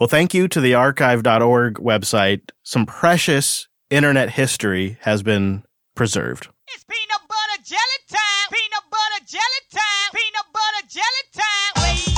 Well, 0.00 0.08
thank 0.08 0.32
you 0.32 0.48
to 0.48 0.62
the 0.62 0.72
archive.org 0.72 1.74
website. 1.74 2.40
Some 2.62 2.86
precious 2.86 3.68
internet 3.90 4.30
history 4.30 4.96
has 5.02 5.22
been 5.22 5.62
preserved. 5.94 6.48
It's 6.68 6.84
peanut 6.84 7.28
butter 7.28 7.62
jelly 7.62 8.00
time. 8.08 8.48
Peanut 8.50 8.90
butter 8.90 9.26
jelly 9.26 9.42
time. 9.70 10.10
Peanut 10.14 10.46
butter 10.54 10.88
jelly 10.88 12.04
time. 12.06 12.09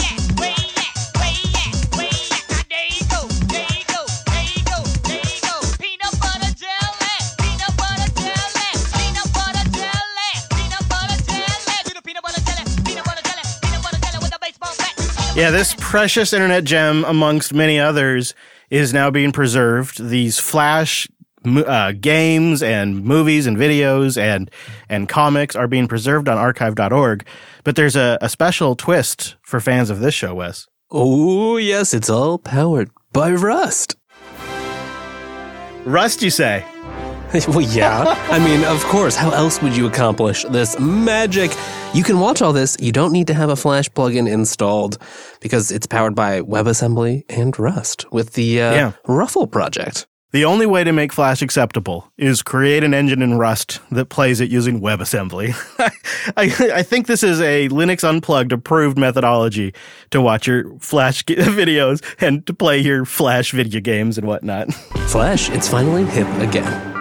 Yeah, 15.42 15.50
this 15.50 15.74
precious 15.80 16.32
internet 16.32 16.62
gem, 16.62 17.04
amongst 17.04 17.52
many 17.52 17.76
others, 17.76 18.32
is 18.70 18.92
now 18.92 19.10
being 19.10 19.32
preserved. 19.32 20.00
These 20.00 20.38
flash 20.38 21.08
uh, 21.44 21.90
games 22.00 22.62
and 22.62 23.02
movies 23.02 23.48
and 23.48 23.56
videos 23.56 24.16
and 24.16 24.48
and 24.88 25.08
comics 25.08 25.56
are 25.56 25.66
being 25.66 25.88
preserved 25.88 26.28
on 26.28 26.38
archive.org. 26.38 27.26
But 27.64 27.74
there's 27.74 27.96
a, 27.96 28.18
a 28.20 28.28
special 28.28 28.76
twist 28.76 29.34
for 29.42 29.58
fans 29.58 29.90
of 29.90 29.98
this 29.98 30.14
show, 30.14 30.36
Wes. 30.36 30.68
Oh, 30.92 31.56
yes, 31.56 31.92
it's 31.92 32.08
all 32.08 32.38
powered 32.38 32.92
by 33.12 33.32
Rust. 33.32 33.96
Rust, 35.84 36.22
you 36.22 36.30
say? 36.30 36.64
well, 37.48 37.60
yeah. 37.60 38.04
I 38.30 38.38
mean, 38.38 38.64
of 38.64 38.82
course, 38.84 39.14
how 39.16 39.30
else 39.30 39.62
would 39.62 39.76
you 39.76 39.86
accomplish 39.86 40.44
this 40.44 40.78
magic? 40.78 41.50
You 41.94 42.02
can 42.04 42.20
watch 42.20 42.42
all 42.42 42.52
this. 42.52 42.76
You 42.80 42.92
don't 42.92 43.12
need 43.12 43.26
to 43.28 43.34
have 43.34 43.48
a 43.48 43.56
Flash 43.56 43.88
plugin 43.90 44.30
installed 44.30 44.98
because 45.40 45.70
it's 45.70 45.86
powered 45.86 46.14
by 46.14 46.40
WebAssembly 46.42 47.24
and 47.28 47.58
Rust 47.58 48.10
with 48.12 48.34
the 48.34 48.60
uh, 48.60 48.72
Yeah. 48.72 48.92
Ruffle 49.06 49.46
project. 49.46 50.06
The 50.32 50.46
only 50.46 50.64
way 50.64 50.82
to 50.82 50.92
make 50.92 51.12
Flash 51.12 51.42
acceptable 51.42 52.10
is 52.16 52.42
create 52.42 52.82
an 52.84 52.94
engine 52.94 53.20
in 53.20 53.36
Rust 53.36 53.80
that 53.90 54.06
plays 54.06 54.40
it 54.40 54.48
using 54.50 54.80
WebAssembly. 54.80 55.54
I, 56.38 56.70
I 56.78 56.82
think 56.82 57.06
this 57.06 57.22
is 57.22 57.38
a 57.42 57.68
Linux 57.68 58.02
Unplugged 58.02 58.50
approved 58.52 58.96
methodology 58.96 59.74
to 60.10 60.22
watch 60.22 60.46
your 60.46 60.78
Flash 60.78 61.22
videos 61.26 62.02
and 62.18 62.46
to 62.46 62.54
play 62.54 62.78
your 62.78 63.04
Flash 63.04 63.52
video 63.52 63.80
games 63.82 64.16
and 64.16 64.26
whatnot. 64.26 64.72
Flash, 65.08 65.50
it's 65.50 65.68
finally 65.68 66.04
hip 66.06 66.28
again. 66.38 66.91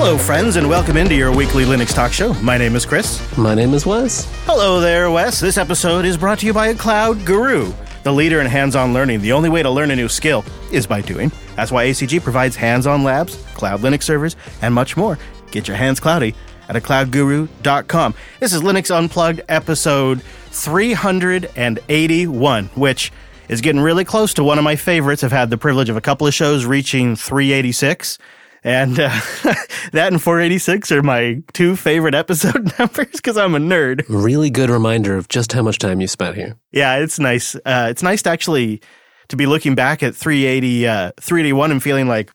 Hello, 0.00 0.16
friends, 0.16 0.54
and 0.54 0.68
welcome 0.68 0.96
into 0.96 1.16
your 1.16 1.34
weekly 1.34 1.64
Linux 1.64 1.92
talk 1.92 2.12
show. 2.12 2.32
My 2.34 2.56
name 2.56 2.76
is 2.76 2.86
Chris. 2.86 3.20
My 3.36 3.52
name 3.52 3.74
is 3.74 3.84
Wes. 3.84 4.28
Hello 4.44 4.80
there, 4.80 5.10
Wes. 5.10 5.40
This 5.40 5.58
episode 5.58 6.04
is 6.04 6.16
brought 6.16 6.38
to 6.38 6.46
you 6.46 6.52
by 6.52 6.68
a 6.68 6.74
cloud 6.76 7.26
guru, 7.26 7.72
the 8.04 8.12
leader 8.12 8.40
in 8.40 8.46
hands 8.46 8.76
on 8.76 8.94
learning. 8.94 9.22
The 9.22 9.32
only 9.32 9.50
way 9.50 9.60
to 9.60 9.68
learn 9.68 9.90
a 9.90 9.96
new 9.96 10.08
skill 10.08 10.44
is 10.70 10.86
by 10.86 11.00
doing. 11.00 11.32
That's 11.56 11.72
why 11.72 11.86
ACG 11.86 12.22
provides 12.22 12.54
hands 12.54 12.86
on 12.86 13.02
labs, 13.02 13.34
cloud 13.54 13.80
Linux 13.80 14.04
servers, 14.04 14.36
and 14.62 14.72
much 14.72 14.96
more. 14.96 15.18
Get 15.50 15.66
your 15.66 15.76
hands 15.76 15.98
cloudy 15.98 16.36
at 16.68 16.76
a 16.76 16.80
cloudguru.com. 16.80 18.14
This 18.38 18.52
is 18.52 18.62
Linux 18.62 18.96
Unplugged 18.96 19.40
episode 19.48 20.22
381, 20.52 22.66
which 22.76 23.10
is 23.48 23.60
getting 23.60 23.80
really 23.80 24.04
close 24.04 24.32
to 24.34 24.44
one 24.44 24.58
of 24.58 24.64
my 24.64 24.76
favorites. 24.76 25.24
I've 25.24 25.32
had 25.32 25.50
the 25.50 25.58
privilege 25.58 25.88
of 25.88 25.96
a 25.96 26.00
couple 26.00 26.28
of 26.28 26.34
shows 26.34 26.66
reaching 26.66 27.16
386. 27.16 28.16
And 28.64 28.98
uh, 28.98 29.08
that 29.92 30.12
and 30.12 30.20
486 30.20 30.90
are 30.92 31.02
my 31.02 31.42
two 31.52 31.76
favorite 31.76 32.14
episode 32.14 32.72
numbers 32.78 33.12
because 33.12 33.36
I'm 33.36 33.54
a 33.54 33.58
nerd. 33.58 34.04
Really 34.08 34.50
good 34.50 34.70
reminder 34.70 35.16
of 35.16 35.28
just 35.28 35.52
how 35.52 35.62
much 35.62 35.78
time 35.78 36.00
you 36.00 36.08
spent 36.08 36.36
here. 36.36 36.56
Yeah, 36.72 36.96
it's 36.96 37.18
nice. 37.18 37.54
Uh, 37.54 37.88
it's 37.90 38.02
nice 38.02 38.22
to 38.22 38.30
actually 38.30 38.80
to 39.28 39.36
be 39.36 39.46
looking 39.46 39.74
back 39.74 40.02
at 40.02 40.14
380, 40.14 40.86
uh, 40.86 41.12
381 41.20 41.70
and 41.70 41.82
feeling 41.82 42.08
like, 42.08 42.32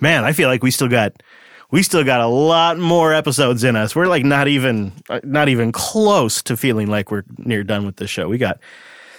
man, 0.00 0.24
I 0.24 0.32
feel 0.32 0.48
like 0.48 0.62
we 0.62 0.70
still 0.70 0.88
got 0.88 1.22
we 1.70 1.82
still 1.82 2.04
got 2.04 2.20
a 2.20 2.26
lot 2.26 2.78
more 2.78 3.14
episodes 3.14 3.64
in 3.64 3.76
us. 3.76 3.96
We're 3.96 4.06
like 4.06 4.24
not 4.24 4.46
even 4.46 4.92
uh, 5.08 5.20
not 5.24 5.48
even 5.48 5.72
close 5.72 6.42
to 6.42 6.56
feeling 6.56 6.88
like 6.88 7.10
we're 7.10 7.24
near 7.38 7.64
done 7.64 7.86
with 7.86 7.96
this 7.96 8.10
show. 8.10 8.28
We 8.28 8.38
got 8.38 8.60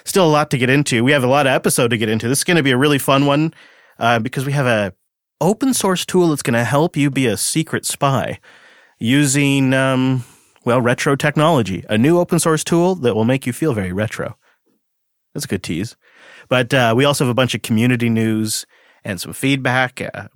still 0.06 0.28
a 0.28 0.30
lot 0.30 0.52
to 0.52 0.58
get 0.58 0.70
into. 0.70 1.04
We 1.04 1.12
have 1.14 1.24
a 1.24 1.28
lot 1.28 1.48
of 1.48 1.54
episode 1.54 1.90
to 1.90 1.98
get 1.98 2.10
into. 2.10 2.28
This 2.28 2.40
is 2.40 2.44
going 2.44 2.58
to 2.58 2.64
be 2.64 2.72
a 2.72 2.78
really 2.78 3.00
fun 3.00 3.26
one 3.26 3.54
uh, 3.98 4.20
because 4.20 4.46
we 4.46 4.52
have 4.52 4.68
a 4.68 4.94
open 5.44 5.74
source 5.74 6.06
tool 6.06 6.30
that's 6.30 6.42
going 6.42 6.54
to 6.54 6.64
help 6.64 6.96
you 6.96 7.12
be 7.12 7.28
a 7.28 7.36
secret 7.36 7.86
spy 7.86 8.40
using 8.98 9.74
um, 9.74 10.24
well 10.64 10.80
retro 10.80 11.16
technology. 11.18 11.84
A 11.90 11.98
new 11.98 12.18
open 12.18 12.40
source 12.40 12.64
tool 12.64 12.96
that 12.96 13.14
will 13.14 13.26
make 13.26 13.46
you 13.46 13.52
feel 13.52 13.74
very 13.74 13.92
retro. 13.92 14.38
That's 15.34 15.46
a 15.46 15.50
good 15.50 15.62
tease. 15.62 15.98
But 16.48 16.74
uh, 16.74 16.94
we 16.96 17.04
also 17.04 17.26
have 17.26 17.32
a 17.32 17.36
bunch 17.36 17.54
of 17.54 17.62
community 17.62 18.10
news 18.10 18.66
and 19.04 19.20
some 19.20 19.34
feedback. 19.34 20.02
Uh, 20.02 20.30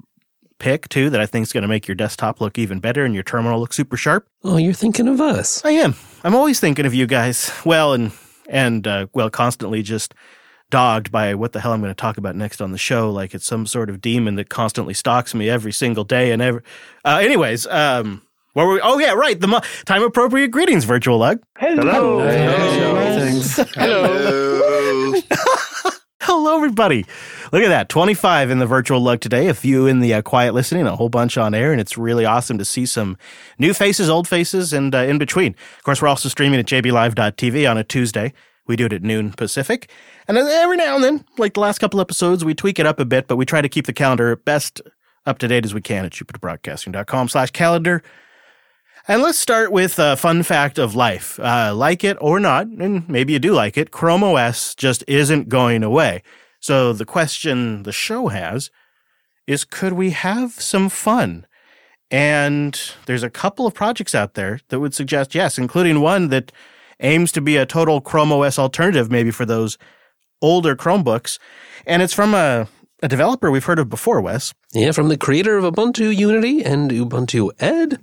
pick 0.60 0.90
too 0.90 1.10
that 1.12 1.22
I 1.22 1.26
think 1.26 1.44
is 1.44 1.54
going 1.54 1.62
to 1.62 1.68
make 1.68 1.88
your 1.88 1.96
desktop 1.96 2.42
look 2.42 2.58
even 2.58 2.80
better 2.80 3.06
and 3.06 3.14
your 3.14 3.24
terminal 3.24 3.60
look 3.60 3.74
super 3.74 3.96
sharp. 3.96 4.28
Oh, 4.44 4.58
you're 4.58 4.74
thinking 4.74 5.08
of 5.08 5.22
us. 5.22 5.64
I 5.64 5.72
am. 5.72 5.96
I'm 6.24 6.36
always 6.36 6.60
thinking 6.60 6.86
of 6.86 6.94
you 6.94 7.08
guys. 7.08 7.52
Well, 7.64 7.94
and 7.94 8.12
and 8.50 8.86
uh, 8.86 9.08
well, 9.14 9.30
constantly 9.30 9.84
just 9.84 10.14
dogged 10.70 11.12
by 11.12 11.34
what 11.36 11.54
the 11.54 11.60
hell 11.60 11.74
I'm 11.74 11.82
going 11.82 11.92
to 11.92 11.96
talk 11.96 12.18
about 12.18 12.36
next 12.36 12.62
on 12.62 12.72
the 12.72 12.78
show, 12.78 13.10
like 13.12 13.34
it's 13.34 13.46
some 13.46 13.66
sort 13.66 13.90
of 13.90 14.02
demon 14.02 14.36
that 14.36 14.50
constantly 14.50 14.94
stalks 14.94 15.34
me 15.34 15.50
every 15.50 15.72
single 15.72 16.04
day 16.04 16.32
and 16.32 16.42
every. 16.42 16.62
Uh, 17.06 17.20
anyways, 17.22 17.66
um, 17.68 18.22
where 18.54 18.66
were 18.66 18.74
we? 18.74 18.82
Oh 18.82 18.98
yeah, 19.00 19.14
right. 19.14 19.40
The 19.40 19.48
mo- 19.48 19.62
time 19.86 20.04
appropriate 20.04 20.50
greetings, 20.50 20.84
virtual 20.84 21.18
lug. 21.20 21.42
Hello. 21.58 22.20
Hello, 23.76 25.14
Hello 26.22 26.58
everybody. 26.58 27.06
Look 27.54 27.64
at 27.64 27.70
that. 27.70 27.88
25 27.88 28.50
in 28.52 28.60
the 28.60 28.66
virtual 28.66 29.00
lug 29.00 29.22
today, 29.22 29.48
a 29.48 29.54
few 29.54 29.88
in 29.88 30.02
the 30.02 30.16
uh, 30.16 30.22
quiet 30.22 30.54
listening, 30.54 30.86
a 30.86 30.96
whole 30.96 31.08
bunch 31.08 31.38
on 31.38 31.54
air, 31.54 31.72
and 31.72 31.80
it's 31.80 31.98
really 31.98 32.26
awesome 32.26 32.58
to 32.58 32.66
see 32.66 32.86
some 32.86 33.18
new 33.58 33.74
faces, 33.74 34.10
old 34.10 34.28
faces, 34.28 34.74
and 34.74 34.94
uh, 34.94 35.00
in 35.00 35.18
between. 35.18 35.56
Of 35.78 35.84
course, 35.84 36.02
we're 36.02 36.10
also 36.10 36.28
streaming 36.28 36.60
at 36.60 36.66
jblive.tv 36.66 37.70
on 37.70 37.78
a 37.78 37.84
Tuesday. 37.86 38.34
We 38.68 38.76
do 38.76 38.86
it 38.86 38.94
at 38.94 39.04
noon 39.04 39.34
Pacific. 39.34 39.90
And 40.28 40.38
every 40.38 40.78
now 40.78 40.96
and 40.96 41.04
then, 41.04 41.26
like 41.38 41.54
the 41.54 41.62
last 41.62 41.80
couple 41.80 42.02
episodes, 42.02 42.44
we 42.44 42.54
tweak 42.54 42.80
it 42.80 42.86
up 42.86 43.00
a 43.00 43.06
bit, 43.06 43.28
but 43.28 43.38
we 43.38 43.46
try 43.46 43.62
to 43.62 43.70
keep 43.70 43.86
the 43.86 43.94
calendar 43.94 44.36
best 44.36 44.82
up 45.26 45.40
to 45.40 45.48
date 45.48 45.66
as 45.66 45.74
we 45.74 45.82
can 45.82 46.06
at 46.06 46.12
jupiterbroadcasting.com 46.12 47.30
slash 47.30 47.52
calendar. 47.52 48.04
And 49.08 49.22
let's 49.22 49.40
start 49.40 49.72
with 49.72 50.00
a 50.00 50.18
fun 50.18 50.44
fact 50.44 50.78
of 50.78 50.96
life. 50.96 51.40
Uh, 51.40 51.74
like 51.74 52.04
it 52.04 52.18
or 52.20 52.40
not, 52.42 52.68
and 52.68 53.08
maybe 53.08 53.34
you 53.34 53.40
do 53.40 53.54
like 53.54 53.78
it, 53.78 53.92
Chrome 53.92 54.24
OS 54.24 54.76
just 54.76 55.04
isn't 55.08 55.48
going 55.48 55.82
away. 55.82 56.24
So 56.60 56.92
the 56.92 57.06
question 57.06 57.84
the 57.84 57.94
show 57.94 58.28
has 58.28 58.70
is 59.46 59.64
could 59.64 59.94
we 59.94 60.10
have 60.10 60.52
some 60.54 60.90
fun? 60.90 61.46
And 62.12 62.80
there's 63.06 63.24
a 63.24 63.30
couple 63.30 63.66
of 63.66 63.74
projects 63.74 64.14
out 64.14 64.34
there 64.34 64.60
that 64.70 64.80
would 64.80 64.94
suggest 64.94 65.36
yes, 65.36 65.58
including 65.58 66.02
one 66.02 66.28
that 66.30 66.52
aims 67.00 67.32
to 67.34 67.42
be 67.42 67.58
a 67.58 67.66
total 67.66 68.02
Chrome 68.02 68.32
OS 68.32 68.60
alternative, 68.60 69.12
maybe 69.12 69.32
for 69.32 69.46
those 69.46 69.78
older 70.42 70.76
Chromebooks. 70.76 71.40
And 71.86 72.02
it's 72.02 72.14
from 72.14 72.34
a, 72.34 72.68
a 73.02 73.08
developer 73.08 73.52
we've 73.52 73.66
heard 73.66 73.80
of 73.80 73.90
before, 73.90 74.22
Wes. 74.22 74.54
Yeah, 74.74 74.92
from 74.92 75.10
the 75.10 75.18
creator 75.18 75.58
of 75.58 75.64
Ubuntu 75.64 76.16
Unity 76.16 76.64
and 76.64 76.92
Ubuntu 76.92 77.52
Ed, 77.60 78.00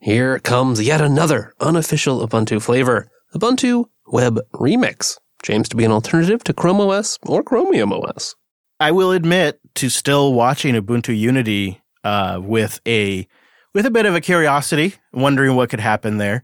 here 0.00 0.38
comes 0.38 0.82
yet 0.82 1.00
another 1.00 1.52
unofficial 1.60 2.26
Ubuntu 2.26 2.60
flavor 2.60 3.08
Ubuntu 3.34 3.86
Web 4.06 4.40
Remix. 4.52 5.18
Aims 5.48 5.68
to 5.70 5.76
be 5.76 5.84
an 5.84 5.90
alternative 5.90 6.44
to 6.44 6.52
Chrome 6.52 6.80
OS 6.80 7.18
or 7.26 7.42
Chromium 7.42 7.92
OS. 7.92 8.36
I 8.78 8.92
will 8.92 9.10
admit 9.10 9.58
to 9.76 9.88
still 9.88 10.34
watching 10.34 10.74
Ubuntu 10.76 11.18
Unity 11.18 11.80
uh, 12.04 12.40
with 12.42 12.80
a 12.86 13.26
with 13.74 13.86
a 13.86 13.90
bit 13.90 14.06
of 14.06 14.14
a 14.14 14.20
curiosity, 14.20 14.94
wondering 15.12 15.56
what 15.56 15.70
could 15.70 15.80
happen 15.80 16.18
there. 16.18 16.42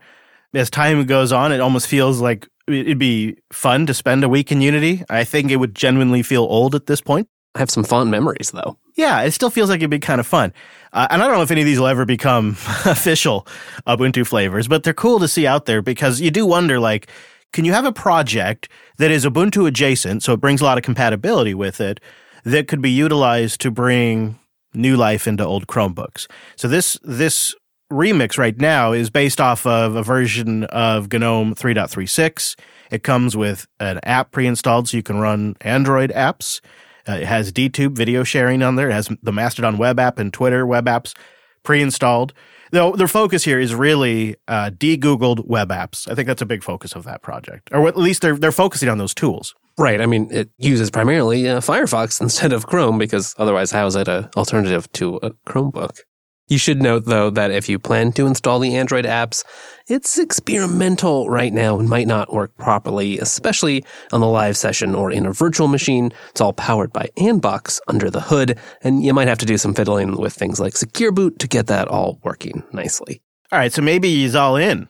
As 0.54 0.70
time 0.70 1.04
goes 1.04 1.32
on, 1.32 1.52
it 1.52 1.60
almost 1.60 1.88
feels 1.88 2.20
like 2.20 2.48
it'd 2.66 2.98
be 2.98 3.36
fun 3.52 3.86
to 3.86 3.94
spend 3.94 4.24
a 4.24 4.28
week 4.28 4.50
in 4.50 4.60
Unity. 4.60 5.04
I 5.10 5.24
think 5.24 5.50
it 5.50 5.56
would 5.56 5.74
genuinely 5.74 6.22
feel 6.22 6.42
old 6.42 6.74
at 6.74 6.86
this 6.86 7.00
point. 7.00 7.28
I 7.54 7.58
have 7.58 7.70
some 7.70 7.84
fond 7.84 8.10
memories, 8.10 8.50
though. 8.52 8.78
Yeah, 8.96 9.22
it 9.22 9.32
still 9.32 9.50
feels 9.50 9.70
like 9.70 9.78
it'd 9.78 9.90
be 9.90 9.98
kind 9.98 10.20
of 10.20 10.26
fun. 10.26 10.52
Uh, 10.92 11.06
and 11.10 11.22
I 11.22 11.26
don't 11.26 11.36
know 11.36 11.42
if 11.42 11.50
any 11.50 11.62
of 11.62 11.66
these 11.66 11.78
will 11.78 11.86
ever 11.86 12.04
become 12.04 12.50
official 12.84 13.46
Ubuntu 13.86 14.26
flavors, 14.26 14.68
but 14.68 14.82
they're 14.82 14.94
cool 14.94 15.18
to 15.20 15.28
see 15.28 15.46
out 15.46 15.66
there 15.66 15.82
because 15.82 16.20
you 16.20 16.30
do 16.30 16.46
wonder, 16.46 16.78
like, 16.78 17.08
can 17.52 17.64
you 17.64 17.72
have 17.72 17.84
a 17.84 17.92
project 17.92 18.68
that 18.98 19.10
is 19.10 19.24
Ubuntu 19.24 19.66
adjacent, 19.66 20.22
so 20.22 20.32
it 20.32 20.40
brings 20.40 20.60
a 20.60 20.64
lot 20.64 20.78
of 20.78 20.84
compatibility 20.84 21.54
with 21.54 21.80
it, 21.80 22.00
that 22.44 22.68
could 22.68 22.82
be 22.82 22.90
utilized 22.90 23.60
to 23.62 23.70
bring 23.70 24.38
new 24.74 24.96
life 24.96 25.26
into 25.26 25.44
old 25.44 25.66
Chromebooks? 25.66 26.26
So 26.56 26.68
this 26.68 26.98
this 27.02 27.54
remix 27.92 28.38
right 28.38 28.58
now 28.58 28.92
is 28.92 29.10
based 29.10 29.40
off 29.40 29.66
of 29.66 29.94
a 29.94 30.02
version 30.02 30.64
of 30.64 31.12
GNOME 31.12 31.54
3.36. 31.54 32.58
It 32.90 33.02
comes 33.02 33.36
with 33.36 33.66
an 33.80 34.00
app 34.02 34.30
pre-installed 34.30 34.88
so 34.88 34.96
you 34.96 35.02
can 35.02 35.18
run 35.18 35.56
Android 35.60 36.10
apps. 36.10 36.60
Uh, 37.08 37.12
it 37.12 37.26
has 37.26 37.52
DTube 37.52 37.92
video 37.92 38.24
sharing 38.24 38.62
on 38.62 38.76
there. 38.76 38.90
It 38.90 38.94
has 38.94 39.08
the 39.22 39.32
Mastodon 39.32 39.78
web 39.78 39.98
app 39.98 40.18
and 40.18 40.32
Twitter 40.32 40.66
web 40.66 40.86
apps 40.86 41.14
pre-installed. 41.62 42.34
Though 42.70 42.92
their 42.92 43.08
focus 43.08 43.44
here 43.44 43.58
is 43.58 43.74
really 43.74 44.36
uh, 44.46 44.70
de-googled 44.70 45.46
web 45.46 45.70
apps. 45.70 46.10
I 46.10 46.14
think 46.14 46.26
that's 46.26 46.42
a 46.42 46.46
big 46.46 46.62
focus 46.62 46.94
of 46.94 47.04
that 47.04 47.22
project, 47.22 47.70
or 47.72 47.88
at 47.88 47.96
least 47.96 48.20
they're 48.20 48.36
they're 48.36 48.52
focusing 48.52 48.90
on 48.90 48.98
those 48.98 49.14
tools. 49.14 49.54
Right. 49.78 50.02
I 50.02 50.06
mean, 50.06 50.28
it 50.30 50.50
uses 50.58 50.90
primarily 50.90 51.48
uh, 51.48 51.60
Firefox 51.60 52.20
instead 52.20 52.52
of 52.52 52.66
Chrome 52.66 52.98
because 52.98 53.34
otherwise, 53.38 53.70
how 53.70 53.86
is 53.86 53.96
it 53.96 54.06
an 54.06 54.28
alternative 54.36 54.90
to 54.92 55.16
a 55.22 55.30
Chromebook? 55.46 56.00
You 56.48 56.56
should 56.56 56.80
note, 56.80 57.04
though, 57.04 57.28
that 57.30 57.50
if 57.50 57.68
you 57.68 57.78
plan 57.78 58.12
to 58.12 58.26
install 58.26 58.58
the 58.58 58.74
Android 58.74 59.04
apps, 59.04 59.44
it's 59.86 60.18
experimental 60.18 61.28
right 61.28 61.52
now 61.52 61.78
and 61.78 61.88
might 61.88 62.06
not 62.06 62.32
work 62.32 62.56
properly, 62.56 63.18
especially 63.18 63.84
on 64.12 64.20
the 64.20 64.26
live 64.26 64.56
session 64.56 64.94
or 64.94 65.10
in 65.10 65.26
a 65.26 65.32
virtual 65.32 65.68
machine. 65.68 66.10
It's 66.30 66.40
all 66.40 66.54
powered 66.54 66.90
by 66.90 67.10
Anbox 67.18 67.80
under 67.86 68.10
the 68.10 68.22
hood, 68.22 68.58
and 68.82 69.04
you 69.04 69.12
might 69.12 69.28
have 69.28 69.38
to 69.38 69.46
do 69.46 69.58
some 69.58 69.74
fiddling 69.74 70.16
with 70.16 70.32
things 70.32 70.58
like 70.58 70.76
Secure 70.76 71.12
Boot 71.12 71.38
to 71.40 71.46
get 71.46 71.66
that 71.66 71.86
all 71.88 72.18
working 72.24 72.62
nicely. 72.72 73.20
All 73.52 73.58
right, 73.58 73.72
so 73.72 73.82
maybe 73.82 74.08
he's 74.08 74.34
all 74.34 74.56
in 74.56 74.88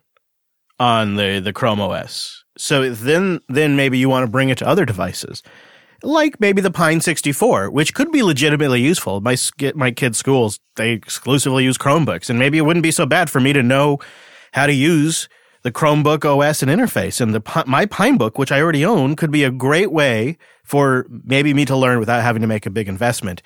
on 0.78 1.16
the 1.16 1.40
the 1.40 1.52
Chrome 1.52 1.81
OS. 1.81 2.44
So 2.56 2.90
then 2.90 3.40
then 3.49 3.76
maybe 3.76 3.99
you 3.99 4.08
want 4.08 4.25
to 4.25 4.31
bring 4.31 4.49
it 4.49 4.58
to 4.58 4.66
other 4.66 4.84
devices. 4.84 5.43
Like 6.02 6.38
maybe 6.38 6.60
the 6.60 6.70
Pine 6.70 7.00
64, 7.00 7.70
which 7.70 7.92
could 7.92 8.12
be 8.12 8.22
legitimately 8.22 8.80
useful. 8.80 9.20
My 9.20 9.36
my 9.74 9.90
kids' 9.90 10.18
schools, 10.18 10.60
they 10.76 10.92
exclusively 10.92 11.64
use 11.64 11.76
Chromebooks, 11.76 12.30
and 12.30 12.38
maybe 12.38 12.58
it 12.58 12.62
wouldn't 12.62 12.84
be 12.84 12.92
so 12.92 13.04
bad 13.04 13.28
for 13.28 13.40
me 13.40 13.52
to 13.52 13.62
know 13.62 13.98
how 14.52 14.66
to 14.66 14.72
use 14.72 15.28
the 15.62 15.72
Chromebook 15.72 16.24
OS 16.24 16.62
and 16.62 16.70
interface. 16.70 17.20
And 17.20 17.34
the 17.34 17.64
my 17.66 17.84
Pinebook, 17.86 18.38
which 18.38 18.52
I 18.52 18.60
already 18.60 18.84
own, 18.84 19.16
could 19.16 19.32
be 19.32 19.42
a 19.42 19.50
great 19.50 19.90
way 19.90 20.38
for 20.64 21.06
maybe 21.24 21.52
me 21.52 21.64
to 21.64 21.76
learn 21.76 21.98
without 21.98 22.22
having 22.22 22.42
to 22.42 22.48
make 22.48 22.66
a 22.66 22.70
big 22.70 22.88
investment. 22.88 23.42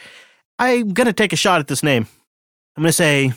I'm 0.59 0.93
to 0.95 1.13
take 1.13 1.33
a 1.33 1.37
shot 1.37 1.61
at 1.61 1.69
this 1.69 1.83
name. 1.83 2.07
I'm 2.77 2.85
to 2.85 2.93
say 2.93 3.33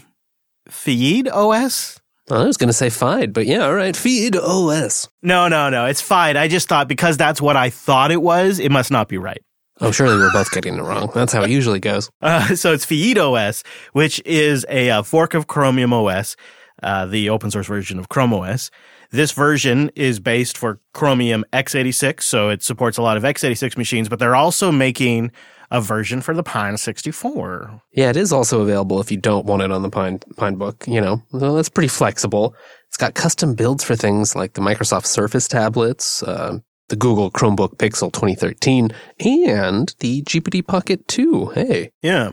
Feed 0.67 1.27
OS? 1.27 1.99
I 2.31 2.43
was 2.43 2.57
going 2.57 2.69
to 2.69 2.73
say 2.73 2.89
Fide, 2.89 3.33
but 3.33 3.45
yeah, 3.45 3.65
all 3.65 3.73
right. 3.75 3.95
Feed 3.95 4.35
OS. 4.35 5.07
No, 5.21 5.47
no, 5.47 5.69
no. 5.69 5.85
It's 5.85 6.01
fine. 6.01 6.37
I 6.37 6.47
just 6.47 6.67
thought 6.67 6.87
because 6.87 7.17
that's 7.17 7.39
what 7.39 7.55
I 7.55 7.69
thought 7.69 8.11
it 8.11 8.21
was, 8.21 8.59
it 8.59 8.71
must 8.71 8.91
not 8.91 9.07
be 9.07 9.17
right. 9.17 9.41
Oh, 9.81 9.91
surely 9.91 10.15
we're 10.15 10.31
both 10.31 10.51
getting 10.51 10.77
it 10.77 10.81
wrong. 10.81 11.11
That's 11.13 11.33
how 11.33 11.43
it 11.43 11.49
usually 11.49 11.79
goes. 11.79 12.09
Uh, 12.21 12.55
so 12.55 12.73
it's 12.73 12.85
Feed 12.85 13.19
OS, 13.19 13.63
which 13.93 14.21
is 14.25 14.65
a, 14.69 14.89
uh 14.89 15.03
fork 15.03 15.33
of 15.33 15.45
Chromium 15.47 15.93
OS, 15.93 16.35
uh, 16.81 17.05
the 17.05 17.29
open 17.29 17.51
source 17.51 17.67
version 17.67 17.99
of 17.99 18.09
Chrome 18.09 18.33
OS. 18.33 18.71
This 19.11 19.31
version 19.31 19.91
is 19.95 20.19
based 20.19 20.57
for 20.57 20.79
Chromium 20.93 21.45
x86, 21.53 22.23
so 22.23 22.49
it 22.49 22.63
supports 22.63 22.97
a 22.97 23.01
lot 23.03 23.17
of 23.17 23.23
x86 23.23 23.77
machines, 23.77 24.09
but 24.09 24.17
they're 24.17 24.35
also 24.35 24.71
making 24.71 25.31
a 25.71 25.81
version 25.81 26.21
for 26.21 26.33
the 26.33 26.43
Pine 26.43 26.77
64. 26.77 27.81
Yeah, 27.93 28.09
it 28.09 28.17
is 28.17 28.31
also 28.31 28.61
available 28.61 28.99
if 29.01 29.11
you 29.11 29.17
don't 29.17 29.45
want 29.45 29.61
it 29.61 29.71
on 29.71 29.81
the 29.81 29.89
Pine 29.89 30.19
Pine 30.37 30.55
Book. 30.55 30.83
You 30.87 31.01
know, 31.01 31.21
so 31.31 31.55
that's 31.55 31.69
pretty 31.69 31.87
flexible. 31.87 32.55
It's 32.87 32.97
got 32.97 33.13
custom 33.15 33.55
builds 33.55 33.83
for 33.83 33.95
things 33.95 34.35
like 34.35 34.53
the 34.53 34.61
Microsoft 34.61 35.05
Surface 35.05 35.47
tablets, 35.47 36.23
uh, 36.23 36.59
the 36.89 36.95
Google 36.95 37.31
Chromebook 37.31 37.77
Pixel 37.77 38.11
2013, 38.11 38.91
and 39.19 39.93
the 39.99 40.21
GPD 40.23 40.65
Pocket 40.65 41.07
2. 41.07 41.47
Hey, 41.47 41.91
Yeah. 42.01 42.31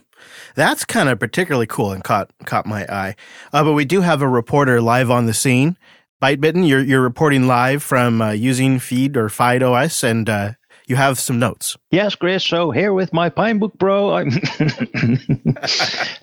That's 0.54 0.84
kind 0.84 1.08
of 1.08 1.18
particularly 1.18 1.66
cool 1.66 1.90
and 1.90 2.04
caught 2.04 2.30
caught 2.44 2.64
my 2.64 2.84
eye. 2.88 3.16
Uh, 3.52 3.64
but 3.64 3.72
we 3.72 3.84
do 3.84 4.02
have 4.02 4.22
a 4.22 4.28
reporter 4.28 4.80
live 4.80 5.10
on 5.10 5.26
the 5.26 5.34
scene. 5.34 5.76
Bitebitten, 6.22 6.68
you're 6.68 6.80
you're 6.82 7.02
reporting 7.02 7.48
live 7.48 7.82
from 7.82 8.22
uh, 8.22 8.30
using 8.30 8.78
Feed 8.78 9.16
or 9.16 9.28
Fide 9.28 9.64
OS, 9.64 10.04
and 10.04 10.28
uh, 10.30 10.52
you 10.92 10.96
have 10.96 11.18
some 11.18 11.38
notes. 11.38 11.78
Yes, 11.90 12.14
Chris. 12.14 12.44
So 12.44 12.70
here 12.70 12.92
with 12.92 13.14
my 13.14 13.30
Pinebook 13.30 13.78
Pro. 13.78 14.12
I'm 14.12 14.28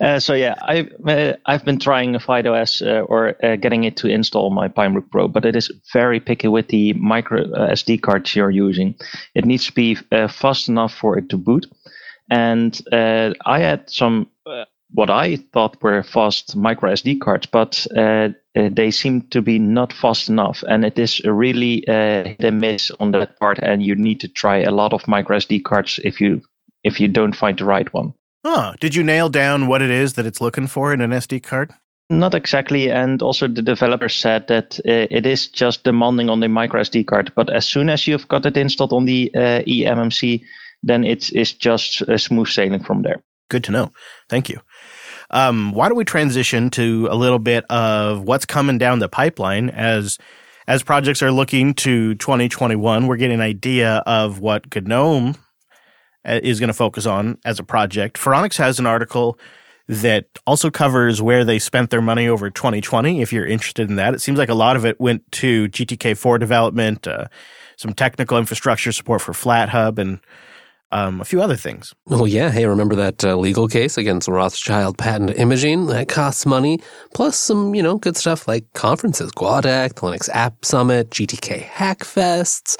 uh, 0.00 0.20
so 0.20 0.32
yeah, 0.32 0.54
I've 0.62 0.92
uh, 1.04 1.32
I've 1.44 1.64
been 1.64 1.80
trying 1.80 2.14
a 2.14 2.20
FydeOS 2.20 2.86
uh, 2.86 3.00
or 3.00 3.34
uh, 3.44 3.56
getting 3.56 3.82
it 3.82 3.96
to 3.96 4.06
install 4.06 4.50
my 4.50 4.68
Pinebook 4.68 5.10
Pro, 5.10 5.26
but 5.26 5.44
it 5.44 5.56
is 5.56 5.72
very 5.92 6.20
picky 6.20 6.46
with 6.46 6.68
the 6.68 6.92
micro 6.92 7.42
uh, 7.52 7.72
SD 7.72 8.00
cards 8.00 8.36
you're 8.36 8.52
using. 8.68 8.94
It 9.34 9.44
needs 9.44 9.66
to 9.66 9.72
be 9.72 9.98
uh, 10.12 10.28
fast 10.28 10.68
enough 10.68 10.94
for 10.94 11.18
it 11.18 11.28
to 11.30 11.36
boot, 11.36 11.66
and 12.30 12.80
I 12.92 13.58
had 13.58 13.90
some. 13.90 14.28
What 14.92 15.10
I 15.10 15.36
thought 15.52 15.82
were 15.82 16.02
fast 16.02 16.56
micro 16.56 16.92
SD 16.92 17.20
cards, 17.20 17.46
but 17.46 17.86
uh, 17.96 18.30
uh, 18.56 18.68
they 18.72 18.90
seem 18.90 19.22
to 19.30 19.40
be 19.40 19.58
not 19.58 19.92
fast 19.92 20.28
enough, 20.28 20.64
and 20.68 20.84
it 20.84 20.98
is 20.98 21.20
really 21.24 21.86
uh, 21.86 22.24
hit 22.24 22.44
and 22.44 22.60
miss 22.60 22.90
on 22.98 23.12
that 23.12 23.38
part. 23.38 23.58
And 23.60 23.82
you 23.82 23.94
need 23.94 24.20
to 24.20 24.28
try 24.28 24.58
a 24.58 24.72
lot 24.72 24.92
of 24.92 25.06
micro 25.06 25.38
SD 25.38 25.62
cards 25.62 26.00
if 26.04 26.20
you 26.20 26.42
if 26.82 27.00
you 27.00 27.08
don't 27.08 27.36
find 27.36 27.58
the 27.58 27.64
right 27.64 27.92
one. 27.94 28.14
Huh. 28.44 28.74
Did 28.80 28.94
you 28.94 29.02
nail 29.02 29.28
down 29.28 29.68
what 29.68 29.82
it 29.82 29.90
is 29.90 30.14
that 30.14 30.26
it's 30.26 30.40
looking 30.40 30.66
for 30.66 30.92
in 30.92 31.00
an 31.00 31.10
SD 31.10 31.42
card? 31.42 31.72
Not 32.08 32.34
exactly, 32.34 32.90
and 32.90 33.22
also 33.22 33.46
the 33.46 33.62
developer 33.62 34.08
said 34.08 34.48
that 34.48 34.80
uh, 34.80 35.06
it 35.10 35.26
is 35.26 35.46
just 35.46 35.84
demanding 35.84 36.28
on 36.28 36.40
the 36.40 36.48
micro 36.48 36.80
SD 36.80 37.06
card. 37.06 37.32
But 37.36 37.50
as 37.50 37.64
soon 37.64 37.88
as 37.88 38.08
you've 38.08 38.26
got 38.26 38.46
it 38.46 38.56
installed 38.56 38.92
on 38.92 39.04
the 39.04 39.30
uh, 39.34 39.62
eMMC, 39.68 40.42
then 40.82 41.04
it's 41.04 41.30
it's 41.30 41.52
just 41.52 42.02
uh, 42.02 42.18
smooth 42.18 42.48
sailing 42.48 42.82
from 42.82 43.02
there. 43.02 43.22
Good 43.48 43.64
to 43.64 43.72
know. 43.72 43.92
Thank 44.28 44.48
you. 44.48 44.60
Um, 45.30 45.72
why 45.72 45.88
don't 45.88 45.96
we 45.96 46.04
transition 46.04 46.70
to 46.70 47.08
a 47.10 47.14
little 47.14 47.38
bit 47.38 47.64
of 47.70 48.22
what's 48.22 48.46
coming 48.46 48.78
down 48.78 48.98
the 48.98 49.08
pipeline 49.08 49.70
as 49.70 50.18
as 50.66 50.82
projects 50.82 51.22
are 51.22 51.32
looking 51.32 51.74
to 51.74 52.14
2021? 52.16 53.06
We're 53.06 53.16
getting 53.16 53.36
an 53.36 53.40
idea 53.40 54.02
of 54.06 54.40
what 54.40 54.64
GNOME 54.74 55.36
uh, 56.24 56.40
is 56.42 56.60
going 56.60 56.68
to 56.68 56.74
focus 56.74 57.06
on 57.06 57.38
as 57.44 57.58
a 57.58 57.64
project. 57.64 58.18
Phoronix 58.18 58.56
has 58.56 58.78
an 58.78 58.86
article 58.86 59.38
that 59.88 60.26
also 60.46 60.70
covers 60.70 61.20
where 61.20 61.44
they 61.44 61.58
spent 61.58 61.90
their 61.90 62.00
money 62.00 62.28
over 62.28 62.48
2020. 62.48 63.22
If 63.22 63.32
you're 63.32 63.46
interested 63.46 63.88
in 63.90 63.96
that, 63.96 64.14
it 64.14 64.20
seems 64.20 64.38
like 64.38 64.48
a 64.48 64.54
lot 64.54 64.76
of 64.76 64.84
it 64.84 65.00
went 65.00 65.30
to 65.32 65.68
GTK4 65.68 66.38
development, 66.38 67.08
uh, 67.08 67.26
some 67.76 67.92
technical 67.94 68.38
infrastructure 68.38 68.92
support 68.92 69.20
for 69.20 69.32
FlatHub, 69.32 69.98
and 69.98 70.20
um, 70.92 71.20
a 71.20 71.24
few 71.24 71.40
other 71.40 71.56
things. 71.56 71.94
Oh, 72.08 72.24
yeah. 72.24 72.50
Hey, 72.50 72.66
remember 72.66 72.96
that 72.96 73.24
uh, 73.24 73.36
legal 73.36 73.68
case 73.68 73.96
against 73.96 74.28
Rothschild 74.28 74.98
Patent 74.98 75.36
Imaging? 75.38 75.86
That 75.86 76.08
costs 76.08 76.44
money. 76.44 76.80
Plus 77.14 77.38
some, 77.38 77.74
you 77.74 77.82
know, 77.82 77.98
good 77.98 78.16
stuff 78.16 78.48
like 78.48 78.72
conferences, 78.72 79.30
GUADEC, 79.32 79.94
Linux 79.94 80.28
App 80.32 80.64
Summit, 80.64 81.10
GTK 81.10 81.64
Hackfests. 81.64 82.76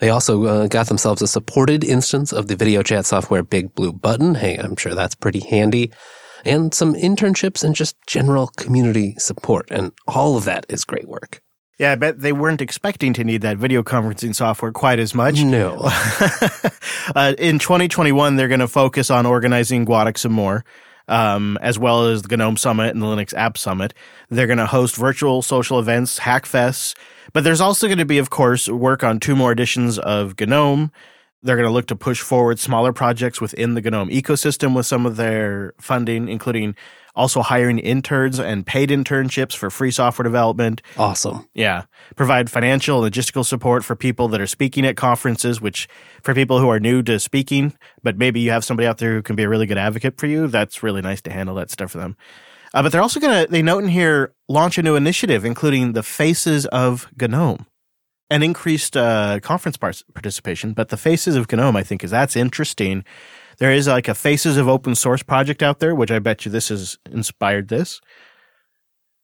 They 0.00 0.10
also 0.10 0.44
uh, 0.44 0.66
got 0.66 0.88
themselves 0.88 1.22
a 1.22 1.28
supported 1.28 1.84
instance 1.84 2.32
of 2.32 2.48
the 2.48 2.56
video 2.56 2.82
chat 2.82 3.06
software 3.06 3.44
Big 3.44 3.74
Blue 3.74 3.92
Button. 3.92 4.34
Hey, 4.34 4.56
I'm 4.56 4.76
sure 4.76 4.94
that's 4.94 5.14
pretty 5.14 5.40
handy. 5.40 5.92
And 6.44 6.74
some 6.74 6.94
internships 6.94 7.64
and 7.64 7.74
just 7.74 7.96
general 8.06 8.48
community 8.48 9.14
support. 9.18 9.70
And 9.70 9.92
all 10.06 10.36
of 10.36 10.44
that 10.44 10.66
is 10.68 10.84
great 10.84 11.08
work. 11.08 11.40
Yeah, 11.78 11.90
I 11.90 11.94
bet 11.96 12.20
they 12.20 12.32
weren't 12.32 12.60
expecting 12.60 13.12
to 13.14 13.24
need 13.24 13.42
that 13.42 13.56
video 13.56 13.82
conferencing 13.82 14.34
software 14.34 14.70
quite 14.70 15.00
as 15.00 15.12
much. 15.12 15.42
No. 15.42 15.80
uh, 17.16 17.34
in 17.36 17.58
2021, 17.58 18.36
they're 18.36 18.48
going 18.48 18.60
to 18.60 18.68
focus 18.68 19.10
on 19.10 19.26
organizing 19.26 19.84
GUADEC 19.84 20.16
some 20.16 20.32
more, 20.32 20.64
um, 21.08 21.58
as 21.60 21.76
well 21.76 22.06
as 22.06 22.22
the 22.22 22.36
GNOME 22.36 22.56
Summit 22.56 22.94
and 22.94 23.02
the 23.02 23.06
Linux 23.06 23.34
App 23.34 23.58
Summit. 23.58 23.92
They're 24.30 24.46
going 24.46 24.58
to 24.58 24.66
host 24.66 24.94
virtual 24.94 25.42
social 25.42 25.80
events, 25.80 26.20
Hackfests, 26.20 26.94
but 27.32 27.42
there's 27.42 27.60
also 27.60 27.88
going 27.88 27.98
to 27.98 28.04
be, 28.04 28.18
of 28.18 28.30
course, 28.30 28.68
work 28.68 29.02
on 29.02 29.18
two 29.18 29.34
more 29.34 29.50
editions 29.50 29.98
of 29.98 30.38
GNOME. 30.38 30.92
They're 31.42 31.56
going 31.56 31.68
to 31.68 31.72
look 31.72 31.88
to 31.88 31.96
push 31.96 32.20
forward 32.20 32.60
smaller 32.60 32.92
projects 32.92 33.40
within 33.40 33.74
the 33.74 33.82
GNOME 33.82 34.10
ecosystem 34.10 34.76
with 34.76 34.86
some 34.86 35.06
of 35.06 35.16
their 35.16 35.74
funding, 35.80 36.28
including 36.28 36.76
also 37.14 37.42
hiring 37.42 37.78
interns 37.78 38.38
and 38.38 38.66
paid 38.66 38.90
internships 38.90 39.56
for 39.56 39.70
free 39.70 39.90
software 39.90 40.24
development. 40.24 40.82
Awesome. 40.96 41.48
Yeah. 41.54 41.84
Provide 42.16 42.50
financial 42.50 43.04
and 43.04 43.12
logistical 43.12 43.44
support 43.44 43.84
for 43.84 43.94
people 43.94 44.28
that 44.28 44.40
are 44.40 44.46
speaking 44.46 44.84
at 44.84 44.96
conferences, 44.96 45.60
which 45.60 45.88
for 46.22 46.34
people 46.34 46.58
who 46.58 46.68
are 46.68 46.80
new 46.80 47.02
to 47.02 47.20
speaking, 47.20 47.72
but 48.02 48.18
maybe 48.18 48.40
you 48.40 48.50
have 48.50 48.64
somebody 48.64 48.86
out 48.86 48.98
there 48.98 49.14
who 49.14 49.22
can 49.22 49.36
be 49.36 49.44
a 49.44 49.48
really 49.48 49.66
good 49.66 49.78
advocate 49.78 50.18
for 50.18 50.26
you. 50.26 50.48
That's 50.48 50.82
really 50.82 51.02
nice 51.02 51.22
to 51.22 51.30
handle 51.30 51.54
that 51.56 51.70
stuff 51.70 51.92
for 51.92 51.98
them. 51.98 52.16
Uh, 52.72 52.82
but 52.82 52.90
they're 52.90 53.02
also 53.02 53.20
going 53.20 53.44
to, 53.44 53.50
they 53.50 53.62
note 53.62 53.84
in 53.84 53.88
here, 53.88 54.34
launch 54.48 54.78
a 54.78 54.82
new 54.82 54.96
initiative, 54.96 55.44
including 55.44 55.92
the 55.92 56.02
Faces 56.02 56.66
of 56.66 57.06
GNOME 57.20 57.66
and 58.30 58.42
increased 58.42 58.96
uh, 58.96 59.38
conference 59.40 59.76
par- 59.76 59.92
participation. 60.12 60.72
But 60.72 60.88
the 60.88 60.96
Faces 60.96 61.36
of 61.36 61.50
GNOME, 61.50 61.76
I 61.76 61.84
think, 61.84 62.02
is 62.02 62.10
that's 62.10 62.34
interesting. 62.34 63.04
There 63.58 63.72
is 63.72 63.86
like 63.86 64.08
a 64.08 64.14
Faces 64.14 64.56
of 64.56 64.68
Open 64.68 64.94
Source 64.94 65.22
project 65.22 65.62
out 65.62 65.78
there, 65.78 65.94
which 65.94 66.10
I 66.10 66.18
bet 66.18 66.44
you 66.44 66.50
this 66.50 66.68
has 66.68 66.98
inspired 67.10 67.68
this. 67.68 68.00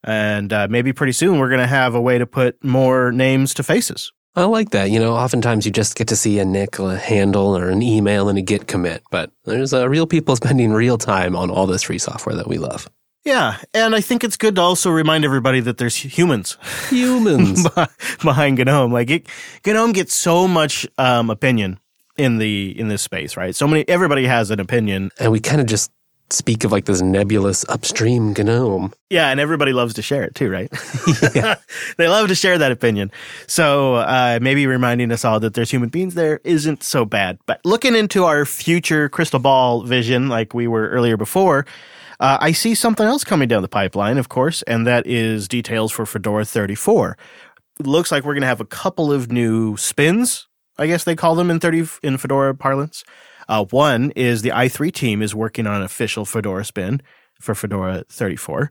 And 0.03 0.53
uh, 0.53 0.67
maybe 0.71 0.93
pretty 0.93 1.13
soon 1.13 1.39
we're 1.39 1.49
going 1.49 1.61
to 1.61 1.67
have 1.67 1.95
a 1.95 2.01
way 2.01 2.19
to 2.19 2.27
put 2.27 2.63
more 2.65 3.13
names 3.13 3.53
to 3.55 3.63
faces. 3.63 4.13
I 4.37 4.45
like 4.45 4.71
that. 4.71 4.91
You 4.91 5.01
know, 5.01 5.15
oftentimes 5.15 5.67
you 5.67 5.73
just 5.73 5.97
get 5.97 6.09
to 6.09 6.17
see 6.17 6.39
a 6.39 6.45
nick, 6.45 6.79
a 6.79 6.97
handle, 6.97 7.57
or 7.57 7.69
an 7.69 7.83
email 7.83 8.29
and 8.29 8.39
a 8.39 8.43
git 8.43 8.69
commit, 8.69 9.03
but 9.11 9.33
there's 9.45 9.75
uh, 9.75 9.89
real 9.89 10.07
people 10.07 10.37
spending 10.37 10.73
real 10.73 10.99
time 10.99 11.35
on 11.37 11.51
all 11.51 11.67
this 11.67 11.83
free 11.83 11.99
software 11.99 12.37
that 12.37 12.47
we 12.49 12.59
love. 12.59 12.89
Yeah, 13.25 13.59
and 13.75 13.95
I 13.95 14.01
think 14.01 14.25
it's 14.25 14.39
good 14.39 14.55
to 14.55 14.63
also 14.63 14.91
remind 14.91 15.27
everybody 15.27 15.61
that 15.61 15.77
there's 15.77 15.97
humans 15.97 16.57
Humans. 16.89 17.69
behind 18.25 18.59
GNOME. 18.59 18.93
Like 18.93 19.11
it, 19.11 19.29
GNOME 19.67 19.93
gets 19.93 20.15
so 20.15 20.49
much 20.49 20.87
um, 20.97 21.29
opinion 21.29 21.79
in 22.17 22.39
the 22.39 22.79
in 22.79 22.89
this 22.89 23.03
space, 23.03 23.37
right? 23.37 23.55
So 23.55 23.67
many 23.67 23.89
everybody 23.89 24.27
has 24.27 24.51
an 24.51 24.61
opinion. 24.61 25.11
and 25.19 25.33
we 25.33 25.41
kind 25.41 25.61
of 25.61 25.67
just 25.67 25.91
speak 26.33 26.65
of 26.65 26.73
like 26.73 26.85
this 26.85 27.03
nebulous 27.03 27.65
upstream 27.69 28.33
GNOME. 28.33 28.93
Yeah, 29.11 29.31
and 29.31 29.41
everybody 29.41 29.73
loves 29.73 29.95
to 29.95 30.03
share 30.03 30.23
it 30.23 30.35
too, 30.35 30.51
right? 30.51 30.71
they 31.97 32.09
love 32.09 32.29
to 32.29 32.35
share 32.35 32.59
that 32.59 32.73
opinion. 32.73 33.11
So 33.47 33.97
uh, 33.97 34.39
maybe 34.41 34.67
reminding 34.67 35.11
us 35.13 35.25
all 35.25 35.41
that 35.41 35.55
there's 35.55 35.71
human 35.71 35.89
beings 35.89 36.15
there 36.15 36.41
isn't 36.45 36.83
so 36.83 37.05
bad. 37.05 37.39
But 37.47 37.61
looking 37.65 37.95
into 37.95 38.25
our 38.25 38.45
future 38.45 39.09
crystal 39.09 39.41
ball 39.41 39.83
vision, 39.83 40.29
like 40.29 40.55
we 40.55 40.69
were 40.69 40.89
earlier 40.89 41.17
before, 41.17 41.67
uh, 42.21 42.39
I 42.41 42.53
see 42.53 42.75
something 42.75 43.07
else 43.07 43.25
coming 43.25 43.49
down 43.49 43.63
the 43.63 43.69
pipeline, 43.69 44.19
of 44.19 44.29
course, 44.29 44.63
and 44.63 44.87
that 44.87 45.07
is 45.07 45.49
details 45.49 45.91
for 45.91 46.05
Fedora 46.05 46.45
34. 46.45 47.17
It 47.81 47.87
looks 47.87 48.13
like 48.13 48.25
we're 48.25 48.35
going 48.35 48.43
to 48.43 48.47
have 48.47 48.61
a 48.61 48.67
couple 48.67 49.11
of 49.11 49.33
new 49.33 49.77
spins. 49.79 50.47
I 50.81 50.87
guess 50.87 51.05
they 51.05 51.15
call 51.15 51.35
them 51.35 51.51
in 51.51 51.61
30 51.61 51.87
in 52.03 52.17
Fedora 52.17 52.55
parlance. 52.55 53.05
Uh, 53.49 53.65
one 53.67 54.13
is 54.17 54.43
the 54.43 54.51
i3 54.51 54.93
team 54.93 55.23
is 55.23 55.35
working 55.35 55.67
on 55.67 55.75
an 55.75 55.83
official 55.83 56.25
Fedora 56.25 56.65
spin 56.65 57.03
for 57.41 57.55
Fedora 57.55 58.05
34. 58.09 58.71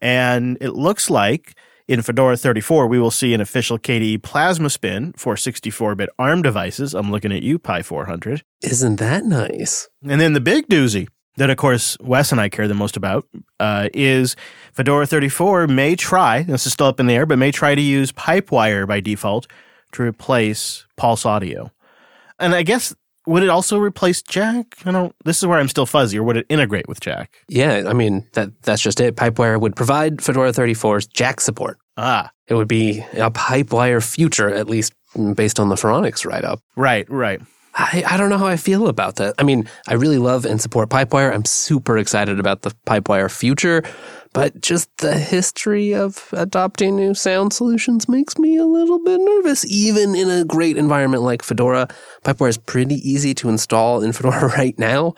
And 0.00 0.58
it 0.60 0.70
looks 0.70 1.08
like 1.08 1.54
in 1.88 2.02
Fedora 2.02 2.36
34, 2.36 2.86
we 2.86 2.98
will 2.98 3.10
see 3.10 3.32
an 3.32 3.40
official 3.40 3.78
KDE 3.78 4.22
Plasma 4.22 4.68
spin 4.68 5.14
for 5.14 5.36
64 5.36 5.94
bit 5.94 6.10
ARM 6.18 6.42
devices. 6.42 6.94
I'm 6.94 7.10
looking 7.10 7.32
at 7.32 7.42
you, 7.42 7.58
Pi 7.58 7.82
400. 7.82 8.42
Isn't 8.62 8.96
that 8.96 9.24
nice? 9.24 9.88
And 10.06 10.20
then 10.20 10.34
the 10.34 10.40
big 10.40 10.68
doozy 10.68 11.08
that, 11.38 11.48
of 11.48 11.56
course, 11.56 11.96
Wes 12.00 12.30
and 12.30 12.40
I 12.40 12.50
care 12.50 12.68
the 12.68 12.74
most 12.74 12.96
about 12.96 13.26
uh, 13.58 13.88
is 13.94 14.36
Fedora 14.74 15.06
34 15.06 15.66
may 15.68 15.96
try, 15.96 16.42
this 16.42 16.66
is 16.66 16.72
still 16.74 16.88
up 16.88 17.00
in 17.00 17.06
the 17.06 17.14
air, 17.14 17.24
but 17.24 17.38
may 17.38 17.52
try 17.52 17.74
to 17.74 17.80
use 17.80 18.12
Pipewire 18.12 18.86
by 18.86 19.00
default 19.00 19.46
to 19.92 20.02
replace 20.02 20.86
Pulse 20.96 21.24
Audio. 21.26 21.70
And 22.38 22.54
I 22.54 22.62
guess 22.62 22.94
would 23.26 23.42
it 23.42 23.48
also 23.48 23.78
replace 23.78 24.22
Jack? 24.22 24.66
I 24.86 24.90
don't. 24.92 25.14
This 25.24 25.38
is 25.38 25.46
where 25.46 25.58
I'm 25.58 25.68
still 25.68 25.86
fuzzy. 25.86 26.18
Or 26.18 26.22
would 26.22 26.36
it 26.36 26.46
integrate 26.48 26.88
with 26.88 27.00
Jack? 27.00 27.44
Yeah, 27.48 27.84
I 27.86 27.92
mean 27.92 28.26
that 28.32 28.50
that's 28.62 28.80
just 28.82 29.00
it. 29.00 29.16
Pipewire 29.16 29.60
would 29.60 29.76
provide 29.76 30.22
Fedora 30.22 30.52
34's 30.52 31.06
Jack 31.06 31.40
support. 31.40 31.78
Ah, 31.96 32.30
It 32.46 32.54
would 32.54 32.68
be 32.68 33.00
a 33.14 33.30
Pipewire 33.30 34.02
future, 34.02 34.48
at 34.48 34.68
least 34.68 34.92
based 35.34 35.58
on 35.58 35.68
the 35.68 35.74
Phoronix 35.74 36.24
write 36.24 36.44
up. 36.44 36.60
right, 36.76 37.08
right. 37.10 37.40
I, 37.78 38.02
I 38.06 38.16
don't 38.16 38.28
know 38.28 38.38
how 38.38 38.46
I 38.46 38.56
feel 38.56 38.88
about 38.88 39.16
that. 39.16 39.36
I 39.38 39.44
mean, 39.44 39.68
I 39.86 39.94
really 39.94 40.18
love 40.18 40.44
and 40.44 40.60
support 40.60 40.90
Pipewire. 40.90 41.32
I'm 41.32 41.44
super 41.44 41.96
excited 41.96 42.40
about 42.40 42.62
the 42.62 42.72
Pipewire 42.86 43.30
future, 43.30 43.84
but 44.32 44.60
just 44.60 44.94
the 44.96 45.16
history 45.16 45.94
of 45.94 46.28
adopting 46.32 46.96
new 46.96 47.14
sound 47.14 47.52
solutions 47.52 48.08
makes 48.08 48.36
me 48.36 48.56
a 48.56 48.64
little 48.64 48.98
bit 48.98 49.20
nervous. 49.20 49.64
Even 49.70 50.16
in 50.16 50.28
a 50.28 50.44
great 50.44 50.76
environment 50.76 51.22
like 51.22 51.44
Fedora, 51.44 51.86
Pipewire 52.24 52.48
is 52.48 52.58
pretty 52.58 52.96
easy 52.96 53.32
to 53.34 53.48
install 53.48 54.02
in 54.02 54.12
Fedora 54.12 54.48
right 54.48 54.76
now. 54.76 55.14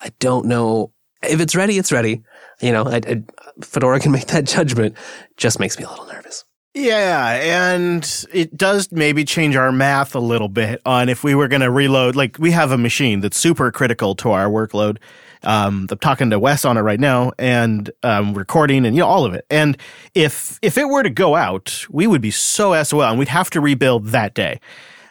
I 0.00 0.10
don't 0.20 0.46
know 0.46 0.92
if 1.20 1.40
it's 1.40 1.56
ready. 1.56 1.78
It's 1.78 1.90
ready. 1.90 2.22
You 2.60 2.70
know, 2.70 2.84
I, 2.84 3.00
I, 3.04 3.22
Fedora 3.60 3.98
can 3.98 4.12
make 4.12 4.28
that 4.28 4.44
judgment. 4.44 4.96
Just 5.36 5.58
makes 5.58 5.78
me 5.78 5.84
a 5.84 5.90
little 5.90 6.06
nervous. 6.06 6.44
Yeah, 6.76 7.34
and 7.34 8.26
it 8.32 8.56
does 8.56 8.90
maybe 8.90 9.24
change 9.24 9.54
our 9.54 9.70
math 9.70 10.16
a 10.16 10.20
little 10.20 10.48
bit 10.48 10.82
on 10.84 11.08
if 11.08 11.22
we 11.22 11.36
were 11.36 11.46
going 11.46 11.60
to 11.60 11.70
reload. 11.70 12.16
Like 12.16 12.36
we 12.40 12.50
have 12.50 12.72
a 12.72 12.78
machine 12.78 13.20
that's 13.20 13.38
super 13.38 13.70
critical 13.70 14.16
to 14.16 14.32
our 14.32 14.46
workload. 14.46 14.98
Um, 15.44 15.86
I'm 15.88 15.98
talking 15.98 16.30
to 16.30 16.38
Wes 16.40 16.64
on 16.64 16.76
it 16.76 16.80
right 16.80 16.98
now, 16.98 17.30
and 17.38 17.92
um, 18.02 18.34
recording, 18.34 18.84
and 18.86 18.96
you 18.96 19.02
know 19.02 19.06
all 19.06 19.24
of 19.24 19.34
it. 19.34 19.46
And 19.50 19.76
if 20.14 20.58
if 20.62 20.76
it 20.76 20.88
were 20.88 21.04
to 21.04 21.10
go 21.10 21.36
out, 21.36 21.86
we 21.90 22.08
would 22.08 22.20
be 22.20 22.32
so 22.32 22.82
SOL, 22.82 23.02
and 23.02 23.20
we'd 23.20 23.28
have 23.28 23.50
to 23.50 23.60
rebuild 23.60 24.06
that 24.06 24.34
day. 24.34 24.58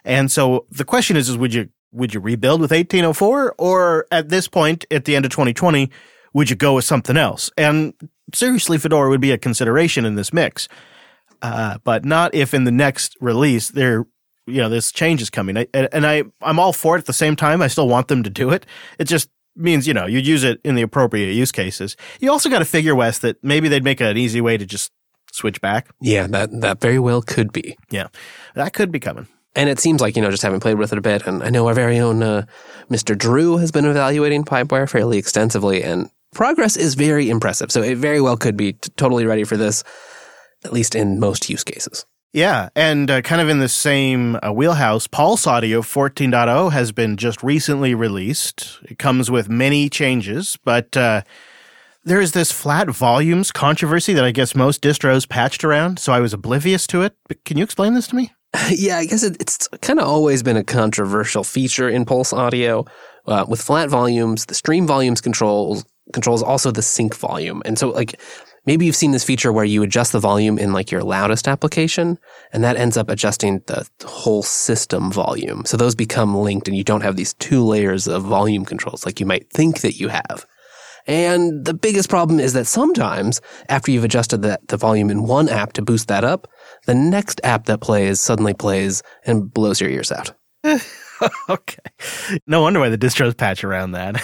And 0.03 0.29
so 0.29 0.65
the 0.69 0.83
question 0.83 1.15
is: 1.15 1.29
is 1.29 1.37
would 1.37 1.53
you 1.53 1.69
would 1.93 2.13
you 2.13 2.19
rebuild 2.19 2.59
with 2.59 2.71
1804, 2.71 3.55
or 3.57 4.05
at 4.11 4.27
this 4.27 4.49
point, 4.49 4.83
at 4.91 5.05
the 5.05 5.15
end 5.15 5.23
of 5.23 5.31
2020, 5.31 5.89
would 6.33 6.49
you 6.49 6.57
go 6.57 6.75
with 6.75 6.83
something 6.83 7.15
else? 7.15 7.51
And 7.57 7.93
seriously, 8.33 8.77
Fedora 8.77 9.09
would 9.09 9.21
be 9.21 9.31
a 9.31 9.37
consideration 9.37 10.03
in 10.03 10.15
this 10.15 10.33
mix 10.33 10.67
uh, 11.43 11.77
but 11.83 12.05
not 12.05 12.33
if 12.33 12.53
in 12.53 12.63
the 12.63 12.71
next 12.71 13.15
release 13.21 13.69
there, 13.69 14.05
you 14.47 14.61
know, 14.61 14.69
this 14.69 14.91
change 14.91 15.21
is 15.21 15.29
coming. 15.29 15.57
I, 15.57 15.67
and 15.73 16.07
I, 16.07 16.23
I'm 16.41 16.57
all 16.57 16.73
for 16.73 16.95
it. 16.95 16.99
At 16.99 17.05
the 17.05 17.13
same 17.13 17.35
time, 17.35 17.61
I 17.61 17.67
still 17.67 17.87
want 17.87 18.07
them 18.07 18.23
to 18.23 18.29
do 18.29 18.49
it. 18.49 18.65
It 18.97 19.05
just 19.05 19.29
means 19.55 19.87
you 19.87 19.93
know 19.93 20.07
you'd 20.07 20.25
use 20.25 20.43
it 20.43 20.59
in 20.63 20.73
the 20.75 20.81
appropriate 20.81 21.33
use 21.33 21.51
cases. 21.51 21.95
You 22.19 22.31
also 22.31 22.49
got 22.49 22.59
to 22.59 22.65
figure, 22.65 22.95
Wes 22.95 23.19
that 23.19 23.43
maybe 23.43 23.67
they'd 23.67 23.83
make 23.83 24.01
an 24.01 24.17
easy 24.17 24.41
way 24.41 24.57
to 24.57 24.65
just 24.65 24.91
switch 25.31 25.61
back. 25.61 25.89
Yeah, 26.01 26.27
that 26.27 26.49
that 26.61 26.81
very 26.81 26.99
well 26.99 27.21
could 27.21 27.51
be. 27.51 27.75
Yeah, 27.91 28.07
that 28.55 28.73
could 28.73 28.91
be 28.91 28.99
coming. 28.99 29.27
And 29.55 29.69
it 29.69 29.79
seems 29.79 30.01
like, 30.01 30.15
you 30.15 30.21
know, 30.23 30.31
just 30.31 30.41
having 30.41 30.59
played 30.59 30.79
with 30.79 30.93
it 30.93 30.97
a 30.97 31.01
bit, 31.01 31.27
and 31.27 31.43
I 31.43 31.49
know 31.49 31.67
our 31.67 31.75
very 31.75 31.99
own 31.99 32.23
uh, 32.23 32.45
Mr. 32.89 33.15
Drew 33.15 33.57
has 33.57 33.71
been 33.71 33.85
evaluating 33.85 34.45
Pipewire 34.45 34.89
fairly 34.89 35.19
extensively, 35.19 35.83
and 35.83 36.09
progress 36.33 36.75
is 36.75 36.95
very 36.95 37.29
impressive. 37.29 37.71
So 37.71 37.83
it 37.83 37.97
very 37.97 38.19
well 38.19 38.35
could 38.35 38.57
be 38.57 38.73
t- 38.73 38.91
totally 38.97 39.27
ready 39.27 39.43
for 39.43 39.55
this, 39.55 39.83
at 40.63 40.73
least 40.73 40.95
in 40.95 41.19
most 41.19 41.49
use 41.49 41.63
cases. 41.63 42.05
Yeah, 42.33 42.69
and 42.75 43.11
uh, 43.11 43.21
kind 43.21 43.41
of 43.41 43.49
in 43.49 43.59
the 43.59 43.69
same 43.69 44.39
uh, 44.41 44.51
wheelhouse, 44.51 45.05
Pulse 45.05 45.45
Audio 45.45 45.81
14.0 45.83 46.71
has 46.71 46.91
been 46.91 47.15
just 47.15 47.43
recently 47.43 47.93
released. 47.93 48.79
It 48.85 48.97
comes 48.97 49.29
with 49.29 49.49
many 49.49 49.87
changes, 49.87 50.57
but 50.65 50.97
uh, 50.97 51.21
there 52.03 52.19
is 52.19 52.31
this 52.31 52.51
flat 52.51 52.89
volumes 52.89 53.51
controversy 53.51 54.13
that 54.13 54.25
I 54.25 54.31
guess 54.31 54.55
most 54.55 54.81
distros 54.81 55.29
patched 55.29 55.63
around, 55.63 55.99
so 55.99 56.11
I 56.11 56.21
was 56.21 56.33
oblivious 56.33 56.87
to 56.87 57.03
it. 57.03 57.15
But 57.27 57.43
can 57.45 57.57
you 57.57 57.63
explain 57.63 57.93
this 57.93 58.07
to 58.07 58.15
me? 58.15 58.31
yeah, 58.69 58.97
I 58.97 59.05
guess 59.05 59.21
it, 59.21 59.37
it's 59.39 59.67
kind 59.81 59.99
of 59.99 60.07
always 60.07 60.41
been 60.41 60.57
a 60.57 60.63
controversial 60.63 61.43
feature 61.43 61.87
in 61.87 62.03
Pulse 62.03 62.33
Audio. 62.33 62.85
Uh, 63.25 63.45
with 63.47 63.61
flat 63.61 63.89
volumes, 63.89 64.47
the 64.47 64.55
stream 64.55 64.85
volumes 64.85 65.21
controls 65.21 65.85
controls 66.11 66.43
also 66.43 66.71
the 66.71 66.81
sink 66.81 67.15
volume, 67.15 67.61
and 67.63 67.79
so 67.79 67.89
like 67.89 68.19
maybe 68.65 68.85
you've 68.85 68.95
seen 68.95 69.11
this 69.11 69.23
feature 69.23 69.51
where 69.51 69.65
you 69.65 69.83
adjust 69.83 70.11
the 70.11 70.19
volume 70.19 70.57
in 70.57 70.73
like 70.73 70.91
your 70.91 71.03
loudest 71.03 71.47
application, 71.47 72.17
and 72.51 72.63
that 72.63 72.77
ends 72.77 72.97
up 72.97 73.09
adjusting 73.09 73.61
the 73.67 73.87
whole 74.05 74.43
system 74.43 75.11
volume. 75.11 75.65
So 75.65 75.77
those 75.77 75.95
become 75.95 76.35
linked, 76.35 76.67
and 76.67 76.77
you 76.77 76.83
don't 76.83 77.01
have 77.01 77.15
these 77.15 77.33
two 77.35 77.63
layers 77.63 78.07
of 78.07 78.23
volume 78.23 78.65
controls 78.65 79.05
like 79.05 79.19
you 79.19 79.25
might 79.25 79.49
think 79.51 79.81
that 79.81 79.99
you 79.99 80.09
have. 80.09 80.45
And 81.05 81.65
the 81.65 81.73
biggest 81.73 82.09
problem 82.09 82.39
is 82.39 82.53
that 82.53 82.65
sometimes 82.65 83.41
after 83.67 83.91
you've 83.91 84.05
adjusted 84.05 84.41
the, 84.41 84.59
the 84.67 84.77
volume 84.77 85.09
in 85.09 85.23
one 85.23 85.49
app 85.49 85.73
to 85.73 85.81
boost 85.81 86.07
that 86.07 86.23
up, 86.23 86.47
the 86.85 86.95
next 86.95 87.41
app 87.43 87.65
that 87.65 87.81
plays 87.81 88.21
suddenly 88.21 88.53
plays 88.53 89.03
and 89.25 89.53
blows 89.53 89.81
your 89.81 89.89
ears 89.89 90.11
out. 90.11 90.33
okay. 91.49 91.77
No 92.47 92.61
wonder 92.61 92.79
why 92.79 92.89
the 92.89 92.97
distros 92.97 93.35
patch 93.35 93.63
around 93.63 93.91
that. 93.91 94.21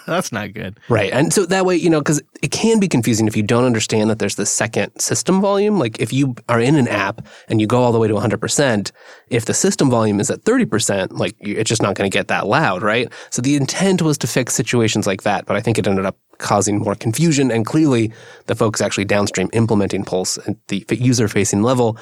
That's 0.06 0.32
not 0.32 0.52
good. 0.52 0.78
Right. 0.88 1.12
And 1.12 1.32
so 1.32 1.46
that 1.46 1.64
way, 1.64 1.76
you 1.76 1.90
know, 1.90 2.00
because 2.00 2.22
it 2.42 2.50
can 2.50 2.80
be 2.80 2.88
confusing 2.88 3.26
if 3.26 3.36
you 3.36 3.42
don't 3.42 3.64
understand 3.64 4.10
that 4.10 4.18
there's 4.18 4.36
the 4.36 4.46
second 4.46 4.98
system 5.00 5.40
volume. 5.40 5.78
Like 5.78 6.00
if 6.00 6.12
you 6.12 6.34
are 6.48 6.60
in 6.60 6.76
an 6.76 6.88
app 6.88 7.26
and 7.48 7.60
you 7.60 7.66
go 7.66 7.82
all 7.82 7.92
the 7.92 7.98
way 7.98 8.08
to 8.08 8.14
100%, 8.14 8.92
if 9.28 9.44
the 9.44 9.54
system 9.54 9.90
volume 9.90 10.20
is 10.20 10.30
at 10.30 10.42
30%, 10.42 11.12
like 11.12 11.34
it's 11.40 11.68
just 11.68 11.82
not 11.82 11.94
going 11.94 12.10
to 12.10 12.16
get 12.16 12.28
that 12.28 12.46
loud, 12.46 12.82
right? 12.82 13.12
So 13.30 13.42
the 13.42 13.56
intent 13.56 14.02
was 14.02 14.18
to 14.18 14.26
fix 14.26 14.54
situations 14.54 15.06
like 15.06 15.22
that, 15.22 15.46
but 15.46 15.56
I 15.56 15.60
think 15.60 15.78
it 15.78 15.86
ended 15.86 16.06
up 16.06 16.16
causing 16.38 16.78
more 16.78 16.94
confusion. 16.94 17.50
And 17.50 17.66
clearly, 17.66 18.12
the 18.46 18.54
folks 18.54 18.80
actually 18.80 19.04
downstream 19.04 19.50
implementing 19.52 20.04
Pulse 20.04 20.38
at 20.38 20.56
the 20.68 20.84
user 20.90 21.28
facing 21.28 21.62
level 21.62 21.98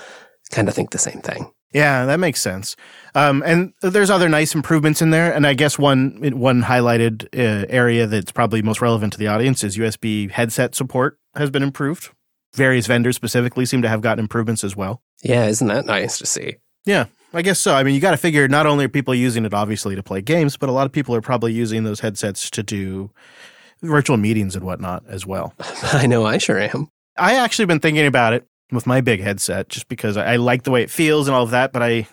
kind 0.51 0.69
of 0.69 0.75
think 0.75 0.91
the 0.91 0.99
same 0.99 1.21
thing. 1.21 1.51
Yeah, 1.77 2.07
that 2.07 2.19
makes 2.19 2.41
sense. 2.41 2.75
Um, 3.15 3.43
and 3.45 3.75
there's 3.83 4.09
other 4.09 4.31
nice 4.31 4.55
improvements 4.55 5.03
in 5.03 5.11
there. 5.11 5.31
And 5.31 5.47
I 5.47 5.53
guess 5.53 5.79
one 5.79 6.17
one 6.33 6.63
highlighted 6.63 7.27
uh, 7.35 7.67
area 7.69 8.07
that's 8.07 8.33
probably 8.33 8.63
most 8.63 8.81
relevant 8.81 9.13
to 9.13 9.19
the 9.19 9.27
audience 9.27 9.63
is 9.63 9.77
USB 9.77 10.31
headset 10.31 10.75
support 10.75 11.19
has 11.35 11.51
been 11.51 11.63
improved. 11.63 12.09
Various 12.55 12.87
vendors 12.87 13.15
specifically 13.15 13.67
seem 13.67 13.83
to 13.83 13.91
have 13.91 14.01
gotten 14.01 14.25
improvements 14.25 14.65
as 14.65 14.75
well. 14.75 15.03
Yeah, 15.23 15.49
isn't 15.49 15.69
that 15.69 15.85
nice 15.85 16.17
to 16.17 16.25
see? 16.25 16.57
Yeah, 16.87 17.07
I 17.35 17.43
guess 17.43 17.61
so. 17.61 17.75
I 17.75 17.83
mean, 17.83 17.95
you 17.95 18.01
got 18.01 18.13
to 18.13 18.17
figure 18.17 18.49
not 18.49 18.65
only 18.65 18.87
are 18.87 18.89
people 18.89 19.15
using 19.15 19.45
it 19.45 19.53
obviously 19.53 19.95
to 19.97 20.03
play 20.03 20.23
games, 20.23 20.57
but 20.57 20.71
a 20.71 20.73
lot 20.73 20.87
of 20.87 20.93
people 20.93 21.15
are 21.15 21.21
probably 21.21 21.53
using 21.53 21.85
those 21.85 22.01
headsets 22.01 22.49
to 22.53 22.63
do 22.63 23.11
virtual 23.83 24.17
meetings 24.17 24.57
and 24.57 24.65
whatnot 24.65 25.05
as 25.09 25.27
well. 25.27 25.53
I 25.93 26.07
know, 26.07 26.25
I 26.25 26.39
sure 26.39 26.59
am. 26.59 26.89
I 27.19 27.35
actually 27.35 27.67
been 27.67 27.81
thinking 27.81 28.07
about 28.07 28.33
it 28.33 28.47
with 28.73 28.87
my 28.87 29.01
big 29.01 29.21
headset 29.21 29.69
just 29.69 29.89
because 29.89 30.17
I, 30.17 30.35
I 30.35 30.37
like 30.37 30.65
the 30.65 30.71
way 30.71 30.83
it 30.83 30.91
feels 30.91 31.29
and 31.29 31.35
all 31.35 31.45
of 31.45 31.51
that, 31.51 31.73
but 31.73 31.83
I, 31.83 32.07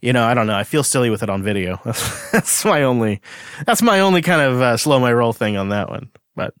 you 0.00 0.12
know, 0.12 0.24
I 0.24 0.34
don't 0.34 0.46
know. 0.46 0.56
I 0.56 0.64
feel 0.64 0.82
silly 0.82 1.10
with 1.10 1.22
it 1.22 1.30
on 1.30 1.42
video. 1.42 1.80
That's, 1.84 2.30
that's 2.30 2.64
my 2.64 2.82
only, 2.82 3.20
that's 3.66 3.82
my 3.82 4.00
only 4.00 4.22
kind 4.22 4.40
of 4.40 4.60
uh, 4.60 4.76
slow 4.76 5.00
my 5.00 5.12
roll 5.12 5.32
thing 5.32 5.56
on 5.56 5.70
that 5.70 5.88
one. 5.88 6.10
But 6.34 6.54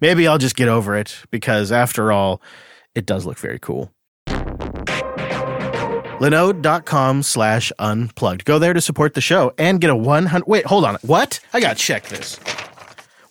maybe 0.00 0.28
I'll 0.28 0.38
just 0.38 0.56
get 0.56 0.68
over 0.68 0.96
it 0.96 1.22
because 1.30 1.72
after 1.72 2.12
all, 2.12 2.42
it 2.94 3.06
does 3.06 3.24
look 3.24 3.38
very 3.38 3.58
cool. 3.58 3.90
Linode.com 6.22 7.22
slash 7.24 7.72
unplugged. 7.78 8.44
Go 8.44 8.58
there 8.60 8.74
to 8.74 8.80
support 8.80 9.14
the 9.14 9.20
show 9.20 9.52
and 9.58 9.80
get 9.80 9.90
a 9.90 9.96
100. 9.96 10.46
Wait, 10.46 10.66
hold 10.66 10.84
on. 10.84 10.96
What? 11.02 11.40
I 11.52 11.60
got 11.60 11.76
to 11.76 11.82
check 11.82 12.04
this. 12.08 12.38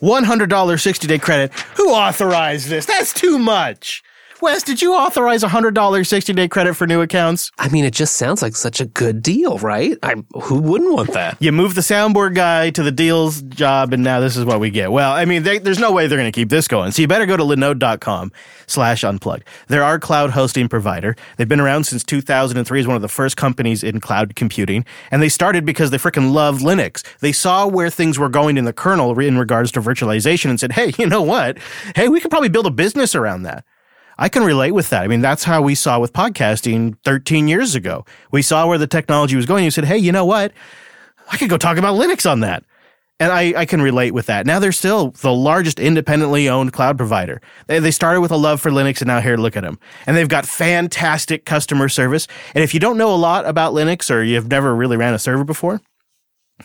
$100 0.01 0.79
60 0.81 1.07
day 1.07 1.19
credit. 1.19 1.53
Who 1.77 1.91
authorized 1.91 2.67
this? 2.67 2.85
That's 2.85 3.13
too 3.13 3.37
much. 3.37 4.03
Wes, 4.41 4.63
did 4.63 4.81
you 4.81 4.95
authorize 4.95 5.43
a 5.43 5.47
$100 5.47 6.07
60 6.07 6.33
day 6.33 6.47
credit 6.47 6.73
for 6.73 6.87
new 6.87 7.01
accounts? 7.01 7.51
I 7.59 7.69
mean, 7.69 7.85
it 7.85 7.93
just 7.93 8.17
sounds 8.17 8.41
like 8.41 8.55
such 8.55 8.81
a 8.81 8.85
good 8.85 9.21
deal, 9.21 9.59
right? 9.59 9.95
I, 10.01 10.15
who 10.33 10.59
wouldn't 10.59 10.91
want 10.91 11.13
that? 11.13 11.37
You 11.39 11.51
move 11.51 11.75
the 11.75 11.81
soundboard 11.81 12.33
guy 12.33 12.71
to 12.71 12.81
the 12.81 12.91
deals 12.91 13.43
job, 13.43 13.93
and 13.93 14.03
now 14.03 14.19
this 14.19 14.35
is 14.35 14.43
what 14.43 14.59
we 14.59 14.71
get. 14.71 14.91
Well, 14.91 15.11
I 15.11 15.25
mean, 15.25 15.43
they, 15.43 15.59
there's 15.59 15.77
no 15.77 15.91
way 15.91 16.07
they're 16.07 16.17
going 16.17 16.31
to 16.31 16.35
keep 16.35 16.49
this 16.49 16.67
going. 16.67 16.91
So 16.91 17.03
you 17.03 17.07
better 17.07 17.27
go 17.27 17.37
to 17.37 17.43
linode.com 17.43 18.31
slash 18.65 19.03
unplugged. 19.03 19.43
They're 19.67 19.83
our 19.83 19.99
cloud 19.99 20.31
hosting 20.31 20.67
provider. 20.67 21.15
They've 21.37 21.47
been 21.47 21.59
around 21.59 21.83
since 21.83 22.03
2003 22.03 22.79
as 22.79 22.87
one 22.87 22.95
of 22.95 23.03
the 23.03 23.07
first 23.07 23.37
companies 23.37 23.83
in 23.83 23.99
cloud 23.99 24.35
computing. 24.35 24.85
And 25.11 25.21
they 25.21 25.29
started 25.29 25.65
because 25.65 25.91
they 25.91 25.97
freaking 25.99 26.33
loved 26.33 26.63
Linux. 26.63 27.03
They 27.19 27.31
saw 27.31 27.67
where 27.67 27.91
things 27.91 28.17
were 28.17 28.29
going 28.29 28.57
in 28.57 28.65
the 28.65 28.73
kernel 28.73 29.19
in 29.19 29.37
regards 29.37 29.71
to 29.73 29.81
virtualization 29.81 30.49
and 30.49 30.59
said, 30.59 30.71
hey, 30.71 30.93
you 30.97 31.05
know 31.05 31.21
what? 31.21 31.59
Hey, 31.95 32.09
we 32.09 32.19
could 32.19 32.31
probably 32.31 32.49
build 32.49 32.65
a 32.65 32.71
business 32.71 33.13
around 33.13 33.43
that. 33.43 33.65
I 34.21 34.29
can 34.29 34.43
relate 34.43 34.73
with 34.73 34.91
that. 34.91 35.01
I 35.01 35.07
mean, 35.07 35.21
that's 35.21 35.43
how 35.43 35.63
we 35.63 35.73
saw 35.73 35.97
with 35.97 36.13
podcasting 36.13 36.95
13 37.03 37.47
years 37.47 37.73
ago. 37.73 38.05
We 38.31 38.43
saw 38.43 38.67
where 38.67 38.77
the 38.77 38.85
technology 38.85 39.35
was 39.35 39.47
going. 39.47 39.63
You 39.63 39.71
said, 39.71 39.85
hey, 39.85 39.97
you 39.97 40.11
know 40.11 40.25
what? 40.25 40.51
I 41.31 41.37
could 41.37 41.49
go 41.49 41.57
talk 41.57 41.77
about 41.77 41.99
Linux 41.99 42.29
on 42.29 42.41
that. 42.41 42.63
And 43.19 43.31
I, 43.31 43.61
I 43.61 43.65
can 43.65 43.81
relate 43.81 44.11
with 44.11 44.27
that. 44.27 44.45
Now 44.45 44.59
they're 44.59 44.71
still 44.71 45.09
the 45.09 45.33
largest 45.33 45.79
independently 45.79 46.47
owned 46.47 46.71
cloud 46.71 46.97
provider. 46.97 47.41
They, 47.65 47.79
they 47.79 47.89
started 47.89 48.21
with 48.21 48.29
a 48.29 48.35
love 48.35 48.61
for 48.61 48.69
Linux 48.69 49.01
and 49.01 49.07
now 49.07 49.21
here, 49.21 49.37
look 49.37 49.57
at 49.57 49.63
them. 49.63 49.79
And 50.05 50.15
they've 50.15 50.29
got 50.29 50.45
fantastic 50.45 51.43
customer 51.43 51.89
service. 51.89 52.27
And 52.53 52.63
if 52.63 52.75
you 52.75 52.79
don't 52.79 52.99
know 52.99 53.11
a 53.11 53.17
lot 53.17 53.47
about 53.47 53.73
Linux 53.73 54.13
or 54.13 54.21
you've 54.21 54.49
never 54.51 54.75
really 54.75 54.97
ran 54.97 55.15
a 55.15 55.19
server 55.19 55.43
before, 55.43 55.81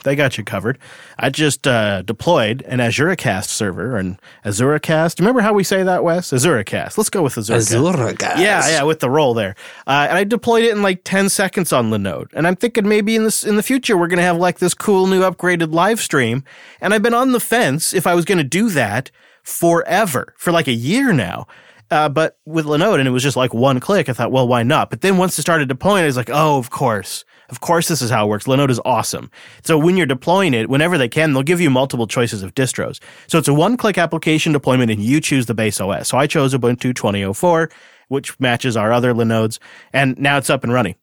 they 0.03 0.17
got 0.17 0.39
you 0.39 0.45
covered. 0.45 0.79
I 1.19 1.31
just 1.31 1.67
uh, 1.67 2.03
deployed 2.03 2.63
an 2.63 2.79
AzureCast 2.79 3.47
server, 3.47 3.97
an 3.97 4.19
AzureCast. 4.45 5.19
Remember 5.19 5.41
how 5.41 5.53
we 5.53 5.65
say 5.65 5.83
that, 5.83 6.05
Wes? 6.05 6.31
AzureCast. 6.31 6.97
Let's 6.99 7.11
go 7.11 7.23
with 7.23 7.35
AzureCast. 7.35 7.75
Azure 7.75 8.13
guys. 8.15 8.41
Yeah, 8.41 8.69
yeah, 8.69 8.83
with 8.83 9.01
the 9.01 9.11
roll 9.11 9.35
there. 9.35 9.55
Uh, 9.87 10.07
and 10.09 10.19
I 10.19 10.25
deployed 10.25 10.65
it 10.65 10.73
in 10.73 10.83
like 10.83 11.03
10 11.05 11.29
seconds 11.29 11.73
on 11.73 11.91
Linode. 11.91 12.29
And 12.33 12.47
I'm 12.47 12.57
thinking 12.57 12.89
maybe 12.89 13.17
in 13.17 13.25
this 13.25 13.45
in 13.45 13.57
the 13.57 13.63
future 13.63 13.97
we're 13.97 14.09
going 14.09 14.19
to 14.19 14.23
have 14.25 14.37
like 14.37 14.59
this 14.59 14.75
cool 14.75 15.07
new 15.07 15.23
upgraded 15.23 15.73
live 15.73 16.01
stream. 16.01 16.45
And 16.81 16.95
I've 16.95 17.03
been 17.03 17.15
on 17.15 17.33
the 17.33 17.41
fence 17.41 17.93
if 17.93 18.07
I 18.07 18.15
was 18.15 18.25
going 18.25 18.39
to 18.39 18.45
do 18.45 18.71
that 18.71 19.11
forever, 19.43 20.35
for 20.37 20.53
like 20.53 20.69
a 20.69 20.73
year 20.73 21.13
now. 21.13 21.47
Uh, 21.91 22.09
but 22.09 22.37
with 22.45 22.67
Linode, 22.67 22.99
and 22.99 23.07
it 23.07 23.13
was 23.13 23.23
just 23.23 23.37
like 23.37 23.55
one 23.55 23.79
click, 23.79 24.09
I 24.09 24.13
thought, 24.13 24.33
well, 24.33 24.49
why 24.49 24.65
not? 24.65 24.91
But 24.91 25.03
then 25.03 25.19
once 25.19 25.39
it 25.39 25.43
started 25.43 25.69
deploying, 25.69 26.03
I 26.03 26.07
was 26.07 26.17
like, 26.17 26.31
oh, 26.31 26.59
of 26.59 26.71
course. 26.71 27.25
Of 27.49 27.61
course, 27.61 27.89
this 27.89 28.03
is 28.03 28.11
how 28.11 28.27
it 28.27 28.29
works. 28.29 28.47
Linode 28.47 28.71
is 28.71 28.81
awesome. 28.85 29.31
So 29.63 29.79
when 29.79 29.97
you're 29.97 30.07
deploying 30.07 30.53
it, 30.53 30.69
whenever 30.69 30.99
they 30.99 31.09
can, 31.09 31.33
they'll 31.33 31.43
give 31.43 31.61
you 31.61 31.71
multiple 31.71 32.07
choices 32.07 32.43
of 32.43 32.55
distros. 32.55 33.01
So 33.29 33.39
it's 33.39 33.49
a 33.49 33.55
one-click 33.55 33.99
application 33.99 34.53
deployment, 34.53 34.91
and 34.91 35.01
you 35.01 35.21
choose 35.21 35.47
the 35.47 35.55
base 35.55 35.81
OS. 35.81 36.09
So 36.09 36.19
I 36.19 36.27
chose 36.27 36.55
Ubuntu 36.55 36.95
2004, 36.95 37.71
which 38.09 38.39
matches 38.41 38.77
our 38.77 38.93
other 38.93 39.15
Linodes, 39.15 39.59
and 39.93 40.19
now 40.19 40.39
it's 40.39 40.51
up 40.51 40.65
and 40.65 40.73
running. 40.73 40.97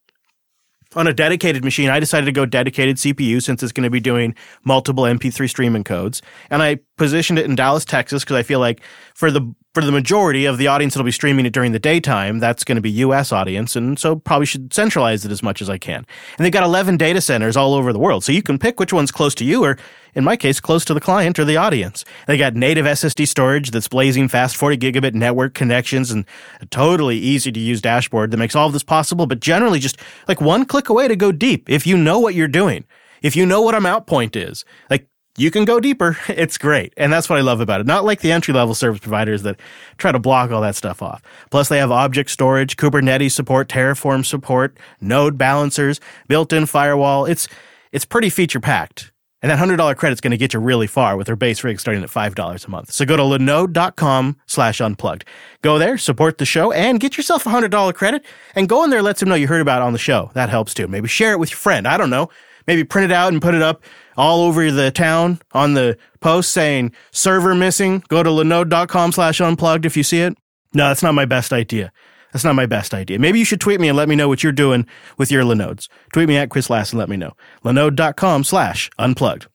On 0.96 1.08
a 1.08 1.12
dedicated 1.12 1.64
machine, 1.64 1.90
I 1.90 1.98
decided 1.98 2.26
to 2.26 2.32
go 2.32 2.46
dedicated 2.46 2.96
CPU 2.96 3.42
since 3.42 3.62
it's 3.64 3.72
going 3.72 3.82
to 3.82 3.90
be 3.90 3.98
doing 3.98 4.34
multiple 4.62 5.04
MP3 5.04 5.48
streaming 5.48 5.82
codes, 5.82 6.22
and 6.50 6.62
I 6.62 6.78
positioned 6.96 7.38
it 7.38 7.46
in 7.46 7.56
Dallas, 7.56 7.84
Texas, 7.84 8.22
because 8.24 8.36
I 8.36 8.42
feel 8.42 8.60
like 8.60 8.80
for 9.14 9.30
the 9.30 9.54
for 9.74 9.84
the 9.84 9.90
majority 9.90 10.44
of 10.44 10.56
the 10.56 10.68
audience 10.68 10.94
that'll 10.94 11.04
be 11.04 11.10
streaming 11.10 11.46
it 11.46 11.52
during 11.52 11.72
the 11.72 11.80
daytime, 11.80 12.38
that's 12.38 12.62
going 12.62 12.76
to 12.76 12.82
be 12.82 12.90
US 12.90 13.32
audience, 13.32 13.74
and 13.74 13.98
so 13.98 14.14
probably 14.14 14.46
should 14.46 14.72
centralize 14.72 15.24
it 15.24 15.32
as 15.32 15.42
much 15.42 15.60
as 15.60 15.68
I 15.68 15.78
can. 15.78 16.06
And 16.38 16.44
they've 16.44 16.52
got 16.52 16.62
11 16.62 16.96
data 16.96 17.20
centers 17.20 17.56
all 17.56 17.74
over 17.74 17.92
the 17.92 17.98
world, 17.98 18.22
so 18.22 18.30
you 18.30 18.42
can 18.42 18.58
pick 18.58 18.78
which 18.78 18.92
one's 18.92 19.10
close 19.10 19.34
to 19.36 19.44
you, 19.44 19.64
or 19.64 19.76
in 20.14 20.22
my 20.22 20.36
case, 20.36 20.60
close 20.60 20.84
to 20.84 20.94
the 20.94 21.00
client 21.00 21.40
or 21.40 21.44
the 21.44 21.56
audience. 21.56 22.04
They 22.28 22.38
got 22.38 22.54
native 22.54 22.86
SSD 22.86 23.26
storage 23.26 23.72
that's 23.72 23.88
blazing 23.88 24.28
fast, 24.28 24.56
40 24.56 24.78
gigabit 24.78 25.14
network 25.14 25.54
connections, 25.54 26.12
and 26.12 26.24
a 26.60 26.66
totally 26.66 27.18
easy 27.18 27.50
to 27.50 27.60
use 27.60 27.80
dashboard 27.80 28.30
that 28.30 28.36
makes 28.36 28.54
all 28.54 28.68
of 28.68 28.72
this 28.72 28.84
possible, 28.84 29.26
but 29.26 29.40
generally 29.40 29.80
just 29.80 29.98
like 30.28 30.40
one 30.40 30.64
click 30.64 30.88
away 30.88 31.08
to 31.08 31.16
go 31.16 31.32
deep 31.32 31.68
if 31.68 31.84
you 31.84 31.96
know 31.96 32.20
what 32.20 32.34
you're 32.34 32.46
doing. 32.46 32.84
If 33.22 33.34
you 33.34 33.46
know 33.46 33.62
what 33.62 33.74
a 33.74 33.80
mount 33.80 34.06
point 34.06 34.36
is, 34.36 34.64
like 34.90 35.08
you 35.36 35.50
can 35.50 35.64
go 35.64 35.80
deeper. 35.80 36.18
It's 36.28 36.58
great. 36.58 36.92
And 36.96 37.12
that's 37.12 37.28
what 37.28 37.38
I 37.38 37.42
love 37.42 37.60
about 37.60 37.80
it. 37.80 37.86
Not 37.86 38.04
like 38.04 38.20
the 38.20 38.32
entry 38.32 38.52
level 38.52 38.74
service 38.74 39.00
providers 39.00 39.42
that 39.42 39.58
try 39.98 40.12
to 40.12 40.18
block 40.18 40.50
all 40.50 40.60
that 40.62 40.76
stuff 40.76 41.00
off. 41.00 41.22
Plus, 41.50 41.68
they 41.68 41.78
have 41.78 41.90
object 41.90 42.30
storage, 42.30 42.76
Kubernetes 42.76 43.32
support, 43.32 43.68
Terraform 43.68 44.26
support, 44.26 44.76
node 45.00 45.38
balancers, 45.38 46.00
built 46.28 46.52
in 46.52 46.66
firewall. 46.66 47.24
It's, 47.24 47.48
it's 47.92 48.04
pretty 48.04 48.30
feature 48.30 48.60
packed. 48.60 49.12
And 49.42 49.50
that 49.50 49.58
$100 49.58 49.96
credit's 49.96 50.22
going 50.22 50.30
to 50.30 50.38
get 50.38 50.54
you 50.54 50.58
really 50.60 50.86
far 50.86 51.18
with 51.18 51.26
their 51.26 51.36
base 51.36 51.62
rig 51.62 51.78
starting 51.78 52.02
at 52.02 52.08
$5 52.08 52.66
a 52.66 52.70
month. 52.70 52.92
So 52.92 53.04
go 53.04 53.16
to 53.16 53.22
linode.com 53.22 54.38
slash 54.46 54.80
unplugged. 54.80 55.26
Go 55.60 55.78
there, 55.78 55.98
support 55.98 56.38
the 56.38 56.46
show, 56.46 56.72
and 56.72 56.98
get 56.98 57.18
yourself 57.18 57.44
a 57.44 57.50
$100 57.50 57.94
credit. 57.94 58.24
And 58.54 58.70
go 58.70 58.82
in 58.84 58.90
there, 58.90 59.02
let 59.02 59.18
them 59.18 59.28
know 59.28 59.34
you 59.34 59.46
heard 59.46 59.60
about 59.60 59.82
it 59.82 59.84
on 59.84 59.92
the 59.92 59.98
show. 59.98 60.30
That 60.32 60.48
helps 60.48 60.72
too. 60.72 60.88
Maybe 60.88 61.08
share 61.08 61.32
it 61.32 61.38
with 61.38 61.50
your 61.50 61.58
friend. 61.58 61.86
I 61.86 61.98
don't 61.98 62.08
know. 62.08 62.30
Maybe 62.66 62.84
print 62.84 63.10
it 63.10 63.14
out 63.14 63.34
and 63.34 63.42
put 63.42 63.54
it 63.54 63.60
up 63.60 63.84
all 64.16 64.42
over 64.42 64.70
the 64.70 64.90
town 64.90 65.40
on 65.52 65.74
the 65.74 65.96
post 66.20 66.52
saying 66.52 66.92
server 67.10 67.54
missing. 67.54 68.02
Go 68.08 68.22
to 68.22 68.30
linode.com 68.30 69.12
slash 69.12 69.40
unplugged 69.40 69.86
if 69.86 69.96
you 69.96 70.02
see 70.02 70.20
it. 70.20 70.36
No, 70.72 70.88
that's 70.88 71.02
not 71.02 71.14
my 71.14 71.24
best 71.24 71.52
idea. 71.52 71.92
That's 72.32 72.44
not 72.44 72.56
my 72.56 72.66
best 72.66 72.92
idea. 72.94 73.18
Maybe 73.20 73.38
you 73.38 73.44
should 73.44 73.60
tweet 73.60 73.80
me 73.80 73.88
and 73.88 73.96
let 73.96 74.08
me 74.08 74.16
know 74.16 74.26
what 74.26 74.42
you're 74.42 74.52
doing 74.52 74.86
with 75.16 75.30
your 75.30 75.44
Linodes. 75.44 75.88
Tweet 76.12 76.28
me 76.28 76.36
at 76.36 76.48
ChrisLAS 76.48 76.90
and 76.90 76.98
let 76.98 77.08
me 77.08 77.16
know. 77.16 77.32
Linode.com 77.64 78.42
slash 78.42 78.90
unplugged. 78.98 79.46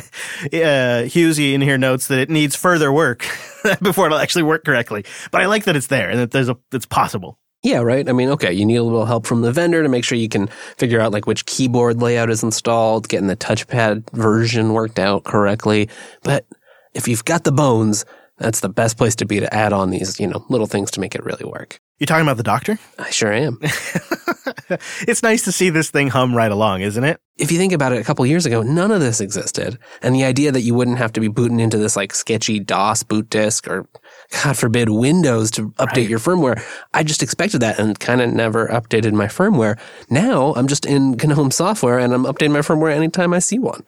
Hughsie 1.07 1.53
in 1.53 1.61
here 1.61 1.77
notes 1.77 2.07
that 2.07 2.19
it 2.19 2.29
needs 2.29 2.55
further 2.55 2.91
work 2.91 3.19
before 3.81 4.05
it'll 4.05 4.19
actually 4.19 4.43
work 4.43 4.63
correctly. 4.63 5.05
But 5.31 5.41
I 5.41 5.45
like 5.45 5.65
that 5.65 5.75
it's 5.75 5.87
there 5.87 6.09
and 6.09 6.19
that 6.19 6.31
there's 6.31 6.49
a 6.49 6.57
it's 6.71 6.85
possible. 6.85 7.39
Yeah, 7.63 7.79
right. 7.79 8.07
I 8.09 8.11
mean, 8.13 8.29
okay, 8.29 8.51
you 8.51 8.65
need 8.65 8.77
a 8.77 8.83
little 8.83 9.05
help 9.05 9.27
from 9.27 9.41
the 9.41 9.51
vendor 9.51 9.83
to 9.83 9.89
make 9.89 10.03
sure 10.03 10.17
you 10.17 10.29
can 10.29 10.47
figure 10.77 10.99
out 10.99 11.11
like 11.11 11.27
which 11.27 11.45
keyboard 11.45 12.01
layout 12.01 12.31
is 12.31 12.41
installed, 12.41 13.07
getting 13.07 13.27
the 13.27 13.37
touchpad 13.37 14.09
version 14.11 14.73
worked 14.73 14.97
out 14.97 15.25
correctly. 15.25 15.87
But 16.23 16.47
if 16.95 17.07
you've 17.07 17.25
got 17.25 17.43
the 17.43 17.51
bones, 17.51 18.03
that's 18.37 18.61
the 18.61 18.69
best 18.69 18.97
place 18.97 19.15
to 19.17 19.25
be 19.25 19.39
to 19.39 19.53
add 19.53 19.73
on 19.73 19.91
these, 19.91 20.19
you 20.19 20.25
know, 20.27 20.43
little 20.49 20.65
things 20.65 20.89
to 20.91 20.99
make 20.99 21.13
it 21.13 21.23
really 21.23 21.45
work. 21.45 21.79
You 22.01 22.07
talking 22.07 22.23
about 22.25 22.37
the 22.37 22.41
doctor? 22.41 22.79
I 22.97 23.11
sure 23.11 23.31
am. 23.31 23.59
it's 25.07 25.21
nice 25.21 25.43
to 25.43 25.51
see 25.51 25.69
this 25.69 25.91
thing 25.91 26.07
hum 26.07 26.33
right 26.35 26.51
along, 26.51 26.81
isn't 26.81 27.03
it? 27.03 27.21
if 27.37 27.51
you 27.51 27.59
think 27.59 27.73
about 27.73 27.91
it, 27.91 27.99
a 27.99 28.03
couple 28.03 28.25
years 28.25 28.47
ago, 28.47 28.63
none 28.63 28.89
of 28.89 29.01
this 29.01 29.21
existed. 29.21 29.77
And 30.01 30.15
the 30.15 30.23
idea 30.23 30.51
that 30.51 30.61
you 30.61 30.73
wouldn't 30.73 30.97
have 30.97 31.13
to 31.13 31.19
be 31.19 31.27
booting 31.27 31.59
into 31.59 31.77
this 31.77 31.95
like 31.95 32.15
sketchy 32.15 32.59
DOS 32.59 33.03
boot 33.03 33.29
disk 33.29 33.67
or, 33.67 33.87
God 34.43 34.57
forbid, 34.57 34.89
Windows 34.89 35.51
to 35.51 35.69
update 35.73 35.97
Right. 35.97 36.09
your 36.09 36.17
firmware, 36.17 36.63
I 36.91 37.03
just 37.03 37.21
expected 37.21 37.59
that 37.61 37.77
and 37.79 37.99
kind 37.99 38.19
of 38.19 38.31
never 38.33 38.67
updated 38.67 39.13
my 39.13 39.27
firmware. 39.27 39.79
Now 40.09 40.55
I'm 40.55 40.67
just 40.67 40.87
in 40.87 41.17
GNOME 41.17 41.51
software 41.51 41.99
and 41.99 42.13
I'm 42.15 42.23
updating 42.23 42.51
my 42.53 42.61
firmware 42.61 42.95
anytime 42.95 43.31
I 43.31 43.39
see 43.39 43.59
one. 43.59 43.83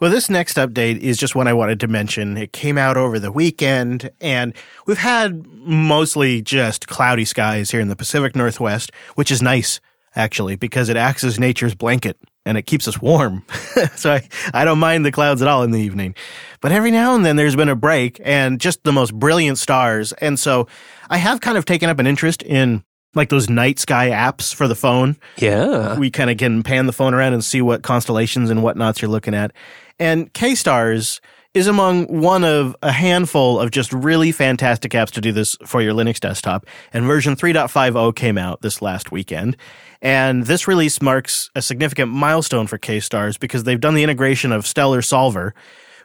Well, 0.00 0.10
this 0.10 0.28
next 0.28 0.56
update 0.56 0.98
is 0.98 1.16
just 1.18 1.36
one 1.36 1.46
I 1.46 1.52
wanted 1.52 1.78
to 1.80 1.86
mention. 1.88 2.36
It 2.36 2.52
came 2.52 2.76
out 2.76 2.96
over 2.96 3.20
the 3.20 3.30
weekend, 3.30 4.10
and 4.20 4.52
we've 4.86 4.98
had 4.98 5.46
mostly 5.46 6.42
just 6.42 6.88
cloudy 6.88 7.24
skies 7.24 7.70
here 7.70 7.80
in 7.80 7.88
the 7.88 7.94
Pacific 7.96 8.34
Northwest, 8.34 8.90
which 9.14 9.30
is 9.30 9.40
nice. 9.40 9.80
actually, 10.16 10.56
because 10.56 10.88
it 10.88 10.96
acts 10.96 11.24
as 11.24 11.38
nature's 11.40 11.74
blanket 11.74 12.16
and 12.46 12.58
it 12.58 12.62
keeps 12.62 12.86
us 12.86 13.00
warm. 13.00 13.44
so 13.96 14.12
I, 14.12 14.28
I 14.52 14.64
don't 14.64 14.78
mind 14.78 15.04
the 15.04 15.12
clouds 15.12 15.42
at 15.42 15.48
all 15.48 15.62
in 15.62 15.70
the 15.70 15.80
evening. 15.80 16.14
But 16.60 16.72
every 16.72 16.90
now 16.90 17.14
and 17.14 17.24
then 17.24 17.36
there's 17.36 17.56
been 17.56 17.68
a 17.68 17.76
break 17.76 18.20
and 18.24 18.60
just 18.60 18.84
the 18.84 18.92
most 18.92 19.14
brilliant 19.14 19.58
stars. 19.58 20.12
And 20.14 20.38
so 20.38 20.68
I 21.10 21.16
have 21.16 21.40
kind 21.40 21.58
of 21.58 21.64
taken 21.64 21.88
up 21.88 21.98
an 21.98 22.06
interest 22.06 22.42
in 22.42 22.84
like 23.14 23.28
those 23.28 23.48
night 23.48 23.78
sky 23.78 24.10
apps 24.10 24.54
for 24.54 24.68
the 24.68 24.74
phone. 24.74 25.16
Yeah. 25.36 25.98
We 25.98 26.10
kind 26.10 26.30
of 26.30 26.38
can 26.38 26.62
pan 26.62 26.86
the 26.86 26.92
phone 26.92 27.14
around 27.14 27.32
and 27.32 27.44
see 27.44 27.62
what 27.62 27.82
constellations 27.82 28.50
and 28.50 28.62
whatnots 28.62 29.00
you're 29.00 29.10
looking 29.10 29.34
at. 29.34 29.52
And 29.98 30.32
KStars 30.32 31.20
is 31.54 31.68
among 31.68 32.06
one 32.06 32.42
of 32.42 32.74
a 32.82 32.90
handful 32.90 33.60
of 33.60 33.70
just 33.70 33.92
really 33.92 34.32
fantastic 34.32 34.90
apps 34.92 35.10
to 35.12 35.20
do 35.20 35.30
this 35.30 35.56
for 35.64 35.80
your 35.80 35.94
Linux 35.94 36.18
desktop. 36.18 36.66
And 36.92 37.04
version 37.04 37.36
3.50 37.36 38.14
came 38.16 38.36
out 38.36 38.60
this 38.62 38.82
last 38.82 39.12
weekend. 39.12 39.56
And 40.02 40.46
this 40.46 40.66
release 40.66 41.00
marks 41.00 41.50
a 41.54 41.62
significant 41.62 42.10
milestone 42.10 42.66
for 42.66 42.76
KStars 42.76 43.38
because 43.38 43.62
they've 43.64 43.80
done 43.80 43.94
the 43.94 44.02
integration 44.02 44.50
of 44.50 44.64
StellarSolver, 44.64 45.52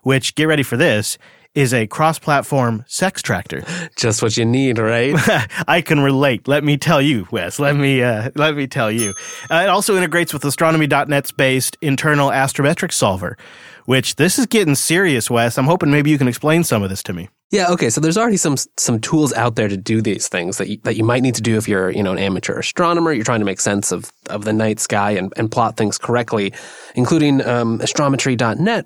which, 0.03 0.35
get 0.35 0.45
ready 0.45 0.63
for 0.63 0.77
this, 0.77 1.17
is 1.55 1.73
a 1.73 1.87
cross 1.87 2.19
platform 2.19 2.85
SExtractor. 2.87 3.65
Just 3.95 4.21
what 4.21 4.37
you 4.37 4.45
need, 4.45 4.77
right? 4.77 5.15
I 5.67 5.81
can 5.81 5.99
relate. 5.99 6.47
Let 6.47 6.63
me 6.63 6.77
tell 6.77 7.01
you, 7.01 7.27
Wes. 7.31 7.59
Let 7.59 7.75
me 7.75 8.01
uh, 8.03 8.31
let 8.35 8.55
me 8.55 8.67
tell 8.67 8.91
you. 8.91 9.13
Uh, 9.49 9.63
it 9.63 9.69
also 9.69 9.95
integrates 9.95 10.33
with 10.33 10.43
Astrometry.net's 10.43 11.31
based 11.31 11.77
internal 11.81 12.29
astrometric 12.29 12.91
solver, 12.91 13.37
which 13.85 14.15
this 14.15 14.37
is 14.39 14.45
getting 14.45 14.75
serious, 14.75 15.29
Wes. 15.29 15.57
I'm 15.57 15.65
hoping 15.65 15.91
maybe 15.91 16.09
you 16.09 16.17
can 16.17 16.27
explain 16.27 16.63
some 16.63 16.83
of 16.83 16.89
this 16.89 17.03
to 17.03 17.13
me. 17.13 17.29
Yeah, 17.51 17.71
okay. 17.71 17.89
So 17.89 17.99
there's 17.99 18.17
already 18.17 18.37
some 18.37 18.57
some 18.77 18.99
tools 18.99 19.33
out 19.33 19.55
there 19.55 19.67
to 19.67 19.77
do 19.77 20.01
these 20.01 20.27
things 20.27 20.59
that 20.59 20.69
you, 20.69 20.77
that 20.83 20.95
you 20.95 21.03
might 21.03 21.23
need 21.23 21.33
to 21.35 21.41
do 21.41 21.57
if 21.57 21.67
you're 21.67 21.89
you 21.89 22.03
know 22.03 22.11
an 22.11 22.19
amateur 22.19 22.59
astronomer. 22.59 23.11
You're 23.11 23.25
trying 23.25 23.39
to 23.39 23.45
make 23.45 23.59
sense 23.59 23.91
of 23.91 24.11
of 24.29 24.45
the 24.45 24.53
night 24.53 24.79
sky 24.79 25.11
and, 25.11 25.33
and 25.35 25.51
plot 25.51 25.75
things 25.75 25.97
correctly, 25.97 26.53
including 26.93 27.41
um, 27.45 27.79
astrometry.net. 27.79 28.85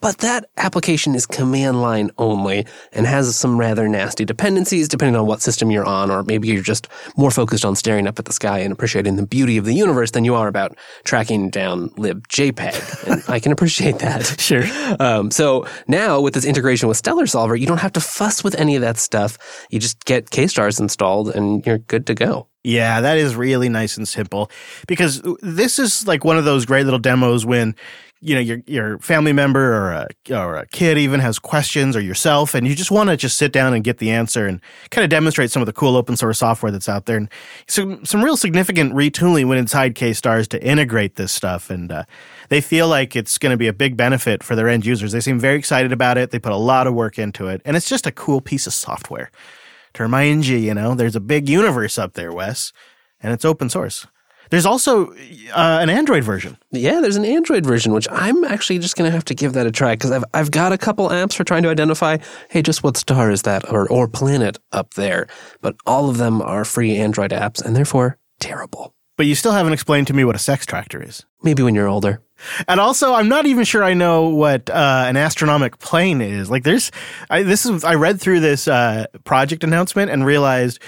But 0.00 0.18
that 0.18 0.48
application 0.56 1.16
is 1.16 1.26
command 1.26 1.82
line 1.82 2.10
only 2.18 2.66
and 2.92 3.04
has 3.06 3.34
some 3.36 3.58
rather 3.58 3.88
nasty 3.88 4.24
dependencies 4.24 4.86
depending 4.86 5.16
on 5.16 5.26
what 5.26 5.42
system 5.42 5.72
you're 5.72 5.84
on, 5.84 6.10
or 6.10 6.22
maybe 6.22 6.46
you're 6.48 6.62
just 6.62 6.86
more 7.16 7.32
focused 7.32 7.64
on 7.64 7.74
staring 7.74 8.06
up 8.06 8.18
at 8.18 8.24
the 8.24 8.32
sky 8.32 8.60
and 8.60 8.72
appreciating 8.72 9.16
the 9.16 9.26
beauty 9.26 9.56
of 9.56 9.64
the 9.64 9.74
universe 9.74 10.12
than 10.12 10.24
you 10.24 10.36
are 10.36 10.46
about 10.46 10.76
tracking 11.02 11.50
down 11.50 11.90
libjpeg. 11.90 13.08
And 13.10 13.22
I 13.28 13.40
can 13.40 13.52
appreciate 13.52 13.98
that. 14.00 14.36
Sure. 14.48 14.64
Um, 14.98 15.30
so 15.30 15.66
now 15.88 16.20
with 16.20 16.32
this 16.32 16.44
integration 16.46 16.88
with 16.88 17.02
StellarSolver, 17.02 17.58
you 17.58 17.66
don't 17.66 17.80
have 17.80 17.92
to 17.92 18.00
fuss 18.00 18.42
with 18.42 18.54
any 18.54 18.76
of 18.76 18.82
that 18.82 18.96
stuff. 18.96 19.36
You 19.68 19.78
just 19.78 20.06
get 20.06 20.30
KStars 20.30 20.80
installed 20.80 21.30
and 21.30 21.66
you're 21.66 21.78
good 21.78 22.06
to 22.06 22.14
go. 22.14 22.46
Yeah, 22.64 23.00
that 23.00 23.18
is 23.18 23.36
really 23.36 23.68
nice 23.68 23.96
and 23.96 24.06
simple 24.06 24.50
because 24.86 25.22
this 25.40 25.78
is 25.78 26.06
like 26.06 26.24
one 26.24 26.36
of 26.36 26.44
those 26.44 26.66
great 26.66 26.84
little 26.84 26.98
demos 26.98 27.46
when 27.46 27.74
you 28.20 28.34
know 28.34 28.40
your 28.40 28.58
your 28.66 28.98
family 28.98 29.32
member 29.32 29.74
or 29.74 29.92
a 29.92 30.08
or 30.30 30.56
a 30.56 30.66
kid 30.66 30.98
even 30.98 31.20
has 31.20 31.38
questions 31.38 31.94
or 31.94 32.00
yourself 32.00 32.54
and 32.54 32.66
you 32.66 32.74
just 32.74 32.90
want 32.90 33.08
to 33.08 33.16
just 33.16 33.38
sit 33.38 33.52
down 33.52 33.72
and 33.74 33.84
get 33.84 33.98
the 33.98 34.10
answer 34.10 34.46
and 34.46 34.60
kind 34.90 35.04
of 35.04 35.10
demonstrate 35.10 35.50
some 35.50 35.62
of 35.62 35.66
the 35.66 35.72
cool 35.72 35.96
open 35.96 36.16
source 36.16 36.38
software 36.38 36.72
that's 36.72 36.88
out 36.88 37.06
there 37.06 37.16
and 37.16 37.30
some 37.68 38.04
some 38.04 38.22
real 38.24 38.36
significant 38.36 38.92
retooling 38.92 39.46
went 39.46 39.60
inside 39.60 39.94
KStars 39.94 40.48
to 40.48 40.64
integrate 40.64 41.14
this 41.14 41.30
stuff 41.30 41.70
and 41.70 41.92
uh, 41.92 42.04
they 42.48 42.60
feel 42.60 42.88
like 42.88 43.14
it's 43.14 43.38
going 43.38 43.52
to 43.52 43.56
be 43.56 43.68
a 43.68 43.72
big 43.72 43.96
benefit 43.96 44.42
for 44.42 44.56
their 44.56 44.68
end 44.68 44.84
users. 44.84 45.12
They 45.12 45.20
seem 45.20 45.38
very 45.38 45.58
excited 45.58 45.92
about 45.92 46.18
it. 46.18 46.30
They 46.30 46.38
put 46.38 46.52
a 46.52 46.56
lot 46.56 46.86
of 46.86 46.94
work 46.94 47.18
into 47.18 47.46
it 47.46 47.62
and 47.64 47.76
it's 47.76 47.88
just 47.88 48.06
a 48.06 48.12
cool 48.12 48.40
piece 48.40 48.66
of 48.66 48.74
software. 48.74 49.30
To 49.94 50.02
remind 50.02 50.46
you, 50.46 50.56
you 50.56 50.74
know, 50.74 50.94
there's 50.94 51.16
a 51.16 51.20
big 51.20 51.48
universe 51.48 51.98
up 51.98 52.14
there, 52.14 52.32
Wes, 52.32 52.72
and 53.22 53.32
it's 53.32 53.44
open 53.44 53.70
source. 53.70 54.06
There's 54.50 54.66
also 54.66 55.10
uh, 55.10 55.78
an 55.80 55.90
Android 55.90 56.24
version. 56.24 56.56
Yeah, 56.70 57.00
there's 57.00 57.16
an 57.16 57.24
Android 57.24 57.64
version, 57.64 57.92
which 57.92 58.08
I'm 58.10 58.44
actually 58.44 58.78
just 58.78 58.96
going 58.96 59.08
to 59.08 59.14
have 59.14 59.24
to 59.26 59.34
give 59.34 59.52
that 59.52 59.66
a 59.66 59.70
try 59.70 59.94
because 59.94 60.10
I've, 60.10 60.24
I've 60.34 60.50
got 60.50 60.72
a 60.72 60.78
couple 60.78 61.08
apps 61.08 61.34
for 61.34 61.44
trying 61.44 61.62
to 61.64 61.68
identify, 61.68 62.18
hey, 62.48 62.62
just 62.62 62.82
what 62.82 62.96
star 62.96 63.30
is 63.30 63.42
that 63.42 63.70
or, 63.72 63.90
or 63.90 64.08
planet 64.08 64.58
up 64.72 64.94
there. 64.94 65.26
But 65.60 65.76
all 65.86 66.08
of 66.08 66.18
them 66.18 66.40
are 66.42 66.64
free 66.64 66.96
Android 66.96 67.30
apps 67.30 67.64
and 67.64 67.76
therefore 67.76 68.18
terrible. 68.40 68.94
But 69.16 69.26
you 69.26 69.34
still 69.34 69.52
haven't 69.52 69.72
explained 69.72 70.06
to 70.06 70.14
me 70.14 70.24
what 70.24 70.36
a 70.36 70.38
SExtractor 70.38 71.06
is. 71.06 71.26
Maybe 71.42 71.62
when 71.62 71.74
you're 71.74 71.88
older. 71.88 72.22
And 72.68 72.78
also, 72.78 73.14
I'm 73.14 73.28
not 73.28 73.46
even 73.46 73.64
sure 73.64 73.82
I 73.82 73.94
know 73.94 74.28
what 74.28 74.70
uh, 74.70 75.04
an 75.08 75.16
astronomic 75.16 75.78
plane 75.80 76.20
is. 76.20 76.48
Like, 76.48 76.62
there's, 76.62 76.92
I, 77.28 77.42
this 77.42 77.66
is, 77.66 77.82
I 77.82 77.94
read 77.96 78.20
through 78.20 78.38
this 78.40 78.68
uh, 78.68 79.06
project 79.24 79.64
announcement 79.64 80.12
and 80.12 80.24
realized, 80.24 80.78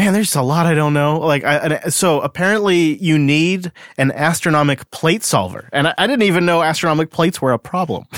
man, 0.00 0.14
there's 0.14 0.34
a 0.34 0.40
lot 0.40 0.64
I 0.64 0.72
don't 0.72 0.94
know. 0.94 1.18
Like, 1.18 1.44
I, 1.44 1.56
uh, 1.56 1.90
so 1.90 2.22
apparently 2.22 2.96
you 3.02 3.18
need 3.18 3.70
an 3.98 4.10
astronomic 4.12 4.90
plate 4.90 5.22
solver, 5.22 5.68
and 5.74 5.88
I, 5.88 5.94
I 5.98 6.06
didn't 6.06 6.22
even 6.22 6.46
know 6.46 6.62
astronomic 6.62 7.10
plates 7.10 7.42
were 7.42 7.52
a 7.52 7.58
problem. 7.58 8.06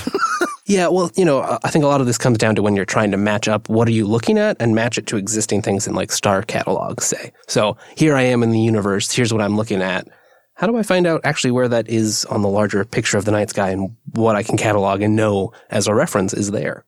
Yeah, 0.65 0.87
well, 0.87 1.11
you 1.17 1.25
know, 1.25 1.59
I 1.65 1.69
think 1.69 1.83
a 1.83 1.89
lot 1.89 1.99
of 1.99 2.07
this 2.07 2.17
comes 2.17 2.37
down 2.37 2.55
to 2.55 2.61
when 2.61 2.77
you're 2.77 2.85
trying 2.85 3.11
to 3.11 3.17
match 3.17 3.49
up 3.49 3.67
what 3.67 3.85
are 3.85 3.91
you 3.91 4.07
looking 4.07 4.37
at 4.37 4.55
and 4.61 4.73
match 4.73 4.97
it 4.97 5.07
to 5.07 5.17
existing 5.17 5.61
things 5.61 5.87
in 5.87 5.93
like 5.93 6.09
star 6.09 6.41
catalogs, 6.41 7.05
say. 7.05 7.33
So 7.49 7.75
here 7.97 8.15
I 8.15 8.21
am 8.21 8.43
in 8.43 8.51
the 8.51 8.61
universe. 8.61 9.11
Here's 9.11 9.33
what 9.33 9.41
I'm 9.41 9.57
looking 9.57 9.81
at. 9.81 10.07
How 10.53 10.65
do 10.65 10.77
I 10.77 10.83
find 10.83 11.05
out 11.05 11.19
actually 11.25 11.51
where 11.51 11.67
that 11.67 11.89
is 11.89 12.23
on 12.25 12.43
the 12.43 12.47
larger 12.47 12.85
picture 12.85 13.17
of 13.17 13.25
the 13.25 13.31
night 13.31 13.49
sky 13.49 13.71
and 13.71 13.93
what 14.13 14.37
I 14.37 14.43
can 14.43 14.55
catalog 14.55 15.01
and 15.01 15.17
know 15.17 15.51
as 15.69 15.87
a 15.87 15.93
reference 15.93 16.33
is 16.33 16.51
there? 16.51 16.85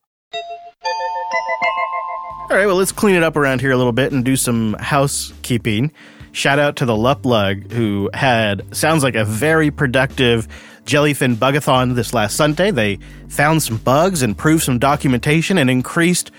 All 2.47 2.55
right, 2.55 2.67
well, 2.67 2.75
let's 2.75 2.91
clean 2.91 3.15
it 3.15 3.23
up 3.23 3.37
around 3.37 3.59
here 3.59 3.71
a 3.71 3.77
little 3.77 3.91
bit 3.91 4.11
and 4.11 4.23
do 4.23 4.35
some 4.35 4.75
housekeeping. 4.79 5.91
Shout 6.31 6.59
out 6.59 6.75
to 6.75 6.85
the 6.85 6.93
Luplug, 6.93 7.71
who 7.71 8.11
had, 8.13 8.63
sounds 8.75 9.01
like 9.01 9.15
a 9.15 9.25
very 9.25 9.71
productive 9.71 10.47
Jellyfin 10.85 11.37
Bugathon 11.37 11.95
this 11.95 12.13
last 12.13 12.35
Sunday. 12.35 12.69
They 12.69 12.99
found 13.29 13.63
some 13.63 13.77
bugs, 13.77 14.21
improved 14.21 14.61
some 14.61 14.77
documentation, 14.77 15.57
and 15.57 15.71
increased 15.71 16.29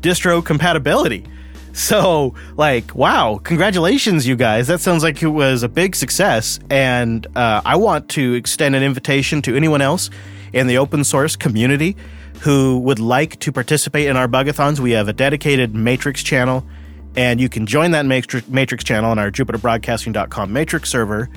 distro 0.00 0.44
compatibility. 0.44 1.26
So, 1.72 2.34
like, 2.56 2.96
wow, 2.96 3.40
congratulations, 3.42 4.26
you 4.26 4.34
guys. 4.34 4.66
That 4.66 4.80
sounds 4.80 5.04
like 5.04 5.22
it 5.22 5.28
was 5.28 5.62
a 5.62 5.68
big 5.68 5.94
success. 5.94 6.58
And 6.68 7.24
uh, 7.36 7.62
I 7.64 7.76
want 7.76 8.08
to 8.10 8.34
extend 8.34 8.74
an 8.74 8.82
invitation 8.82 9.40
to 9.42 9.54
anyone 9.54 9.80
else 9.80 10.10
in 10.52 10.66
the 10.66 10.78
open 10.78 11.04
source 11.04 11.36
community 11.36 11.96
who 12.40 12.78
would 12.78 12.98
like 12.98 13.38
to 13.40 13.52
participate 13.52 14.06
in 14.06 14.16
our 14.16 14.26
bugathons. 14.26 14.80
We 14.80 14.92
have 14.92 15.08
a 15.08 15.12
dedicated 15.12 15.74
Matrix 15.74 16.22
channel, 16.22 16.66
and 17.14 17.40
you 17.40 17.48
can 17.48 17.66
join 17.66 17.90
that 17.90 18.06
Matrix, 18.06 18.84
channel 18.84 19.10
on 19.10 19.18
our 19.18 19.30
JupiterBroadcasting.com 19.30 20.52
Matrix 20.52 20.90
server 20.90 21.28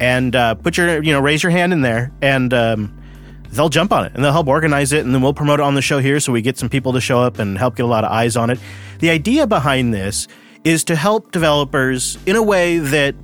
and 0.00 0.36
uh, 0.36 0.54
put 0.54 0.76
your, 0.76 1.02
you 1.02 1.12
know, 1.12 1.20
raise 1.20 1.42
your 1.42 1.50
hand 1.50 1.72
in 1.72 1.82
there, 1.82 2.12
and 2.22 2.52
um, 2.54 3.02
they'll 3.52 3.68
jump 3.68 3.92
on 3.92 4.04
it 4.06 4.12
and 4.14 4.24
they'll 4.24 4.32
help 4.32 4.48
organize 4.48 4.92
it, 4.92 5.04
and 5.04 5.14
then 5.14 5.22
we'll 5.22 5.34
promote 5.34 5.60
it 5.60 5.62
on 5.62 5.74
the 5.74 5.82
show 5.82 5.98
here 5.98 6.20
so 6.20 6.32
we 6.32 6.42
get 6.42 6.58
some 6.58 6.68
people 6.68 6.92
to 6.92 7.00
show 7.00 7.20
up 7.20 7.38
and 7.38 7.56
help 7.56 7.76
get 7.76 7.84
a 7.84 7.88
lot 7.88 8.04
of 8.04 8.10
eyes 8.10 8.36
on 8.36 8.50
it. 8.50 8.58
The 8.98 9.10
idea 9.10 9.46
behind 9.46 9.94
this 9.94 10.28
is 10.64 10.84
to 10.84 10.96
help 10.96 11.32
developers 11.32 12.18
in 12.26 12.36
a 12.36 12.42
way 12.42 12.78
that 12.78 13.14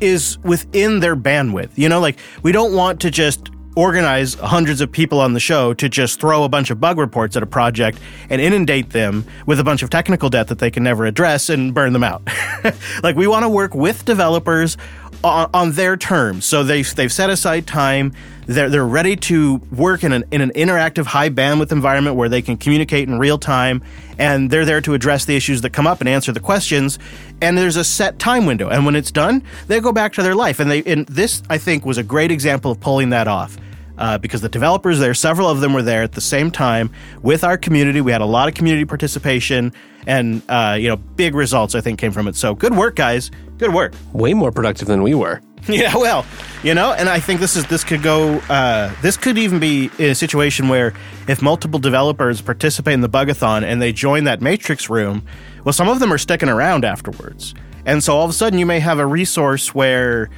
is 0.00 0.38
within 0.44 1.00
their 1.00 1.16
bandwidth. 1.16 1.70
You 1.74 1.88
know, 1.88 1.98
like 1.98 2.18
we 2.44 2.52
don't 2.52 2.72
want 2.72 3.00
to 3.00 3.10
just 3.10 3.50
organize 3.78 4.34
hundreds 4.34 4.80
of 4.80 4.90
people 4.90 5.20
on 5.20 5.34
the 5.34 5.40
show 5.40 5.72
to 5.72 5.88
just 5.88 6.18
throw 6.18 6.42
a 6.42 6.48
bunch 6.48 6.70
of 6.70 6.80
bug 6.80 6.98
reports 6.98 7.36
at 7.36 7.44
a 7.44 7.46
project 7.46 7.96
and 8.28 8.40
inundate 8.40 8.90
them 8.90 9.24
with 9.46 9.60
a 9.60 9.64
bunch 9.64 9.84
of 9.84 9.88
technical 9.88 10.28
debt 10.28 10.48
that 10.48 10.58
they 10.58 10.68
can 10.68 10.82
never 10.82 11.06
address 11.06 11.48
and 11.48 11.72
burn 11.72 11.92
them 11.92 12.02
out. 12.02 12.20
like 13.04 13.14
we 13.14 13.28
want 13.28 13.44
to 13.44 13.48
work 13.48 13.76
with 13.76 14.04
developers 14.04 14.76
on, 15.22 15.48
on 15.54 15.72
their 15.72 15.96
terms. 15.96 16.44
So 16.44 16.64
they 16.64 16.82
they've 16.82 17.12
set 17.12 17.30
aside 17.30 17.68
time. 17.68 18.12
They're 18.46 18.68
they're 18.68 18.86
ready 18.86 19.14
to 19.14 19.60
work 19.70 20.02
in 20.02 20.12
an 20.12 20.24
in 20.32 20.40
an 20.40 20.50
interactive, 20.50 21.06
high 21.06 21.30
bandwidth 21.30 21.70
environment 21.70 22.16
where 22.16 22.28
they 22.28 22.42
can 22.42 22.56
communicate 22.56 23.08
in 23.08 23.18
real 23.18 23.38
time, 23.38 23.82
and 24.18 24.50
they're 24.50 24.64
there 24.64 24.80
to 24.80 24.94
address 24.94 25.24
the 25.24 25.36
issues 25.36 25.60
that 25.62 25.70
come 25.70 25.86
up 25.86 26.00
and 26.00 26.08
answer 26.08 26.32
the 26.32 26.40
questions. 26.40 26.98
And 27.40 27.56
there's 27.56 27.76
a 27.76 27.84
set 27.84 28.18
time 28.18 28.44
window, 28.44 28.68
and 28.68 28.84
when 28.84 28.96
it's 28.96 29.12
done, 29.12 29.42
they 29.68 29.80
go 29.80 29.92
back 29.92 30.14
to 30.14 30.22
their 30.22 30.34
life. 30.34 30.58
And 30.58 30.68
they 30.68 30.82
and 30.84 31.06
this 31.06 31.42
I 31.48 31.58
think 31.58 31.84
was 31.84 31.98
a 31.98 32.02
great 32.02 32.32
example 32.32 32.72
of 32.72 32.80
pulling 32.80 33.10
that 33.10 33.28
off. 33.28 33.56
Uh, 33.98 34.16
because 34.16 34.40
the 34.40 34.48
developers 34.48 35.00
there, 35.00 35.12
several 35.12 35.48
of 35.48 35.60
them 35.60 35.72
were 35.72 35.82
there 35.82 36.02
at 36.02 36.12
the 36.12 36.20
same 36.20 36.50
time 36.50 36.90
with 37.20 37.42
our 37.42 37.58
community. 37.58 38.00
We 38.00 38.12
had 38.12 38.20
a 38.20 38.26
lot 38.26 38.48
of 38.48 38.54
community 38.54 38.84
participation, 38.84 39.72
and 40.06 40.40
uh, 40.48 40.76
you 40.78 40.88
know, 40.88 40.96
big 40.96 41.34
results 41.34 41.74
I 41.74 41.80
think 41.80 41.98
came 41.98 42.12
from 42.12 42.28
it. 42.28 42.36
So 42.36 42.54
good 42.54 42.76
work, 42.76 42.94
guys. 42.96 43.30
Good 43.58 43.74
work. 43.74 43.94
Way 44.12 44.34
more 44.34 44.52
productive 44.52 44.86
than 44.86 45.02
we 45.02 45.14
were. 45.14 45.40
Yeah, 45.68 45.96
well, 45.96 46.24
you 46.62 46.72
know, 46.72 46.92
and 46.92 47.10
I 47.10 47.20
think 47.20 47.40
this 47.40 47.54
is 47.54 47.66
this 47.66 47.84
could 47.84 48.02
go. 48.02 48.38
Uh, 48.48 48.94
this 49.02 49.16
could 49.18 49.36
even 49.36 49.58
be 49.58 49.90
a 49.98 50.14
situation 50.14 50.68
where 50.68 50.94
if 51.26 51.42
multiple 51.42 51.78
developers 51.78 52.40
participate 52.40 52.94
in 52.94 53.02
the 53.02 53.08
bugathon 53.08 53.64
and 53.64 53.82
they 53.82 53.92
join 53.92 54.24
that 54.24 54.40
matrix 54.40 54.88
room, 54.88 55.24
well, 55.64 55.74
some 55.74 55.88
of 55.88 56.00
them 56.00 56.10
are 56.10 56.16
sticking 56.16 56.48
around 56.48 56.86
afterwards, 56.86 57.54
and 57.84 58.02
so 58.02 58.16
all 58.16 58.24
of 58.24 58.30
a 58.30 58.32
sudden 58.32 58.58
you 58.58 58.64
may 58.64 58.80
have 58.80 58.98
a 58.98 59.04
resource 59.04 59.74
where 59.74 60.30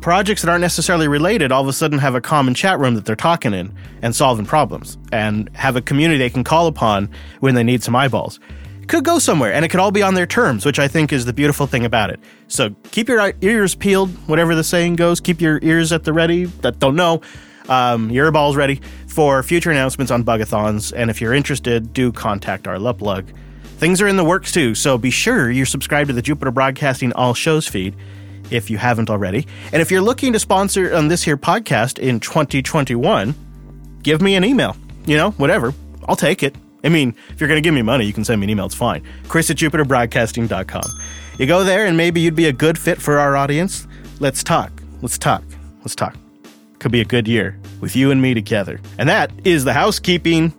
projects 0.00 0.42
that 0.42 0.50
aren't 0.50 0.62
necessarily 0.62 1.08
related 1.08 1.52
all 1.52 1.62
of 1.62 1.68
a 1.68 1.72
sudden 1.72 1.98
have 1.98 2.14
a 2.14 2.20
common 2.20 2.54
chat 2.54 2.78
room 2.78 2.94
that 2.94 3.04
they're 3.04 3.16
talking 3.16 3.52
in 3.52 3.72
and 4.02 4.14
solving 4.14 4.46
problems, 4.46 4.98
and 5.12 5.48
have 5.54 5.76
a 5.76 5.82
community 5.82 6.18
they 6.18 6.30
can 6.30 6.44
call 6.44 6.66
upon 6.66 7.08
when 7.40 7.54
they 7.54 7.62
need 7.62 7.82
some 7.82 7.94
eyeballs. 7.94 8.40
could 8.88 9.04
go 9.04 9.18
somewhere 9.18 9.52
and 9.52 9.64
it 9.64 9.68
could 9.68 9.80
all 9.80 9.92
be 9.92 10.02
on 10.02 10.14
their 10.14 10.26
terms, 10.26 10.64
which 10.64 10.78
I 10.78 10.88
think 10.88 11.12
is 11.12 11.24
the 11.24 11.32
beautiful 11.32 11.66
thing 11.66 11.84
about 11.84 12.10
it. 12.10 12.18
So 12.48 12.74
keep 12.90 13.08
your 13.08 13.32
ears 13.40 13.74
peeled, 13.74 14.10
whatever 14.26 14.54
the 14.54 14.64
saying 14.64 14.96
goes. 14.96 15.20
Keep 15.20 15.40
your 15.40 15.60
ears 15.62 15.92
at 15.92 16.04
the 16.04 16.12
ready. 16.12 16.46
That 16.46 16.78
don't 16.78 16.96
know. 16.96 17.20
Um, 17.68 18.10
your 18.10 18.32
balls 18.32 18.56
ready 18.56 18.80
for 19.06 19.42
future 19.44 19.70
announcements 19.70 20.10
on 20.10 20.24
bugathons. 20.24 20.92
And 20.92 21.08
if 21.08 21.20
you're 21.20 21.34
interested, 21.34 21.92
do 21.92 22.10
contact 22.10 22.66
our 22.66 22.76
Luplug. 22.76 23.32
Things 23.78 24.02
are 24.02 24.08
in 24.08 24.16
the 24.16 24.24
works 24.24 24.50
too, 24.50 24.74
so 24.74 24.98
be 24.98 25.10
sure 25.10 25.50
you're 25.50 25.64
subscribed 25.64 26.08
to 26.08 26.14
the 26.14 26.20
Jupiter 26.20 26.50
Broadcasting 26.50 27.12
All 27.12 27.32
Shows 27.32 27.66
feed 27.66 27.94
if 28.50 28.70
you 28.70 28.78
haven't 28.78 29.10
already. 29.10 29.46
And 29.72 29.80
if 29.80 29.90
you're 29.90 30.02
looking 30.02 30.32
to 30.32 30.38
sponsor 30.38 30.94
on 30.94 31.08
this 31.08 31.22
here 31.22 31.36
podcast 31.36 31.98
in 31.98 32.20
2021, 32.20 33.34
give 34.02 34.20
me 34.20 34.34
an 34.34 34.44
email. 34.44 34.76
You 35.06 35.16
know, 35.16 35.30
whatever. 35.32 35.74
I'll 36.08 36.16
take 36.16 36.42
it. 36.42 36.56
I 36.82 36.88
mean, 36.88 37.14
if 37.30 37.40
you're 37.40 37.48
going 37.48 37.62
to 37.62 37.66
give 37.66 37.74
me 37.74 37.82
money, 37.82 38.04
you 38.04 38.12
can 38.12 38.24
send 38.24 38.40
me 38.40 38.46
an 38.46 38.50
email. 38.50 38.66
It's 38.66 38.74
fine. 38.74 39.04
Chris 39.28 39.50
at 39.50 39.56
jupiterbroadcasting.com. 39.56 40.82
You 41.38 41.46
go 41.46 41.64
there 41.64 41.86
and 41.86 41.96
maybe 41.96 42.20
you'd 42.20 42.34
be 42.34 42.46
a 42.46 42.52
good 42.52 42.78
fit 42.78 43.00
for 43.00 43.18
our 43.18 43.36
audience. 43.36 43.86
Let's 44.18 44.42
talk. 44.42 44.72
Let's 45.02 45.18
talk. 45.18 45.42
Let's 45.80 45.94
talk. 45.94 46.16
Could 46.78 46.92
be 46.92 47.00
a 47.00 47.04
good 47.04 47.28
year 47.28 47.58
with 47.80 47.96
you 47.96 48.10
and 48.10 48.20
me 48.20 48.34
together. 48.34 48.80
And 48.98 49.08
that 49.08 49.30
is 49.44 49.64
the 49.64 49.72
housekeeping. 49.72 50.54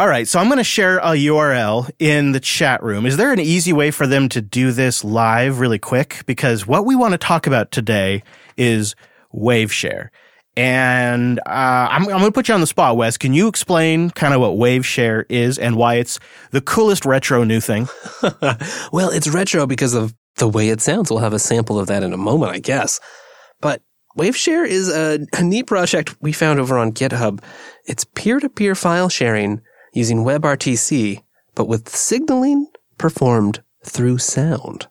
All 0.00 0.08
right, 0.08 0.26
so 0.26 0.38
I'm 0.38 0.46
going 0.46 0.56
to 0.56 0.64
share 0.64 0.96
a 0.96 1.10
URL 1.10 1.90
in 1.98 2.32
the 2.32 2.40
chat 2.40 2.82
room. 2.82 3.04
Is 3.04 3.18
there 3.18 3.32
an 3.32 3.38
easy 3.38 3.74
way 3.74 3.90
for 3.90 4.06
them 4.06 4.30
to 4.30 4.40
do 4.40 4.72
this 4.72 5.04
live 5.04 5.60
really 5.60 5.78
quick? 5.78 6.22
Because 6.24 6.66
what 6.66 6.86
we 6.86 6.96
want 6.96 7.12
to 7.12 7.18
talk 7.18 7.46
about 7.46 7.70
today 7.70 8.22
is 8.56 8.94
WaveShare. 9.34 10.08
And 10.56 11.38
uh, 11.40 11.42
I'm, 11.90 12.04
I'm 12.04 12.18
going 12.18 12.24
to 12.24 12.32
put 12.32 12.48
you 12.48 12.54
on 12.54 12.62
the 12.62 12.66
spot, 12.66 12.96
Wes. 12.96 13.18
Can 13.18 13.34
you 13.34 13.46
explain 13.46 14.08
kind 14.08 14.32
of 14.32 14.40
what 14.40 14.52
WaveShare 14.52 15.26
is 15.28 15.58
and 15.58 15.76
why 15.76 15.96
it's 15.96 16.18
the 16.50 16.62
coolest 16.62 17.04
retro 17.04 17.44
new 17.44 17.60
thing? 17.60 17.86
well, 18.92 19.10
it's 19.10 19.28
retro 19.28 19.66
because 19.66 19.92
of 19.92 20.14
the 20.36 20.48
way 20.48 20.70
it 20.70 20.80
sounds. 20.80 21.10
We'll 21.10 21.20
have 21.20 21.34
a 21.34 21.38
sample 21.38 21.78
of 21.78 21.88
that 21.88 22.02
in 22.02 22.14
a 22.14 22.16
moment, 22.16 22.52
I 22.52 22.58
guess. 22.58 23.00
But 23.60 23.82
WaveShare 24.16 24.66
is 24.66 24.88
a, 24.88 25.26
a 25.34 25.42
neat 25.42 25.66
project 25.66 26.16
we 26.22 26.32
found 26.32 26.58
over 26.58 26.78
on 26.78 26.92
GitHub. 26.92 27.44
It's 27.84 28.04
peer 28.04 28.40
to 28.40 28.48
peer 28.48 28.74
file 28.74 29.10
sharing 29.10 29.60
using 29.92 30.24
WebRTC, 30.24 31.22
but 31.54 31.68
with 31.68 31.88
signaling 31.88 32.66
performed 32.98 33.62
through 33.84 34.18
sound. 34.18 34.88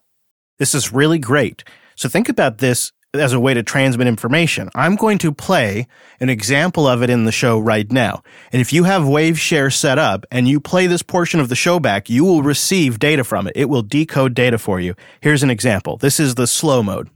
This 0.58 0.76
is 0.76 0.92
really 0.92 1.20
great. 1.20 1.64
So 1.96 2.10
think 2.10 2.30
about 2.30 2.58
this 2.58 2.92
as 3.14 3.34
a 3.34 3.40
way 3.40 3.54
to 3.54 3.64
transmit 3.64 4.08
information. 4.08 4.70
I'm 4.76 4.96
going 4.96 5.18
to 5.20 5.32
play 5.32 5.88
an 6.20 6.30
example 6.30 6.88
of 6.88 7.02
it 7.02 7.10
in 7.10 7.26
the 7.26 7.32
show 7.32 7.58
right 7.58 7.92
now. 7.92 8.22
And 8.52 8.62
if 8.62 8.72
you 8.72 8.84
have 8.84 9.04
WaveShare 9.04 9.74
set 9.74 9.98
up 9.98 10.26
and 10.32 10.48
you 10.48 10.60
play 10.60 10.86
this 10.88 11.02
portion 11.02 11.40
of 11.40 11.50
the 11.50 11.56
show 11.56 11.80
back, 11.80 12.10
you 12.10 12.24
will 12.24 12.44
receive 12.44 13.00
data 13.00 13.24
from 13.24 13.48
it. 13.48 13.54
It 13.56 13.70
will 13.70 13.82
decode 13.82 14.34
data 14.34 14.58
for 14.58 14.80
you. 14.80 14.96
Here's 15.22 15.44
an 15.44 15.50
example. 15.50 15.98
This 15.98 16.20
is 16.20 16.36
the 16.36 16.48
slow 16.48 16.84
mode. 16.84 17.10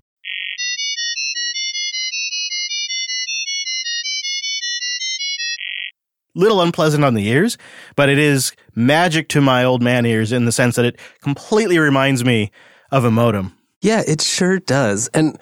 Little 6.35 6.61
unpleasant 6.61 7.03
on 7.03 7.13
the 7.13 7.27
ears, 7.27 7.57
but 7.95 8.09
it 8.09 8.17
is 8.17 8.53
magic 8.75 9.29
to 9.29 9.41
my 9.41 9.63
old 9.63 9.81
man 9.81 10.05
ears 10.05 10.31
in 10.31 10.45
the 10.45 10.51
sense 10.51 10.75
that 10.75 10.85
it 10.85 10.99
completely 11.21 11.77
reminds 11.77 12.23
me 12.25 12.51
of 12.91 13.05
a 13.05 13.11
modem. 13.11 13.55
Yeah, 13.81 14.01
it 14.07 14.21
sure 14.21 14.59
does. 14.59 15.09
And 15.09 15.37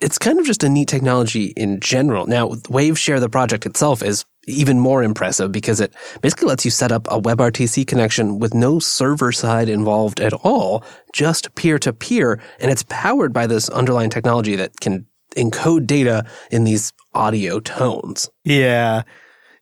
it's 0.00 0.18
kind 0.18 0.38
of 0.38 0.46
just 0.46 0.62
a 0.62 0.68
neat 0.68 0.88
technology 0.88 1.46
in 1.56 1.80
general. 1.80 2.26
Now, 2.26 2.48
WaveShare, 2.48 3.20
the 3.20 3.28
project 3.28 3.66
itself, 3.66 4.02
is 4.02 4.24
even 4.46 4.78
more 4.78 5.02
impressive 5.02 5.52
because 5.52 5.80
it 5.80 5.94
basically 6.22 6.48
lets 6.48 6.64
you 6.64 6.70
set 6.70 6.92
up 6.92 7.06
a 7.08 7.20
WebRTC 7.20 7.86
connection 7.86 8.38
with 8.38 8.54
no 8.54 8.78
server 8.78 9.32
side 9.32 9.68
involved 9.68 10.20
at 10.20 10.32
all, 10.32 10.84
just 11.12 11.54
peer 11.54 11.78
to 11.80 11.92
peer. 11.92 12.40
And 12.60 12.70
it's 12.70 12.84
powered 12.88 13.32
by 13.32 13.46
this 13.46 13.68
underlying 13.68 14.10
technology 14.10 14.56
that 14.56 14.78
can 14.80 15.06
encode 15.36 15.86
data 15.86 16.24
in 16.50 16.64
these 16.64 16.92
audio 17.14 17.60
tones. 17.60 18.30
Yeah. 18.44 19.02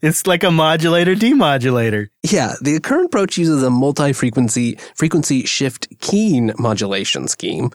It's 0.03 0.27
like 0.27 0.45
a 0.45 0.51
modulator 0.51 1.15
demodulator. 1.15 2.09
Yeah, 2.23 2.55
the 2.61 2.81
current 2.81 3.07
approach 3.07 3.39
uses 3.39 3.63
a 3.63 3.71
multi-frequency 3.71 4.79
frequency 4.95 5.45
shift 5.45 5.89
keying 6.01 6.53
modulation 6.59 7.29
scheme. 7.29 7.71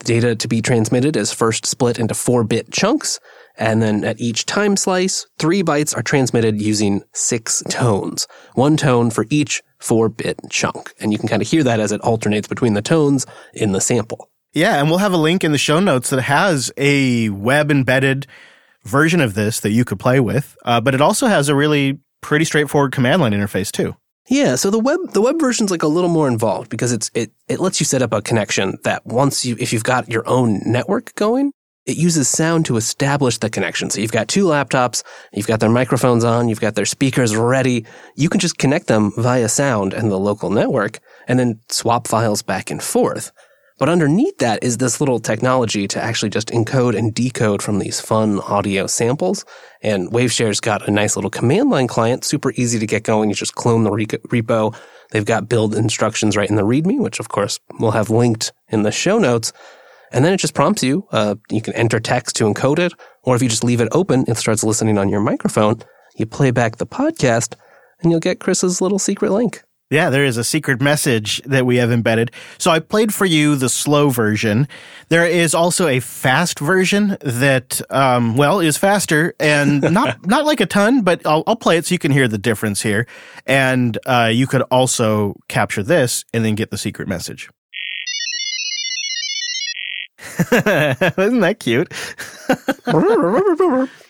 The 0.00 0.04
data 0.04 0.36
to 0.36 0.48
be 0.48 0.60
transmitted 0.60 1.16
is 1.16 1.32
first 1.32 1.66
split 1.66 1.98
into 1.98 2.14
4-bit 2.14 2.72
chunks, 2.72 3.20
and 3.56 3.80
then 3.80 4.04
at 4.04 4.20
each 4.20 4.44
time 4.44 4.76
slice, 4.76 5.26
3 5.38 5.62
bytes 5.62 5.96
are 5.96 6.02
transmitted 6.02 6.60
using 6.60 7.02
6 7.12 7.62
tones. 7.68 8.26
One 8.54 8.76
tone 8.76 9.10
for 9.10 9.26
each 9.30 9.62
4-bit 9.80 10.40
chunk. 10.50 10.92
And 10.98 11.12
you 11.12 11.18
can 11.18 11.28
kind 11.28 11.42
of 11.42 11.48
hear 11.48 11.62
that 11.62 11.78
as 11.78 11.92
it 11.92 12.00
alternates 12.00 12.48
between 12.48 12.74
the 12.74 12.82
tones 12.82 13.24
in 13.52 13.72
the 13.72 13.80
sample. 13.80 14.30
Yeah, 14.52 14.80
and 14.80 14.88
we'll 14.88 14.98
have 14.98 15.12
a 15.12 15.16
link 15.16 15.44
in 15.44 15.52
the 15.52 15.58
show 15.58 15.80
notes 15.80 16.10
that 16.10 16.22
has 16.22 16.72
a 16.76 17.28
web 17.28 17.70
embedded 17.70 18.26
version 18.84 19.20
of 19.20 19.34
this 19.34 19.60
that 19.60 19.70
you 19.70 19.84
could 19.84 19.98
play 19.98 20.20
with, 20.20 20.56
uh, 20.64 20.80
but 20.80 20.94
it 20.94 21.00
also 21.00 21.26
has 21.26 21.48
a 21.48 21.54
really 21.54 21.98
pretty 22.20 22.44
straightforward 22.44 22.92
command 22.92 23.20
line 23.20 23.32
interface 23.32 23.70
too. 23.70 23.96
Yeah, 24.28 24.54
so 24.54 24.70
the 24.70 24.78
web 24.78 25.00
the 25.12 25.20
web 25.20 25.38
version's 25.38 25.70
like 25.70 25.82
a 25.82 25.88
little 25.88 26.08
more 26.08 26.28
involved 26.28 26.70
because 26.70 26.92
it's 26.92 27.10
it 27.14 27.30
it 27.46 27.60
lets 27.60 27.78
you 27.80 27.84
set 27.84 28.00
up 28.00 28.12
a 28.12 28.22
connection 28.22 28.78
that 28.84 29.04
once 29.04 29.44
you 29.44 29.56
if 29.58 29.72
you've 29.72 29.84
got 29.84 30.10
your 30.10 30.26
own 30.26 30.62
network 30.64 31.14
going, 31.14 31.52
it 31.84 31.98
uses 31.98 32.26
sound 32.28 32.64
to 32.66 32.76
establish 32.76 33.38
the 33.38 33.50
connection. 33.50 33.90
So 33.90 34.00
you've 34.00 34.12
got 34.12 34.28
two 34.28 34.44
laptops, 34.44 35.02
you've 35.34 35.46
got 35.46 35.60
their 35.60 35.68
microphones 35.68 36.24
on, 36.24 36.48
you've 36.48 36.60
got 36.60 36.74
their 36.74 36.86
speakers 36.86 37.36
ready. 37.36 37.84
You 38.16 38.30
can 38.30 38.40
just 38.40 38.56
connect 38.56 38.86
them 38.86 39.12
via 39.18 39.48
sound 39.48 39.92
and 39.92 40.10
the 40.10 40.18
local 40.18 40.48
network 40.48 41.00
and 41.28 41.38
then 41.38 41.60
swap 41.68 42.08
files 42.08 42.40
back 42.40 42.70
and 42.70 42.82
forth. 42.82 43.32
But 43.76 43.88
underneath 43.88 44.38
that 44.38 44.62
is 44.62 44.78
this 44.78 45.00
little 45.00 45.18
technology 45.18 45.88
to 45.88 46.02
actually 46.02 46.30
just 46.30 46.48
encode 46.48 46.96
and 46.96 47.12
decode 47.12 47.60
from 47.60 47.80
these 47.80 48.00
fun 48.00 48.38
audio 48.40 48.86
samples. 48.86 49.44
And 49.82 50.12
WaveShare's 50.12 50.60
got 50.60 50.86
a 50.86 50.92
nice 50.92 51.16
little 51.16 51.30
command 51.30 51.70
line 51.70 51.88
client, 51.88 52.24
super 52.24 52.52
easy 52.52 52.78
to 52.78 52.86
get 52.86 53.02
going. 53.02 53.30
You 53.30 53.34
just 53.34 53.56
clone 53.56 53.82
the 53.82 53.90
repo. 53.90 54.76
They've 55.10 55.24
got 55.24 55.48
build 55.48 55.74
instructions 55.74 56.36
right 56.36 56.48
in 56.48 56.56
the 56.56 56.62
README, 56.62 57.00
which 57.00 57.18
of 57.18 57.28
course 57.28 57.58
we'll 57.80 57.90
have 57.90 58.10
linked 58.10 58.52
in 58.68 58.84
the 58.84 58.92
show 58.92 59.18
notes. 59.18 59.52
And 60.12 60.24
then 60.24 60.32
it 60.32 60.38
just 60.38 60.54
prompts 60.54 60.84
you. 60.84 61.08
Uh, 61.10 61.34
you 61.50 61.60
can 61.60 61.74
enter 61.74 61.98
text 61.98 62.36
to 62.36 62.44
encode 62.44 62.78
it, 62.78 62.92
or 63.24 63.34
if 63.34 63.42
you 63.42 63.48
just 63.48 63.64
leave 63.64 63.80
it 63.80 63.88
open, 63.90 64.24
it 64.28 64.36
starts 64.36 64.62
listening 64.62 64.98
on 64.98 65.08
your 65.08 65.20
microphone. 65.20 65.82
You 66.16 66.26
play 66.26 66.52
back 66.52 66.76
the 66.76 66.86
podcast, 66.86 67.56
and 68.00 68.12
you'll 68.12 68.20
get 68.20 68.38
Chris's 68.38 68.80
little 68.80 69.00
secret 69.00 69.32
link. 69.32 69.64
Yeah, 69.94 70.10
there 70.10 70.24
is 70.24 70.36
a 70.36 70.42
secret 70.42 70.80
message 70.80 71.40
that 71.44 71.66
we 71.66 71.76
have 71.76 71.92
embedded. 71.92 72.32
So 72.58 72.72
I 72.72 72.80
played 72.80 73.14
for 73.14 73.26
you 73.26 73.54
the 73.54 73.68
slow 73.68 74.08
version. 74.08 74.66
There 75.08 75.24
is 75.24 75.54
also 75.54 75.86
a 75.86 76.00
fast 76.00 76.58
version 76.58 77.16
that, 77.20 77.80
um, 77.92 78.36
well, 78.36 78.58
is 78.58 78.76
faster 78.76 79.36
and 79.38 79.82
not 79.92 80.26
not 80.26 80.46
like 80.46 80.60
a 80.60 80.66
ton, 80.66 81.02
but 81.02 81.24
I'll, 81.24 81.44
I'll 81.46 81.54
play 81.54 81.76
it 81.76 81.86
so 81.86 81.94
you 81.94 82.00
can 82.00 82.10
hear 82.10 82.26
the 82.26 82.38
difference 82.38 82.82
here. 82.82 83.06
And 83.46 83.96
uh, 84.04 84.32
you 84.34 84.48
could 84.48 84.62
also 84.62 85.36
capture 85.46 85.84
this 85.84 86.24
and 86.34 86.44
then 86.44 86.56
get 86.56 86.72
the 86.72 86.78
secret 86.78 87.06
message. 87.06 87.48
Isn't 90.50 91.40
that 91.40 91.58
cute? 91.60 91.94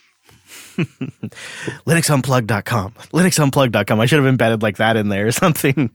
linuxunplugged.com 1.87 2.93
linuxunplugged.com 3.13 4.01
i 4.01 4.07
should 4.07 4.19
have 4.19 4.27
embedded 4.27 4.63
like 4.63 4.77
that 4.77 4.97
in 4.97 5.09
there 5.09 5.27
or 5.29 5.33
something. 5.45 5.91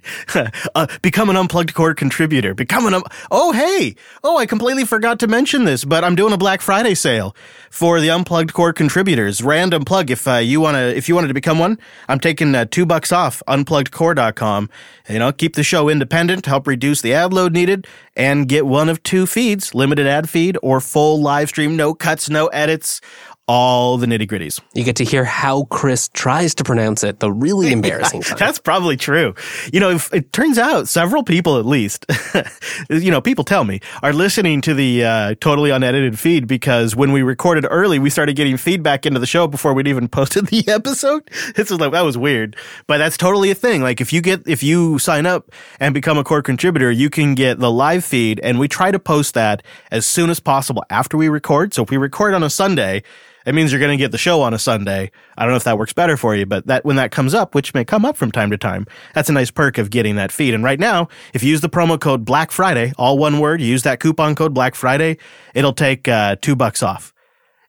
Uh, 0.75 0.87
become 1.01 1.29
an 1.29 1.35
unplugged 1.35 1.73
core 1.73 1.93
contributor. 1.93 2.53
Become 2.53 2.85
an 2.87 2.93
um- 2.93 3.03
oh 3.31 3.51
hey! 3.51 3.95
Oh 4.23 4.37
i 4.37 4.45
completely 4.45 4.85
forgot 4.85 5.19
to 5.19 5.27
mention 5.27 5.65
this 5.65 5.85
but 5.85 6.03
i'm 6.03 6.15
doing 6.15 6.33
a 6.33 6.37
black 6.37 6.61
friday 6.61 6.95
sale 6.95 7.35
for 7.69 7.99
the 7.99 8.09
unplugged 8.09 8.53
core 8.53 8.73
contributors. 8.73 9.41
Random 9.41 9.85
plug 9.85 10.09
if 10.09 10.27
uh, 10.27 10.35
you 10.35 10.59
want 10.61 10.75
to 10.75 10.95
if 10.95 11.07
you 11.07 11.15
wanted 11.15 11.27
to 11.27 11.33
become 11.33 11.59
one 11.59 11.77
i'm 12.07 12.19
taking 12.19 12.55
uh, 12.55 12.65
two 12.65 12.85
bucks 12.85 13.11
off 13.11 13.41
unpluggedcore.com 13.47 14.69
you 15.09 15.19
know 15.19 15.31
keep 15.31 15.55
the 15.55 15.63
show 15.63 15.89
independent 15.89 16.45
help 16.45 16.67
reduce 16.67 17.01
the 17.01 17.13
ad 17.13 17.33
load 17.33 17.53
needed 17.53 17.87
and 18.15 18.47
get 18.49 18.65
one 18.65 18.89
of 18.89 19.01
two 19.03 19.25
feeds 19.25 19.73
limited 19.73 20.07
ad 20.07 20.29
feed 20.29 20.57
or 20.61 20.79
full 20.81 21.21
live 21.21 21.49
stream 21.49 21.75
no 21.75 21.93
cuts 21.93 22.29
no 22.29 22.47
edits 22.47 23.01
all 23.49 23.97
the 23.97 24.05
nitty 24.05 24.29
gritties. 24.29 24.61
You 24.75 24.83
get 24.83 24.95
to 24.97 25.03
hear 25.03 25.25
how 25.25 25.63
Chris 25.71 26.07
tries 26.09 26.53
to 26.53 26.63
pronounce 26.63 27.03
it, 27.03 27.19
the 27.19 27.31
really 27.31 27.71
embarrassing 27.71 28.21
yeah, 28.21 28.35
That's 28.35 28.59
probably 28.59 28.95
true. 28.95 29.33
You 29.73 29.79
know, 29.79 29.99
it 30.13 30.31
turns 30.31 30.59
out 30.59 30.87
several 30.87 31.23
people 31.23 31.57
at 31.57 31.65
least, 31.65 32.05
you 32.91 33.09
know, 33.09 33.21
people 33.21 33.43
tell 33.43 33.63
me, 33.63 33.79
are 34.03 34.13
listening 34.13 34.61
to 34.61 34.75
the 34.75 35.03
uh, 35.03 35.35
totally 35.41 35.71
unedited 35.71 36.19
feed 36.19 36.45
because 36.45 36.95
when 36.95 37.11
we 37.11 37.23
recorded 37.23 37.65
early, 37.71 37.97
we 37.97 38.11
started 38.11 38.35
getting 38.35 38.55
feedback 38.55 39.07
into 39.07 39.19
the 39.19 39.25
show 39.25 39.47
before 39.47 39.73
we'd 39.73 39.87
even 39.87 40.07
posted 40.19 40.45
the 40.45 40.67
episode. 40.67 41.27
This 41.55 41.71
was 41.71 41.79
like, 41.79 41.91
that 41.93 42.01
was 42.01 42.19
weird. 42.19 42.55
But 42.85 42.99
that's 42.99 43.17
totally 43.17 43.49
a 43.49 43.55
thing. 43.55 43.81
Like 43.81 43.99
if 43.99 44.13
you 44.13 44.21
get, 44.21 44.47
if 44.47 44.61
you 44.61 44.99
sign 44.99 45.25
up 45.25 45.51
and 45.79 45.95
become 45.95 46.19
a 46.19 46.23
core 46.23 46.43
contributor, 46.43 46.91
you 46.91 47.09
can 47.09 47.33
get 47.33 47.57
the 47.57 47.71
live 47.71 48.05
feed 48.05 48.39
and 48.41 48.59
we 48.59 48.67
try 48.67 48.91
to 48.91 48.99
post 48.99 49.33
that 49.33 49.63
as 49.89 50.05
soon 50.05 50.29
as 50.29 50.39
possible 50.39 50.85
after 50.91 51.17
we 51.17 51.29
record. 51.29 51.73
So 51.73 51.81
if 51.81 51.89
we 51.89 51.97
record 51.97 52.35
on 52.35 52.43
a 52.43 52.49
Sunday, 52.51 53.01
it 53.45 53.55
means 53.55 53.71
you're 53.71 53.79
going 53.79 53.97
to 53.97 54.01
get 54.01 54.11
the 54.11 54.17
show 54.17 54.41
on 54.41 54.53
a 54.53 54.59
Sunday. 54.59 55.11
I 55.37 55.43
don't 55.43 55.51
know 55.51 55.57
if 55.57 55.63
that 55.63 55.77
works 55.77 55.93
better 55.93 56.17
for 56.17 56.35
you, 56.35 56.45
but 56.45 56.67
that 56.67 56.85
when 56.85 56.97
that 56.97 57.11
comes 57.11 57.33
up, 57.33 57.55
which 57.55 57.73
may 57.73 57.85
come 57.85 58.05
up 58.05 58.17
from 58.17 58.31
time 58.31 58.51
to 58.51 58.57
time, 58.57 58.85
that's 59.13 59.29
a 59.29 59.33
nice 59.33 59.51
perk 59.51 59.77
of 59.77 59.89
getting 59.89 60.15
that 60.15 60.31
feed. 60.31 60.53
And 60.53 60.63
right 60.63 60.79
now, 60.79 61.07
if 61.33 61.43
you 61.43 61.49
use 61.49 61.61
the 61.61 61.69
promo 61.69 61.99
code 61.99 62.25
Black 62.25 62.51
Friday, 62.51 62.93
all 62.97 63.17
one 63.17 63.39
word, 63.39 63.61
use 63.61 63.83
that 63.83 63.99
coupon 63.99 64.35
code 64.35 64.53
Black 64.53 64.75
Friday, 64.75 65.17
it'll 65.53 65.73
take 65.73 66.07
uh, 66.07 66.35
two 66.41 66.55
bucks 66.55 66.83
off. 66.83 67.13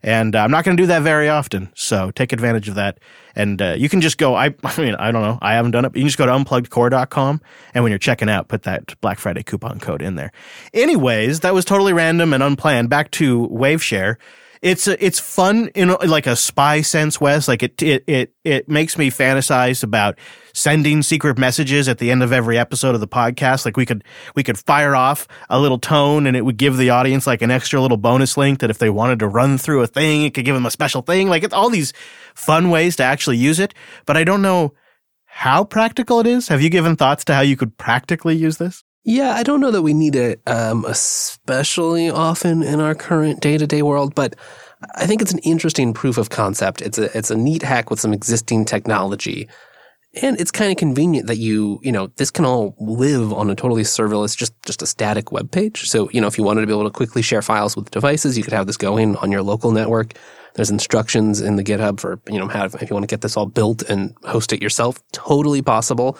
And 0.03 0.35
uh, 0.35 0.41
I'm 0.41 0.51
not 0.51 0.65
going 0.65 0.77
to 0.77 0.83
do 0.83 0.87
that 0.87 1.03
very 1.03 1.29
often, 1.29 1.71
so 1.75 2.11
take 2.11 2.33
advantage 2.33 2.69
of 2.69 2.77
that. 2.77 2.99
And 3.37 3.61
uh, 3.61 3.75
you 3.77 3.89
can 3.89 4.01
just 4.01 4.17
go. 4.17 4.35
I, 4.35 4.47
I 4.65 4.81
mean, 4.81 4.95
I 4.95 5.11
don't 5.11 5.23
know. 5.23 5.39
I 5.43 5.53
haven't 5.55 5.73
done 5.73 5.85
it. 5.85 5.91
But 5.91 5.99
you 5.99 6.03
can 6.03 6.09
just 6.09 6.19
go 6.19 6.27
to 6.27 6.33
unpluggedcore.com, 6.33 7.41
and 7.75 7.85
when 7.85 7.91
you're 7.91 7.99
checking 7.99 8.31
out, 8.31 8.49
put 8.49 8.63
that 8.63 8.99
Black 9.01 9.19
Friday 9.19 9.43
coupon 9.43 9.79
code 9.79 10.01
in 10.01 10.15
there. 10.15 10.33
Anyways, 10.73 11.41
that 11.41 11.53
was 11.53 11.65
totally 11.65 11.93
random 11.93 12.33
and 12.33 12.43
unplanned. 12.43 12.89
Back 12.89 13.11
to 13.13 13.47
WaveShare. 13.49 14.17
It's 14.63 14.87
a, 14.87 15.03
it's 15.03 15.19
fun 15.19 15.69
in 15.75 15.89
like 15.89 16.27
a 16.27 16.37
spy 16.37 16.83
sense, 16.83 17.19
Wes. 17.19 17.49
Like 17.49 17.63
it 17.63 17.81
it 17.81 18.05
it 18.07 18.35
it 18.45 18.69
makes 18.69 18.99
me 18.99 19.11
fantasize 19.11 19.83
about 19.83 20.19
sending 20.53 21.03
secret 21.03 21.39
messages 21.39 21.89
at 21.89 21.97
the 21.97 22.11
end 22.11 22.23
of 22.23 22.31
every 22.31 22.59
episode 22.59 22.95
of 22.95 23.01
the 23.01 23.09
podcast. 23.09 23.65
Like 23.65 23.79
we 23.79 23.87
could 23.87 24.05
we 24.35 24.43
could 24.43 24.59
fire 24.59 24.95
off 24.95 25.27
a 25.49 25.59
little 25.59 25.79
tone, 25.79 26.27
and 26.27 26.37
it 26.37 26.45
would 26.45 26.59
give 26.59 26.77
the 26.77 26.91
audience 26.91 27.27
like 27.27 27.41
an 27.41 27.51
extra 27.51 27.81
little 27.81 27.97
bonus 27.97 28.37
link 28.37 28.61
that 28.61 28.69
if 28.69 28.77
they 28.77 28.91
wanted 28.91 29.21
to 29.21 29.29
run 29.29 29.57
through 29.57 29.81
a 29.81 29.87
thing, 29.87 30.25
it 30.25 30.35
could 30.35 30.45
give 30.45 30.55
them 30.55 30.67
a 30.67 30.71
special 30.71 31.01
thing. 31.01 31.31
Like 31.31 31.43
it's 31.43 31.55
all 31.55 31.71
these 31.71 31.95
fun 32.35 32.69
ways 32.69 32.97
to 32.97 33.03
actually 33.03 33.39
use 33.39 33.61
it. 33.61 33.73
But 34.05 34.19
I 34.19 34.25
don't 34.25 34.43
know 34.43 34.75
how 35.25 35.65
practical 35.65 36.21
it 36.21 36.27
is. 36.27 36.49
Have 36.49 36.61
you 36.61 36.69
given 36.69 36.97
thoughts 36.97 37.25
to 37.25 37.35
how 37.35 37.41
you 37.41 37.57
could 37.57 37.79
practically 37.79 38.37
use 38.37 38.59
this? 38.59 38.85
Yeah, 39.03 39.33
I 39.33 39.43
don't 39.43 39.61
know 39.61 39.71
that 39.71 39.83
we 39.83 39.95
need 39.95 40.15
it 40.15 40.41
um, 40.47 40.85
especially 40.85 42.11
often 42.11 42.63
in 42.63 42.81
our 42.81 42.95
current 42.95 43.41
day 43.41 43.57
to 43.57 43.67
day 43.67 43.83
world, 43.83 44.15
but 44.15 44.37
I 44.97 45.07
think 45.07 45.23
it's 45.23 45.33
an 45.33 45.39
interesting 45.41 45.95
proof 45.95 46.19
of 46.19 46.31
concept. 46.31 46.83
It's 46.83 46.99
a 46.99 47.17
it's 47.17 47.31
a 47.31 47.37
neat 47.37 47.63
hack 47.63 47.91
with 47.91 48.01
some 48.01 48.13
existing 48.13 48.67
technology. 48.67 49.49
And 50.23 50.41
it's 50.41 50.51
kind 50.51 50.73
of 50.73 50.77
convenient 50.77 51.29
that 51.29 51.37
you, 51.37 51.79
you 51.85 51.93
know, 51.93 52.09
this 52.17 52.33
can 52.33 52.45
all 52.45 52.75
live 52.81 53.33
on 53.33 53.49
a 53.49 53.55
totally 53.55 53.83
serverless, 53.83 54.37
just, 54.37 54.53
just 54.67 54.83
a 54.83 54.87
static 54.87 55.31
web 55.31 55.53
page. 55.53 55.89
So, 55.89 56.11
you 56.11 56.21
know, 56.21 56.27
if 56.27 56.37
you 56.37 56.43
wanted 56.43 56.63
to 56.63 56.67
be 56.67 56.73
able 56.73 56.83
to 56.83 56.91
quickly 56.91 57.23
share 57.23 57.43
files 57.43 57.77
with 57.77 57.93
devices, 57.93 58.37
you 58.37 58.43
could 58.43 58.53
have 58.53 58.67
this 58.67 58.77
going 58.77 59.15
on 59.19 59.31
your 59.31 59.43
local 59.43 59.71
network. 59.71 60.15
There's 60.55 60.71
instructions 60.71 61.41
in 61.41 61.55
the 61.55 61.63
GitHub 61.63 62.01
for, 62.01 62.21
you 62.29 62.41
know, 62.41 62.49
how, 62.49 62.65
if 62.65 62.91
you 62.91 62.95
want 62.95 63.05
to 63.05 63.13
get 63.13 63.21
this 63.21 63.37
all 63.37 63.47
built 63.47 63.83
and 63.83 64.13
host 64.25 64.53
it 64.53 64.61
yourself, 64.61 65.01
totally 65.13 65.63
possible. 65.63 66.19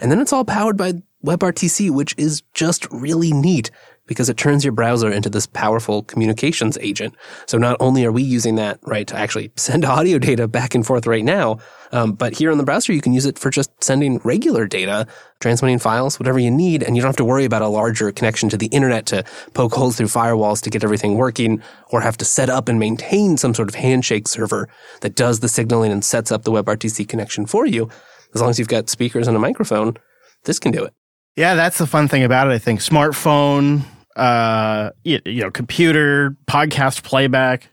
And 0.00 0.10
then 0.10 0.18
it's 0.18 0.32
all 0.32 0.46
powered 0.46 0.78
by 0.78 0.94
WebRTC, 1.24 1.90
which 1.90 2.14
is 2.16 2.42
just 2.54 2.90
really 2.90 3.32
neat 3.32 3.70
because 4.06 4.28
it 4.28 4.36
turns 4.36 4.64
your 4.64 4.72
browser 4.72 5.10
into 5.10 5.28
this 5.28 5.46
powerful 5.46 6.02
communications 6.04 6.78
agent. 6.80 7.14
So 7.46 7.58
not 7.58 7.76
only 7.80 8.04
are 8.04 8.12
we 8.12 8.22
using 8.22 8.54
that, 8.56 8.78
right, 8.82 9.06
to 9.08 9.16
actually 9.16 9.50
send 9.56 9.84
audio 9.84 10.18
data 10.18 10.48
back 10.48 10.74
and 10.74 10.86
forth 10.86 11.06
right 11.06 11.24
now, 11.24 11.58
um, 11.92 12.12
but 12.12 12.34
here 12.34 12.50
in 12.50 12.58
the 12.58 12.64
browser, 12.64 12.92
you 12.92 13.00
can 13.00 13.12
use 13.12 13.26
it 13.26 13.38
for 13.38 13.50
just 13.50 13.70
sending 13.82 14.18
regular 14.18 14.66
data, 14.66 15.06
transmitting 15.40 15.78
files, 15.78 16.18
whatever 16.18 16.38
you 16.38 16.50
need, 16.50 16.82
and 16.82 16.96
you 16.96 17.02
don't 17.02 17.08
have 17.08 17.16
to 17.16 17.24
worry 17.24 17.44
about 17.44 17.62
a 17.62 17.68
larger 17.68 18.10
connection 18.12 18.48
to 18.48 18.56
the 18.56 18.66
internet 18.66 19.06
to 19.06 19.24
poke 19.54 19.74
holes 19.74 19.96
through 19.96 20.06
firewalls 20.06 20.62
to 20.62 20.70
get 20.70 20.84
everything 20.84 21.16
working, 21.16 21.62
or 21.90 22.00
have 22.00 22.16
to 22.16 22.24
set 22.24 22.48
up 22.48 22.68
and 22.68 22.78
maintain 22.78 23.36
some 23.36 23.54
sort 23.54 23.68
of 23.68 23.74
handshake 23.74 24.28
server 24.28 24.68
that 25.00 25.14
does 25.14 25.40
the 25.40 25.48
signaling 25.48 25.92
and 25.92 26.04
sets 26.04 26.32
up 26.32 26.42
the 26.44 26.52
WebRTC 26.52 27.08
connection 27.08 27.46
for 27.46 27.66
you. 27.66 27.88
As 28.34 28.40
long 28.40 28.50
as 28.50 28.58
you've 28.58 28.68
got 28.68 28.90
speakers 28.90 29.28
and 29.28 29.36
a 29.36 29.40
microphone, 29.40 29.96
this 30.44 30.58
can 30.58 30.72
do 30.72 30.84
it. 30.84 30.92
Yeah, 31.36 31.54
that's 31.54 31.78
the 31.78 31.86
fun 31.86 32.08
thing 32.08 32.24
about 32.24 32.48
it. 32.48 32.52
I 32.54 32.58
think 32.58 32.80
smartphone, 32.80 33.82
uh, 34.16 34.90
you, 35.04 35.20
you 35.26 35.42
know, 35.42 35.50
computer, 35.50 36.36
podcast 36.46 37.02
playback. 37.02 37.68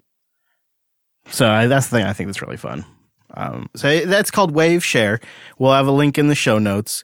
So 1.30 1.50
I, 1.50 1.68
that's 1.68 1.88
the 1.88 1.98
thing 1.98 2.06
I 2.06 2.14
think 2.14 2.28
that's 2.28 2.42
really 2.42 2.58
fun. 2.58 2.86
Um, 3.36 3.70
so 3.76 4.06
that's 4.06 4.30
called 4.32 4.52
Wave 4.52 4.84
Share. 4.84 5.20
We'll 5.58 5.72
have 5.74 5.88
a 5.88 5.92
link 5.92 6.18
in 6.18 6.28
the 6.28 6.36
show 6.36 6.60
notes. 6.60 7.04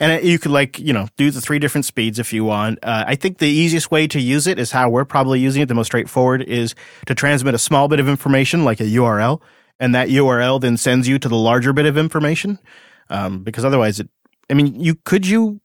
And 0.00 0.12
it- 0.12 0.24
you 0.24 0.38
could 0.38 0.50
like, 0.50 0.78
you 0.78 0.92
know, 0.92 1.06
do 1.16 1.30
the 1.30 1.40
three 1.40 1.58
different 1.60 1.84
speeds 1.84 2.18
if 2.18 2.32
you 2.32 2.44
want. 2.44 2.80
Uh, 2.82 3.04
I 3.06 3.14
think 3.14 3.38
the 3.38 3.46
easiest 3.48 3.90
way 3.90 4.06
to 4.08 4.20
use 4.20 4.46
it 4.48 4.58
is 4.58 4.72
how 4.72 4.90
we're 4.90 5.04
probably 5.04 5.38
using 5.40 5.62
it. 5.62 5.66
The 5.66 5.74
most 5.74 5.86
straightforward 5.86 6.42
is 6.42 6.74
to 7.06 7.14
transmit 7.14 7.54
a 7.54 7.58
small 7.58 7.86
bit 7.86 8.00
of 8.00 8.08
information 8.08 8.64
like 8.64 8.80
a 8.80 8.84
URL. 8.84 9.40
And 9.78 9.94
that 9.94 10.08
URL 10.08 10.60
then 10.60 10.76
sends 10.76 11.06
you 11.08 11.18
to 11.20 11.28
the 11.28 11.36
larger 11.36 11.72
bit 11.72 11.86
of 11.86 11.96
information. 11.96 12.58
Um, 13.08 13.42
because 13.44 13.64
otherwise 13.64 14.00
it, 14.00 14.08
I 14.50 14.54
mean, 14.54 14.78
you, 14.80 14.96
could 14.96 15.26
you, 15.26 15.60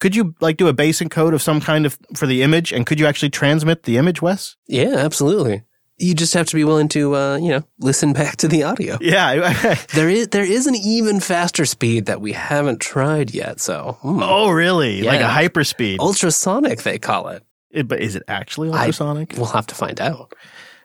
could 0.00 0.14
you 0.14 0.34
like 0.40 0.56
do 0.56 0.68
a 0.68 0.72
base 0.72 1.00
encode 1.00 1.34
of 1.34 1.42
some 1.42 1.60
kind 1.60 1.86
of 1.86 1.98
for 2.14 2.26
the 2.26 2.42
image 2.42 2.72
and 2.72 2.86
could 2.86 3.00
you 3.00 3.06
actually 3.06 3.30
transmit 3.30 3.84
the 3.84 3.96
image, 3.96 4.22
Wes? 4.22 4.56
Yeah, 4.66 4.94
absolutely. 4.96 5.62
You 6.00 6.14
just 6.14 6.34
have 6.34 6.46
to 6.46 6.54
be 6.54 6.62
willing 6.62 6.88
to, 6.90 7.16
uh, 7.16 7.36
you 7.38 7.48
know, 7.48 7.64
listen 7.80 8.12
back 8.20 8.36
to 8.38 8.48
the 8.48 8.62
audio. 8.62 8.98
Yeah. 9.00 9.52
There 9.94 10.08
is 10.08 10.28
there 10.28 10.44
is 10.44 10.66
an 10.66 10.76
even 10.76 11.20
faster 11.20 11.64
speed 11.64 12.06
that 12.06 12.20
we 12.20 12.32
haven't 12.32 12.80
tried 12.80 13.32
yet. 13.34 13.60
So 13.60 13.98
hmm. 14.02 14.20
oh, 14.22 14.50
really? 14.50 15.02
Like 15.02 15.20
a 15.20 15.24
hyperspeed. 15.24 15.98
ultrasonic, 15.98 16.82
they 16.82 16.98
call 16.98 17.28
it. 17.28 17.42
It- 17.70 17.88
but 17.88 18.00
is 18.00 18.14
it 18.16 18.22
actually 18.28 18.70
I- 18.70 18.80
ultrasonic? 18.80 19.34
We'll 19.36 19.46
have 19.46 19.66
to 19.68 19.74
find 19.74 20.00
out. 20.00 20.34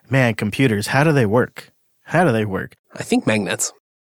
Man, 0.10 0.34
computers, 0.36 0.88
how 0.88 1.04
do 1.04 1.12
they 1.12 1.26
work? 1.26 1.72
How 2.04 2.26
do 2.26 2.32
they 2.32 2.46
work? 2.46 2.76
I 2.94 3.04
think 3.04 3.26
magnets. 3.26 3.72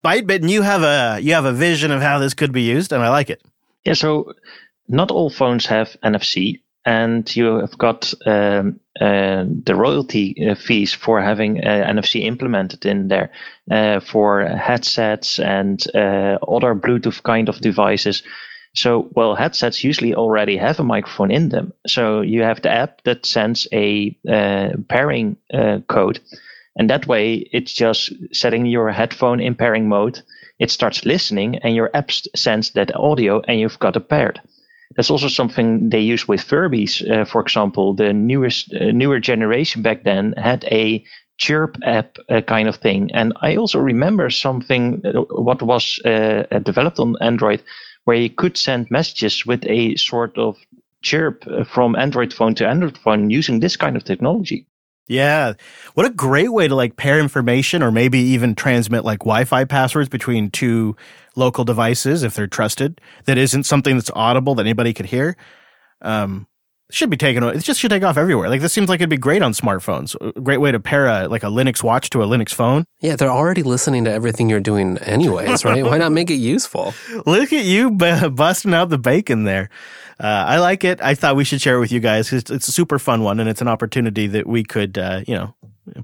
Bytebit, 0.04 0.48
you 0.50 0.62
have 0.62 0.84
a 0.84 1.20
you 1.20 1.34
have 1.34 1.46
a 1.46 1.54
vision 1.54 1.92
of 1.92 2.02
how 2.02 2.20
this 2.20 2.34
could 2.34 2.52
be 2.52 2.62
used, 2.64 2.92
and 2.92 3.04
I 3.04 3.10
like 3.10 3.30
it. 3.30 3.42
Yeah, 3.86 3.94
so 3.94 4.34
not 4.88 5.12
all 5.12 5.30
phones 5.30 5.66
have 5.68 5.98
NFC, 6.04 6.62
and 6.86 7.36
you 7.36 7.58
have 7.58 7.78
got 7.78 8.14
um, 8.26 8.80
uh, 9.02 9.44
the 9.66 9.76
royalty 9.76 10.36
uh, 10.50 10.56
fees 10.56 10.94
for 10.94 11.22
having 11.22 11.60
uh, 11.66 11.86
NFC 11.88 12.24
implemented 12.24 12.86
in 12.86 13.08
there 13.08 13.32
uh, 13.72 14.00
for 14.00 14.46
headsets 14.46 15.40
and 15.40 15.86
other 15.96 16.76
Bluetooth 16.76 17.24
kind 17.24 17.50
of 17.50 17.60
devices. 17.60 18.24
So, 18.76 19.10
well, 19.16 19.36
headsets 19.36 19.84
usually 19.84 20.14
already 20.14 20.58
have 20.58 20.80
a 20.80 20.84
microphone 20.84 21.32
in 21.32 21.50
them. 21.50 21.74
So 21.88 22.22
you 22.22 22.44
have 22.44 22.62
the 22.62 22.70
app 22.70 23.02
that 23.04 23.26
sends 23.26 23.68
a 23.72 24.16
uh, 24.30 24.72
pairing 24.90 25.38
uh, 25.54 25.80
code, 25.88 26.20
and 26.76 26.90
that 26.90 27.08
way 27.08 27.36
it's 27.52 27.74
just 27.74 28.12
setting 28.34 28.66
your 28.66 28.92
headphone 28.92 29.40
in 29.40 29.56
pairing 29.56 29.88
mode. 29.88 30.22
It 30.60 30.72
starts 30.72 31.06
listening, 31.06 31.58
and 31.64 31.74
your 31.74 31.90
app 31.94 32.12
sends 32.36 32.72
that 32.72 32.96
audio, 32.96 33.42
and 33.48 33.60
you've 33.60 33.80
got 33.80 33.96
it 33.96 34.10
paired. 34.10 34.42
That's 34.96 35.10
also 35.10 35.28
something 35.28 35.90
they 35.90 36.00
use 36.00 36.28
with 36.28 36.42
Furbies. 36.42 37.02
Uh, 37.10 37.26
for 37.26 37.42
example, 37.42 37.94
the 37.94 38.14
newest 38.14 38.74
uh, 38.74 38.92
newer 38.92 39.20
generation 39.20 39.82
back 39.82 40.04
then 40.04 40.34
had 40.38 40.64
a 40.66 41.04
chirp 41.38 41.78
app 41.84 42.18
uh, 42.30 42.42
kind 42.42 42.70
of 42.70 42.78
thing. 42.78 43.12
And 43.14 43.34
I 43.42 43.56
also 43.56 43.80
remember 43.80 44.30
something 44.30 45.02
uh, 45.06 45.22
what 45.22 45.62
was 45.62 46.00
uh, 46.06 46.44
uh, 46.52 46.60
developed 46.60 47.00
on 47.00 47.16
Android 47.22 47.62
where 48.06 48.18
you 48.18 48.30
could 48.30 48.58
send 48.58 48.92
messages 48.92 49.46
with 49.46 49.66
a 49.66 49.96
sort 49.96 50.38
of 50.38 50.58
chirp 51.02 51.44
from 51.68 51.96
Android 51.96 52.34
phone 52.34 52.56
to 52.56 52.68
Android 52.68 52.98
phone 52.98 53.30
using 53.30 53.60
this 53.60 53.76
kind 53.76 53.96
of 53.96 54.04
technology. 54.04 54.68
Yeah. 55.08 55.54
What 55.94 56.06
a 56.06 56.12
great 56.12 56.52
way 56.52 56.68
to 56.68 56.76
like 56.76 56.98
pair 56.98 57.20
information 57.20 57.84
or 57.84 57.92
maybe 57.92 58.20
even 58.20 58.56
transmit 58.56 59.06
like 59.06 59.20
Wi-Fi 59.20 59.66
passwords 59.66 60.10
between 60.10 60.50
two 60.50 60.96
local 61.36 61.64
devices 61.64 62.24
if 62.24 62.34
they're 62.34 62.48
trusted. 62.48 63.00
That 63.26 63.38
isn't 63.38 63.66
something 63.66 63.96
that's 63.96 64.12
audible 64.16 64.56
that 64.56 64.64
anybody 64.64 64.94
could 64.94 65.06
hear. 65.06 65.38
Um 66.02 66.48
should 66.92 67.10
be 67.10 67.18
taken 67.18 67.42
away. 67.44 67.54
it 67.56 67.64
just 67.64 67.80
should 67.80 67.90
take 67.90 68.04
off 68.04 68.16
everywhere. 68.18 68.48
Like 68.50 68.62
this 68.62 68.72
seems 68.74 68.90
like 68.90 69.00
it'd 69.00 69.10
be 69.10 69.18
great 69.18 69.42
on 69.42 69.54
smartphones. 69.54 70.16
A 70.36 70.40
great 70.40 70.58
way 70.60 70.72
to 70.72 70.80
pair 70.80 71.08
a 71.08 71.28
like 71.28 71.44
a 71.44 71.48
Linux 71.48 71.82
watch 71.84 72.10
to 72.12 72.22
a 72.22 72.28
Linux 72.28 72.54
phone. 72.54 72.86
Yeah, 73.02 73.16
they're 73.16 73.32
already 73.32 73.64
listening 73.64 74.06
to 74.06 74.12
everything 74.12 74.50
you're 74.50 74.60
doing 74.60 74.98
anyways, 75.00 75.66
right? 75.66 75.84
Why 75.84 75.98
not 75.98 76.12
make 76.12 76.30
it 76.30 76.36
useful? 76.36 76.94
Look 77.26 77.52
at 77.54 77.66
you 77.66 77.92
bu- 77.92 78.30
busting 78.30 78.74
out 78.74 78.90
the 78.90 78.98
bacon 79.00 79.46
there. 79.46 79.70
Uh, 80.20 80.28
I 80.48 80.60
like 80.60 80.84
it. 80.84 81.02
I 81.02 81.16
thought 81.16 81.36
we 81.36 81.44
should 81.44 81.60
share 81.60 81.76
it 81.78 81.80
with 81.80 81.92
you 81.92 82.00
guys 82.00 82.30
'cause 82.30 82.44
it's 82.50 82.68
a 82.68 82.72
super 82.72 83.00
fun 83.00 83.24
one 83.24 83.40
and 83.40 83.50
it's 83.50 83.62
an 83.62 83.68
opportunity 83.68 84.28
that 84.28 84.48
we 84.48 84.64
could, 84.64 84.98
uh, 84.98 85.22
you 85.28 85.34
know, 85.36 85.54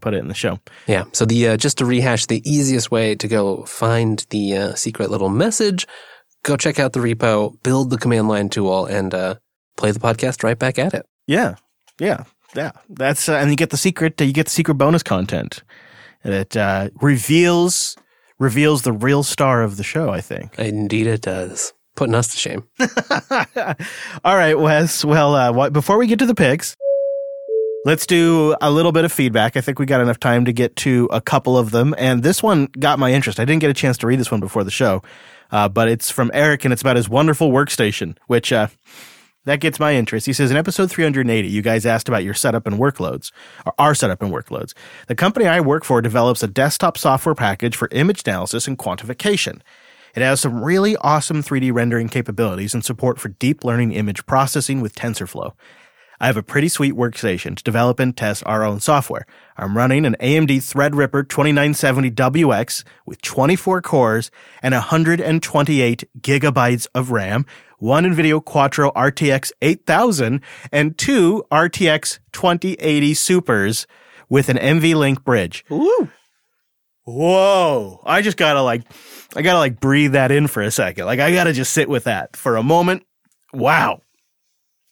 put 0.02 0.13
it 0.13 0.17
in 0.17 0.28
the 0.28 0.34
show. 0.34 0.60
Yeah. 0.88 1.06
So 1.13 1.26
the 1.26 1.50
uh, 1.50 1.58
just 1.58 1.78
to 1.78 1.86
rehash, 1.86 2.26
the 2.26 2.41
easiest 2.44 2.91
way 2.91 3.15
to 3.15 3.28
go 3.28 3.63
find 3.65 4.26
the 4.32 4.58
uh, 4.58 4.74
secret 4.76 5.10
little 5.12 5.30
message, 5.30 5.88
go 6.44 6.58
check 6.58 6.80
out 6.80 6.91
the 6.94 7.00
repo, 7.00 7.54
build 7.63 7.89
the 7.91 7.98
command 7.98 8.28
line 8.28 8.50
tool, 8.50 8.86
and 8.86 9.13
uh, 9.13 9.36
play 9.77 9.91
the 9.91 9.99
podcast 9.99 10.43
right 10.43 10.57
back 10.57 10.79
at 10.79 10.93
it. 10.93 11.05
Yeah, 11.27 11.55
yeah, 11.99 12.23
yeah. 12.55 12.71
That's 12.89 13.29
uh, 13.29 13.36
and 13.36 13.49
you 13.49 13.55
get 13.55 13.69
the 13.69 13.77
secret. 13.77 14.19
You 14.19 14.34
get 14.34 14.45
the 14.45 14.51
secret 14.51 14.75
bonus 14.75 15.03
content 15.03 15.63
that 16.23 16.55
uh, 16.55 16.89
reveals 17.01 17.95
reveals 18.39 18.81
the 18.81 18.91
real 18.91 19.23
star 19.23 19.63
of 19.63 19.77
the 19.77 19.84
show. 19.84 20.10
I 20.10 20.21
think. 20.21 20.57
Indeed, 20.60 21.07
it 21.07 21.21
does. 21.21 21.73
Putting 21.95 22.15
us 22.15 22.29
to 22.29 22.38
shame. 22.38 22.63
All 24.23 24.36
right, 24.36 24.57
Wes. 24.57 25.03
Well, 25.03 25.36
uh, 25.36 25.69
before 25.69 25.97
we 25.97 26.07
get 26.07 26.19
to 26.19 26.25
the 26.25 26.34
picks, 26.34 26.75
let's 27.86 28.05
do 28.05 28.55
a 28.62 28.71
little 28.71 28.93
bit 28.93 29.03
of 29.03 29.12
feedback. 29.12 29.57
I 29.57 29.62
think 29.62 29.77
we 29.77 29.86
got 29.86 29.99
enough 29.99 30.19
time 30.19 30.46
to 30.46 30.54
get 30.54 30.75
to 30.77 31.10
a 31.12 31.19
couple 31.19 31.58
of 31.58 31.71
them, 31.71 31.93
and 31.98 32.23
this 32.23 32.41
one 32.41 32.67
got 32.79 32.98
my 32.98 33.12
interest. 33.12 33.39
I 33.41 33.46
didn't 33.46 33.60
get 33.60 33.69
a 33.69 33.73
chance 33.73 33.98
to 34.00 34.08
read 34.08 34.19
this 34.19 34.31
one 34.31 34.39
before 34.39 34.63
the 34.63 34.71
show, 34.71 35.04
uh, 35.52 35.67
but 35.67 35.89
it's 35.89 36.10
from 36.10 36.31
Eric, 36.33 36.63
and 36.63 36.71
it's 36.71 36.81
about 36.81 36.96
his 36.96 37.10
wonderful 37.10 37.52
workstation, 37.52 38.17
which. 38.27 38.52
Uh, 38.52 38.67
that 39.46 39.60
gets 39.60 39.79
my 39.79 39.96
interest. 39.96 40.25
He 40.25 40.33
says 40.33 40.52
in 40.52 40.58
episode 40.58 40.92
380, 40.92 41.48
you 41.48 41.62
guys 41.62 41.85
asked 41.85 42.08
about 42.08 42.23
your 42.23 42.33
setup 42.33 42.67
and 42.67 42.77
workloads, 42.77 43.31
or 43.65 43.73
our 43.79 43.96
setup 43.96 44.21
and 44.21 44.31
workloads. 44.31 44.73
The 45.08 45.15
company 45.15 45.48
I 45.48 45.60
work 45.60 45.83
for 45.83 46.02
develops 46.02 46.44
a 46.44 46.48
desktop 46.48 46.98
software 46.98 47.35
package 47.35 47.75
for 47.75 47.87
image 47.92 48.21
analysis 48.27 48.67
and 48.67 48.77
quantification. 48.77 49.62
It 50.15 50.21
has 50.21 50.42
some 50.42 50.63
really 50.63 50.98
awesome 50.98 51.42
3D 51.42 51.73
rendering 51.73 52.10
capabilities 52.10 52.73
and 52.73 52.83
support 52.83 53.17
for 53.17 53.29
deep 53.29 53.63
learning 53.63 53.94
image 53.94 54.25
processing 54.25 54.81
with 54.81 54.94
TensorFlow. 54.94 55.54
I 56.22 56.28
have 56.28 56.38
a 56.38 56.44
pretty 56.44 56.69
sweet 56.69 56.94
workstation 56.94 57.58
to 57.58 57.63
develop 57.63 58.00
and 58.00 58.15
test 58.15 58.44
our 58.46 58.63
own 58.63 58.80
software. 58.80 59.26
I'm 59.58 59.76
running 59.76 60.06
an 60.06 60.15
AMD 60.19 60.50
Threadripper 60.58 61.24
2970WX 61.24 62.84
with 63.08 63.24
24 63.24 63.82
cores 63.82 64.30
and 64.62 64.76
128 64.76 66.04
gigabytes 66.19 66.86
of 66.94 67.10
RAM, 67.10 67.48
one 67.80 68.06
NVIDIA 68.06 68.40
Quadro 68.40 68.94
RTX 68.94 69.52
8000, 69.63 70.42
and 70.72 70.96
two 70.96 71.44
RTX 71.52 72.19
2080 72.34 73.13
Supers 73.15 73.88
with 74.30 74.48
an 74.50 74.58
NVLink 74.58 75.24
bridge. 75.24 75.65
Woo! 75.69 76.08
Whoa. 77.04 78.00
I 78.06 78.22
just 78.22 78.38
gotta 78.38 78.62
like, 78.62 78.84
I 79.36 79.42
gotta 79.42 79.58
like 79.58 79.80
breathe 79.80 80.12
that 80.12 80.30
in 80.30 80.46
for 80.46 80.62
a 80.62 80.69
second. 80.69 81.08
Like, 81.08 81.19
I 81.19 81.34
gotta 81.34 81.52
just 81.52 81.74
sit 81.74 81.90
with 81.90 82.04
that 82.04 82.38
for 82.38 82.58
a 82.58 82.63
moment. 82.63 83.08
Wow. 83.54 84.04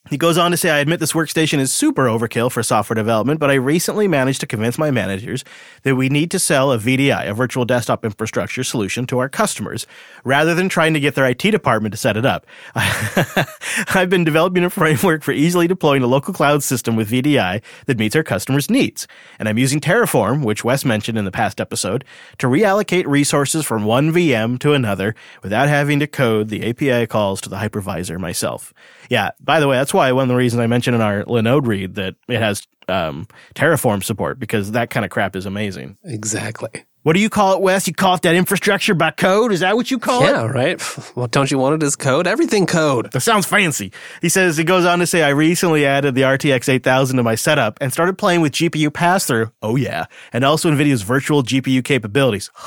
He 0.09 0.17
goes 0.17 0.39
on 0.39 0.49
to 0.49 0.57
say, 0.57 0.71
I 0.71 0.79
admit 0.79 0.99
this 0.99 1.13
workstation 1.13 1.59
is 1.59 1.71
super 1.71 2.05
overkill 2.05 2.51
for 2.51 2.63
software 2.63 2.95
development, 2.95 3.39
but 3.39 3.51
I 3.51 3.55
recently 3.55 4.07
managed 4.07 4.39
to 4.41 4.47
convince 4.47 4.79
my 4.79 4.89
managers 4.89 5.43
that 5.83 5.95
we 5.95 6.09
need 6.09 6.31
to 6.31 6.39
sell 6.39 6.71
a 6.71 6.79
VDI, 6.79 7.29
a 7.29 7.33
virtual 7.33 7.63
desktop 7.63 8.03
infrastructure 8.03 8.63
solution 8.63 9.05
to 9.05 9.19
our 9.19 9.29
customers, 9.29 9.85
rather 10.23 10.55
than 10.55 10.67
trying 10.67 10.95
to 10.95 10.99
get 10.99 11.13
their 11.13 11.25
IT 11.27 11.37
department 11.37 11.93
to 11.93 11.97
set 11.97 12.17
it 12.17 12.25
up. 12.25 12.47
I've 12.75 14.09
been 14.09 14.23
developing 14.23 14.63
a 14.63 14.71
framework 14.71 15.21
for 15.21 15.31
easily 15.31 15.67
deploying 15.67 16.01
a 16.01 16.07
local 16.07 16.33
cloud 16.33 16.63
system 16.63 16.95
with 16.95 17.11
VDI 17.11 17.61
that 17.85 17.99
meets 17.99 18.15
our 18.15 18.23
customers' 18.23 18.69
needs. 18.69 19.07
And 19.37 19.47
I'm 19.47 19.59
using 19.59 19.79
Terraform, 19.79 20.43
which 20.43 20.63
Wes 20.63 20.83
mentioned 20.83 21.19
in 21.19 21.25
the 21.25 21.31
past 21.31 21.61
episode, 21.61 22.03
to 22.39 22.47
reallocate 22.47 23.05
resources 23.05 23.63
from 23.63 23.85
one 23.85 24.11
VM 24.11 24.57
to 24.59 24.73
another 24.73 25.13
without 25.43 25.67
having 25.69 25.99
to 25.99 26.07
code 26.07 26.49
the 26.49 26.67
API 26.67 27.05
calls 27.05 27.41
to 27.41 27.49
the 27.49 27.57
hypervisor 27.57 28.19
myself. 28.19 28.73
Yeah, 29.09 29.31
by 29.41 29.59
the 29.59 29.67
way, 29.67 29.77
that's 29.77 29.93
why 29.93 30.11
one 30.11 30.23
of 30.23 30.29
the 30.29 30.35
reasons 30.35 30.59
I 30.59 30.67
mentioned 30.67 30.95
in 30.95 31.01
our 31.01 31.23
Linode 31.23 31.65
read 31.65 31.95
that 31.95 32.15
it 32.27 32.39
has 32.39 32.67
um, 32.87 33.27
Terraform 33.55 34.03
support 34.03 34.39
because 34.39 34.71
that 34.71 34.89
kind 34.89 35.03
of 35.05 35.11
crap 35.11 35.35
is 35.35 35.45
amazing. 35.45 35.97
Exactly. 36.03 36.85
What 37.09 37.15
do 37.15 37.21
you 37.21 37.29
call 37.31 37.55
it, 37.55 37.61
Wes? 37.61 37.87
You 37.87 37.95
call 37.95 38.13
it 38.13 38.21
that 38.21 38.35
infrastructure 38.35 38.93
by 38.93 39.09
code? 39.09 39.51
Is 39.51 39.61
that 39.61 39.75
what 39.75 39.89
you 39.89 39.97
call 39.97 40.21
it? 40.25 40.27
Yeah, 40.27 40.45
right. 40.45 40.79
Well, 41.15 41.25
don't 41.25 41.49
you 41.49 41.57
want 41.57 41.81
it 41.81 41.83
as 41.83 41.95
code? 41.95 42.27
Everything 42.27 42.67
code. 42.67 43.11
That 43.13 43.21
sounds 43.21 43.47
fancy. 43.47 43.91
He 44.21 44.29
says, 44.29 44.57
he 44.57 44.63
goes 44.63 44.85
on 44.85 44.99
to 44.99 45.07
say, 45.07 45.23
I 45.23 45.29
recently 45.29 45.87
added 45.87 46.13
the 46.13 46.21
RTX 46.21 46.69
8000 46.69 47.17
to 47.17 47.23
my 47.23 47.33
setup 47.33 47.79
and 47.81 47.91
started 47.91 48.19
playing 48.19 48.41
with 48.41 48.51
GPU 48.51 48.93
pass 48.93 49.25
through. 49.25 49.51
Oh, 49.63 49.75
yeah. 49.75 50.05
And 50.33 50.43
also 50.43 50.69
NVIDIA's 50.69 51.01
virtual 51.01 51.41
GPU 51.41 51.83
capabilities, 51.83 52.51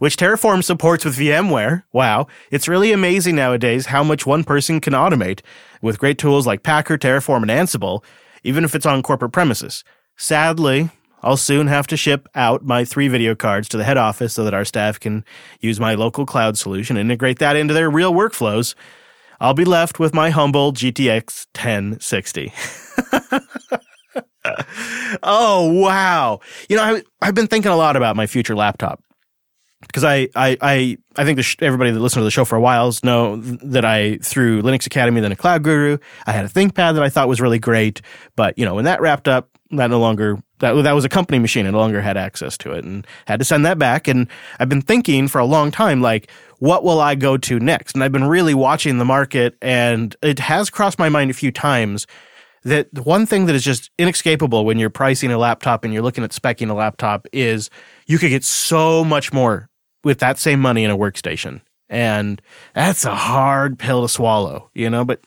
which 0.00 0.16
Terraform 0.16 0.64
supports 0.64 1.04
with 1.04 1.16
VMware. 1.16 1.84
Wow. 1.92 2.26
It's 2.50 2.66
really 2.66 2.90
amazing 2.90 3.36
nowadays 3.36 3.86
how 3.86 4.02
much 4.02 4.26
one 4.26 4.42
person 4.42 4.80
can 4.80 4.92
automate 4.92 5.38
with 5.82 6.00
great 6.00 6.18
tools 6.18 6.48
like 6.48 6.64
Packer, 6.64 6.98
Terraform, 6.98 7.42
and 7.48 7.50
Ansible, 7.52 8.02
even 8.42 8.64
if 8.64 8.74
it's 8.74 8.86
on 8.86 9.04
corporate 9.04 9.30
premises. 9.30 9.84
Sadly, 10.16 10.90
I'll 11.24 11.38
soon 11.38 11.68
have 11.68 11.86
to 11.86 11.96
ship 11.96 12.28
out 12.34 12.64
my 12.64 12.84
three 12.84 13.08
video 13.08 13.34
cards 13.34 13.66
to 13.70 13.78
the 13.78 13.84
head 13.84 13.96
office 13.96 14.34
so 14.34 14.44
that 14.44 14.52
our 14.52 14.64
staff 14.64 15.00
can 15.00 15.24
use 15.58 15.80
my 15.80 15.94
local 15.94 16.26
cloud 16.26 16.58
solution 16.58 16.98
and 16.98 17.10
integrate 17.10 17.38
that 17.38 17.56
into 17.56 17.72
their 17.72 17.90
real 17.90 18.12
workflows. 18.12 18.74
I'll 19.40 19.54
be 19.54 19.64
left 19.64 19.98
with 19.98 20.12
my 20.12 20.28
humble 20.28 20.74
GTX 20.74 21.46
1060. 21.54 22.52
oh, 25.22 25.72
wow. 25.72 26.40
You 26.68 26.76
know, 26.76 26.82
I, 26.82 27.02
I've 27.22 27.34
been 27.34 27.46
thinking 27.46 27.72
a 27.72 27.76
lot 27.76 27.96
about 27.96 28.16
my 28.16 28.26
future 28.26 28.54
laptop 28.54 29.02
because 29.80 30.04
I, 30.04 30.28
I, 30.36 30.58
I, 30.60 30.98
I 31.16 31.24
think 31.24 31.42
sh- 31.42 31.56
everybody 31.60 31.90
that 31.90 32.00
listened 32.00 32.20
to 32.20 32.24
the 32.24 32.30
show 32.30 32.44
for 32.44 32.56
a 32.56 32.60
while 32.60 32.92
know 33.02 33.36
that 33.36 33.84
I, 33.86 34.18
through 34.18 34.60
Linux 34.62 34.86
Academy, 34.86 35.22
then 35.22 35.32
a 35.32 35.36
Cloud 35.36 35.62
Guru, 35.62 35.96
I 36.26 36.32
had 36.32 36.44
a 36.44 36.48
ThinkPad 36.48 36.94
that 36.94 37.02
I 37.02 37.08
thought 37.08 37.28
was 37.28 37.40
really 37.40 37.58
great. 37.58 38.02
But, 38.36 38.58
you 38.58 38.64
know, 38.64 38.74
when 38.74 38.84
that 38.84 39.00
wrapped 39.00 39.26
up, 39.26 39.48
that 39.70 39.90
no 39.90 40.00
longer, 40.00 40.38
that, 40.64 40.82
that 40.82 40.92
was 40.92 41.04
a 41.04 41.08
company 41.08 41.38
machine. 41.38 41.66
I 41.66 41.70
no 41.70 41.78
longer 41.78 42.00
had 42.00 42.16
access 42.16 42.56
to 42.58 42.72
it 42.72 42.84
and 42.84 43.06
had 43.26 43.38
to 43.38 43.44
send 43.44 43.66
that 43.66 43.78
back. 43.78 44.08
And 44.08 44.28
I've 44.58 44.68
been 44.68 44.82
thinking 44.82 45.28
for 45.28 45.38
a 45.38 45.44
long 45.44 45.70
time, 45.70 46.00
like, 46.00 46.30
what 46.58 46.84
will 46.84 47.00
I 47.00 47.14
go 47.14 47.36
to 47.36 47.60
next? 47.60 47.94
And 47.94 48.02
I've 48.02 48.12
been 48.12 48.24
really 48.24 48.54
watching 48.54 48.98
the 48.98 49.04
market 49.04 49.56
and 49.60 50.16
it 50.22 50.38
has 50.38 50.70
crossed 50.70 50.98
my 50.98 51.08
mind 51.08 51.30
a 51.30 51.34
few 51.34 51.52
times 51.52 52.06
that 52.62 52.88
the 52.94 53.02
one 53.02 53.26
thing 53.26 53.44
that 53.46 53.54
is 53.54 53.62
just 53.62 53.90
inescapable 53.98 54.64
when 54.64 54.78
you're 54.78 54.88
pricing 54.88 55.30
a 55.30 55.36
laptop 55.36 55.84
and 55.84 55.92
you're 55.92 56.02
looking 56.02 56.24
at 56.24 56.30
specing 56.30 56.70
a 56.70 56.74
laptop 56.74 57.26
is 57.32 57.68
you 58.06 58.18
could 58.18 58.30
get 58.30 58.42
so 58.42 59.04
much 59.04 59.32
more 59.32 59.68
with 60.02 60.18
that 60.20 60.38
same 60.38 60.60
money 60.60 60.82
in 60.82 60.90
a 60.90 60.96
workstation. 60.96 61.60
And 61.90 62.40
that's 62.74 63.04
a 63.04 63.14
hard 63.14 63.78
pill 63.78 64.00
to 64.02 64.08
swallow, 64.08 64.70
you 64.72 64.88
know, 64.88 65.04
but 65.04 65.20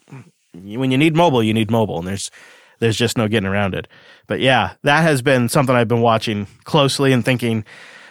when 0.53 0.89
you 0.89 0.97
need 0.97 1.15
mobile, 1.15 1.43
you 1.43 1.53
need 1.53 1.69
mobile 1.69 1.99
and 1.99 2.07
there's 2.07 2.31
there's 2.79 2.97
just 2.97 3.17
no 3.17 3.27
getting 3.27 3.47
around 3.47 3.73
it. 3.75 3.87
But 4.27 4.39
yeah, 4.39 4.73
that 4.83 5.01
has 5.01 5.21
been 5.21 5.49
something 5.49 5.75
I've 5.75 5.87
been 5.87 6.01
watching 6.01 6.47
closely 6.63 7.11
and 7.13 7.23
thinking 7.23 7.63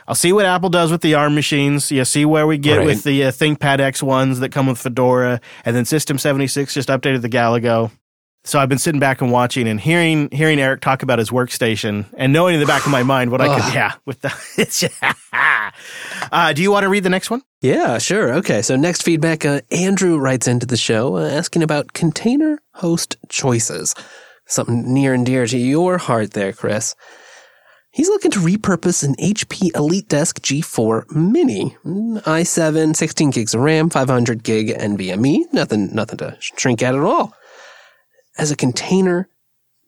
I'll 0.09 0.15
see 0.15 0.33
what 0.33 0.47
Apple 0.47 0.69
does 0.71 0.93
with 0.93 1.01
the 1.01 1.15
ARM 1.15 1.35
machines. 1.35 1.91
You 1.91 2.05
see 2.05 2.25
where 2.25 2.47
we 2.47 2.59
get 2.59 2.79
Right. 2.79 2.87
with 2.87 3.03
the 3.03 3.25
uh, 3.25 3.31
ThinkPad 3.33 3.81
X 3.81 4.03
ones 4.03 4.39
that 4.41 4.51
come 4.53 4.67
with 4.69 4.79
Fedora, 4.79 5.41
and 5.65 5.75
then 5.75 5.85
System 5.85 6.17
76 6.19 6.73
just 6.73 6.89
updated 6.89 7.23
the 7.23 7.29
Galago. 7.29 7.91
So 8.45 8.61
I've 8.61 8.69
been 8.69 8.79
sitting 8.79 9.01
back 9.01 9.21
and 9.21 9.33
watching 9.33 9.67
and 9.67 9.81
hearing 9.81 10.29
hearing 10.31 10.61
Eric 10.61 10.81
talk 10.81 11.03
about 11.03 11.19
his 11.19 11.31
workstation 11.31 12.05
and 12.17 12.33
knowing 12.33 12.55
in 12.55 12.61
the 12.61 12.67
back 12.67 12.87
of 12.87 12.93
my 12.93 13.03
mind 13.03 13.33
what 13.33 13.41
I 13.41 13.53
could 13.61 13.75
yeah 13.75 13.95
with 14.05 14.21
the 14.21 14.33
uh, 16.33 16.53
do 16.53 16.63
you 16.63 16.71
want 16.71 16.85
to 16.85 16.89
read 16.89 17.03
the 17.03 17.11
next 17.11 17.29
one? 17.29 17.43
Yeah, 17.61 17.99
sure. 17.99 18.35
Okay. 18.35 18.63
So 18.63 18.77
next 18.77 19.03
feedback, 19.03 19.45
uh, 19.45 19.63
Andrew 19.73 20.17
writes 20.19 20.47
into 20.47 20.65
the 20.67 20.77
show 20.77 21.17
uh, 21.17 21.29
asking 21.29 21.65
about 21.65 21.93
container 21.93 22.61
host 22.75 23.17
choices. 23.29 23.95
Something 24.47 24.93
near 24.93 25.13
and 25.13 25.27
dear 25.27 25.47
to 25.47 25.59
your 25.59 25.99
heart 25.99 26.33
there, 26.33 26.53
Chris. 26.53 26.95
He's 27.91 28.09
looking 28.09 28.31
to 28.33 28.41
repurpose 28.41 29.03
an 29.03 29.15
HP 29.17 29.73
EliteDesk 29.73 30.41
G4 30.41 31.11
Mini, 31.11 31.77
Mm, 31.85 32.23
i7, 32.23 32.95
16 32.95 33.31
gigs 33.31 33.55
of 33.55 33.63
RAM, 33.63 33.89
500 33.89 34.45
gig 34.45 34.69
NVMe, 34.69 35.51
nothing, 35.53 35.95
nothing 35.95 36.19
to 36.19 36.37
shrink 36.39 36.83
at 36.83 36.95
at 36.95 37.01
all, 37.01 37.33
as 38.37 38.51
a 38.51 38.57
container 38.57 39.29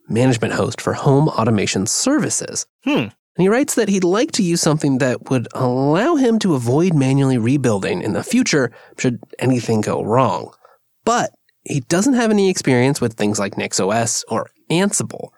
management 0.08 0.54
host 0.54 0.80
for 0.80 0.94
home 0.94 1.28
automation 1.28 1.86
services. 1.86 2.66
Hmm. 2.84 3.08
And 3.38 3.44
he 3.44 3.48
writes 3.48 3.74
that 3.74 3.88
he'd 3.88 4.04
like 4.04 4.32
to 4.32 4.42
use 4.42 4.60
something 4.60 4.98
that 4.98 5.30
would 5.30 5.46
allow 5.54 6.16
him 6.16 6.38
to 6.40 6.54
avoid 6.54 6.94
manually 6.94 7.38
rebuilding 7.38 8.02
in 8.02 8.14
the 8.14 8.24
future 8.24 8.72
should 8.96 9.20
anything 9.38 9.82
go 9.82 10.02
wrong. 10.02 10.52
But 11.04 11.30
he 11.64 11.80
doesn't 11.80 12.14
have 12.14 12.30
any 12.30 12.50
experience 12.50 13.00
with 13.00 13.14
things 13.14 13.38
like 13.38 13.54
NixOS 13.54 14.24
or 14.28 14.50
Ansible. 14.70 15.30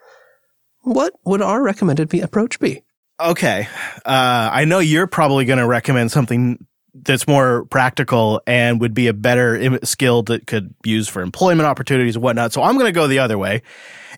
What 0.83 1.15
would 1.25 1.43
our 1.43 1.63
recommended 1.63 2.13
approach 2.23 2.59
be? 2.59 2.83
Okay. 3.21 3.69
Uh, 4.05 4.51
I 4.53 4.65
know 4.65 4.79
you're 4.79 5.07
probably 5.07 5.45
going 5.45 5.59
to 5.59 5.67
recommend 5.67 6.11
something 6.11 6.65
that's 6.95 7.29
more 7.29 7.65
practical 7.67 8.41
and 8.47 8.81
would 8.81 8.95
be 8.95 9.07
a 9.07 9.13
better 9.13 9.79
skill 9.85 10.23
that 10.25 10.47
could 10.47 10.75
use 10.85 11.09
for 11.09 11.23
employment 11.23 11.67
opportunities 11.67 12.17
and 12.17 12.23
whatnot. 12.23 12.53
So 12.53 12.63
I'm 12.63 12.75
going 12.75 12.87
to 12.87 12.93
go 12.93 13.07
the 13.07 13.19
other 13.19 13.39
way. 13.39 13.63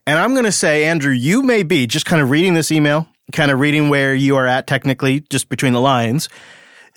And 0.07 0.19
I'm 0.19 0.33
going 0.33 0.45
to 0.45 0.53
say, 0.53 0.85
Andrew, 0.85 1.13
you 1.13 1.43
may 1.43 1.63
be 1.63 1.87
just 1.87 2.07
kind 2.07 2.23
of 2.23 2.31
reading 2.31 2.55
this 2.55 2.73
email, 2.73 3.09
kind 3.33 3.51
of 3.51 3.61
reading 3.61 3.89
where 3.89 4.15
you 4.15 4.37
are 4.37 4.47
at 4.47 4.67
technically, 4.67 5.21
just 5.21 5.49
between 5.49 5.73
the 5.73 5.81
lines. 5.81 6.29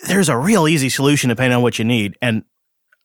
There's 0.07 0.29
a 0.29 0.37
real 0.37 0.67
easy 0.67 0.89
solution 0.89 1.29
depending 1.29 1.55
on 1.55 1.61
what 1.63 1.79
you 1.79 1.85
need. 1.85 2.17
And 2.21 2.43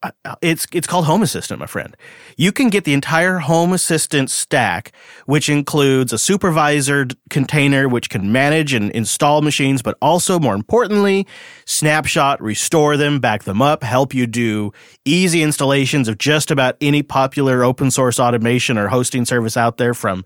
Uh, 0.02 0.34
it's 0.40 0.66
it's 0.72 0.86
called 0.86 1.04
Home 1.04 1.22
Assistant, 1.22 1.60
my 1.60 1.66
friend. 1.66 1.94
You 2.38 2.52
can 2.52 2.70
get 2.70 2.84
the 2.84 2.94
entire 2.94 3.38
Home 3.38 3.74
Assistant 3.74 4.30
stack, 4.30 4.92
which 5.26 5.50
includes 5.50 6.10
a 6.12 6.18
supervisor 6.18 7.06
container 7.28 7.86
which 7.86 8.08
can 8.08 8.32
manage 8.32 8.72
and 8.72 8.90
install 8.92 9.42
machines, 9.42 9.82
but 9.82 9.98
also 10.00 10.38
more 10.38 10.54
importantly, 10.54 11.26
snapshot, 11.66 12.40
restore 12.40 12.96
them, 12.96 13.20
back 13.20 13.44
them 13.44 13.60
up, 13.60 13.82
help 13.82 14.14
you 14.14 14.26
do 14.26 14.72
easy 15.04 15.42
installations 15.42 16.08
of 16.08 16.16
just 16.16 16.50
about 16.50 16.76
any 16.80 17.02
popular 17.02 17.62
open 17.62 17.90
source 17.90 18.18
automation 18.18 18.78
or 18.78 18.88
hosting 18.88 19.26
service 19.26 19.56
out 19.56 19.76
there 19.76 19.92
from 19.92 20.24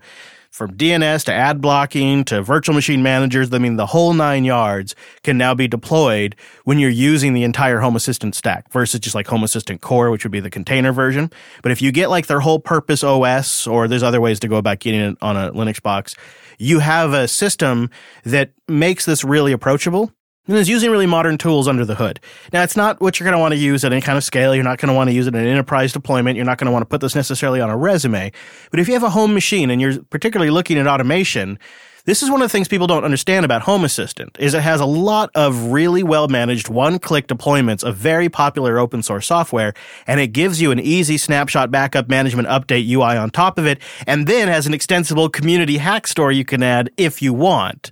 from 0.55 0.71
DNS 0.77 1.25
to 1.25 1.33
ad 1.33 1.59
blocking 1.59 2.23
to 2.23 2.41
virtual 2.41 2.73
machine 2.73 3.03
managers, 3.03 3.53
I 3.53 3.57
mean, 3.57 3.75
the 3.75 3.87
whole 3.87 4.13
nine 4.13 4.45
yards 4.45 4.95
can 5.21 5.37
now 5.37 5.53
be 5.53 5.67
deployed 5.67 6.33
when 6.63 6.79
you're 6.79 6.89
using 6.89 7.33
the 7.33 7.43
entire 7.43 7.81
Home 7.81 7.97
Assistant 7.97 8.35
stack 8.35 8.71
versus 8.71 9.01
just 9.01 9.15
like 9.15 9.27
Home 9.27 9.43
Assistant 9.43 9.81
Core, 9.81 10.09
which 10.11 10.23
would 10.23 10.31
be 10.31 10.39
the 10.39 10.49
container 10.49 10.93
version. 10.93 11.29
But 11.61 11.73
if 11.73 11.81
you 11.81 11.91
get 11.91 12.09
like 12.09 12.27
their 12.27 12.39
whole 12.39 12.59
purpose 12.59 13.03
OS, 13.03 13.67
or 13.67 13.89
there's 13.89 14.01
other 14.01 14.21
ways 14.21 14.39
to 14.39 14.47
go 14.47 14.55
about 14.55 14.79
getting 14.79 15.01
it 15.01 15.17
on 15.21 15.35
a 15.35 15.51
Linux 15.51 15.83
box, 15.83 16.15
you 16.57 16.79
have 16.79 17.11
a 17.11 17.27
system 17.27 17.89
that 18.23 18.51
makes 18.69 19.05
this 19.05 19.25
really 19.25 19.51
approachable. 19.51 20.13
And 20.47 20.57
is 20.57 20.69
using 20.69 20.91
really 20.91 21.05
modern 21.05 21.37
tools 21.37 21.67
under 21.67 21.85
the 21.85 21.95
hood. 21.95 22.19
Now, 22.53 22.63
it's 22.63 22.75
not 22.75 23.01
what 23.01 23.19
you're 23.19 23.25
going 23.25 23.37
to 23.37 23.39
want 23.39 23.53
to 23.53 23.59
use 23.59 23.83
at 23.83 23.91
any 23.91 24.01
kind 24.01 24.17
of 24.17 24.23
scale. 24.23 24.53
You're 24.53 24.63
not 24.63 24.79
going 24.79 24.89
to 24.89 24.93
want 24.93 25.09
to 25.09 25.13
use 25.13 25.27
it 25.27 25.35
in 25.35 25.41
an 25.41 25.47
enterprise 25.47 25.93
deployment. 25.93 26.35
You're 26.35 26.45
not 26.45 26.57
going 26.57 26.67
to 26.67 26.71
want 26.71 26.83
to 26.83 26.87
put 26.87 27.01
this 27.01 27.15
necessarily 27.15 27.61
on 27.61 27.69
a 27.69 27.77
resume. 27.77 28.31
But 28.71 28.79
if 28.79 28.87
you 28.87 28.93
have 28.93 29.03
a 29.03 29.09
home 29.09 29.33
machine 29.33 29.69
and 29.69 29.81
you're 29.81 30.01
particularly 30.03 30.51
looking 30.51 30.77
at 30.77 30.87
automation, 30.87 31.59
this 32.05 32.21
is 32.21 32.29
one 32.29 32.39
of 32.43 32.45
the 32.45 32.51
things 32.51 32.67
people 32.67 32.85
don't 32.85 33.03
understand 33.03 33.45
about 33.45 33.63
Home 33.63 33.83
Assistant 33.83 34.37
is 34.39 34.53
it 34.53 34.61
has 34.61 34.79
a 34.79 34.85
lot 34.85 35.31
of 35.33 35.71
really 35.71 36.03
well 36.03 36.27
managed 36.27 36.69
one-click 36.69 37.25
deployments 37.25 37.83
of 37.83 37.95
very 37.95 38.29
popular 38.29 38.77
open 38.77 39.01
source 39.01 39.25
software 39.25 39.73
and 40.05 40.19
it 40.19 40.27
gives 40.27 40.61
you 40.61 40.69
an 40.69 40.79
easy 40.79 41.17
snapshot 41.17 41.71
backup 41.71 42.07
management 42.07 42.47
update 42.47 42.87
UI 42.87 43.17
on 43.17 43.31
top 43.31 43.57
of 43.57 43.65
it 43.65 43.79
and 44.05 44.27
then 44.27 44.47
has 44.47 44.67
an 44.67 44.73
extensible 44.75 45.29
community 45.29 45.77
hack 45.77 46.05
store 46.05 46.31
you 46.31 46.45
can 46.45 46.61
add 46.61 46.91
if 46.95 47.23
you 47.23 47.33
want 47.33 47.91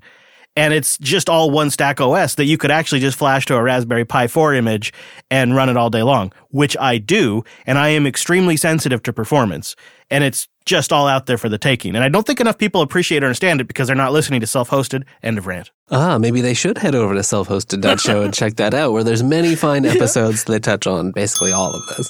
and 0.55 0.73
it's 0.73 0.97
just 0.99 1.29
all 1.29 1.49
one 1.49 1.69
stack 1.69 1.99
OS 1.99 2.35
that 2.35 2.45
you 2.45 2.57
could 2.57 2.71
actually 2.71 2.99
just 2.99 3.17
flash 3.17 3.45
to 3.47 3.55
a 3.55 3.63
Raspberry 3.63 4.05
Pi 4.05 4.27
4 4.27 4.53
image 4.53 4.93
and 5.31 5.55
run 5.55 5.69
it 5.69 5.77
all 5.77 5.89
day 5.89 6.03
long, 6.03 6.31
which 6.49 6.77
I 6.79 6.97
do, 6.97 7.43
and 7.65 7.77
I 7.77 7.89
am 7.89 8.05
extremely 8.05 8.57
sensitive 8.57 9.01
to 9.03 9.13
performance. 9.13 9.75
And 10.09 10.23
it's 10.23 10.47
just 10.65 10.93
all 10.93 11.07
out 11.07 11.25
there 11.25 11.37
for 11.37 11.49
the 11.49 11.57
taking. 11.57 11.95
And 11.95 12.03
I 12.03 12.09
don't 12.09 12.25
think 12.25 12.39
enough 12.39 12.57
people 12.57 12.81
appreciate 12.81 13.23
or 13.23 13.27
understand 13.27 13.61
it 13.61 13.67
because 13.67 13.87
they're 13.87 13.95
not 13.95 14.13
listening 14.13 14.41
to 14.41 14.47
self-hosted. 14.47 15.03
End 15.23 15.37
of 15.37 15.47
rant. 15.47 15.71
Ah, 15.89 16.17
maybe 16.17 16.39
they 16.39 16.53
should 16.53 16.77
head 16.77 16.95
over 16.95 17.13
to 17.13 17.21
selfhosted.show 17.21 18.21
and 18.21 18.33
check 18.33 18.55
that 18.55 18.73
out, 18.73 18.93
where 18.93 19.03
there's 19.03 19.23
many 19.23 19.55
fine 19.55 19.85
episodes 19.85 20.43
that 20.45 20.63
touch 20.63 20.87
on 20.87 21.11
basically 21.11 21.51
all 21.51 21.73
of 21.73 21.81
this. 21.87 22.09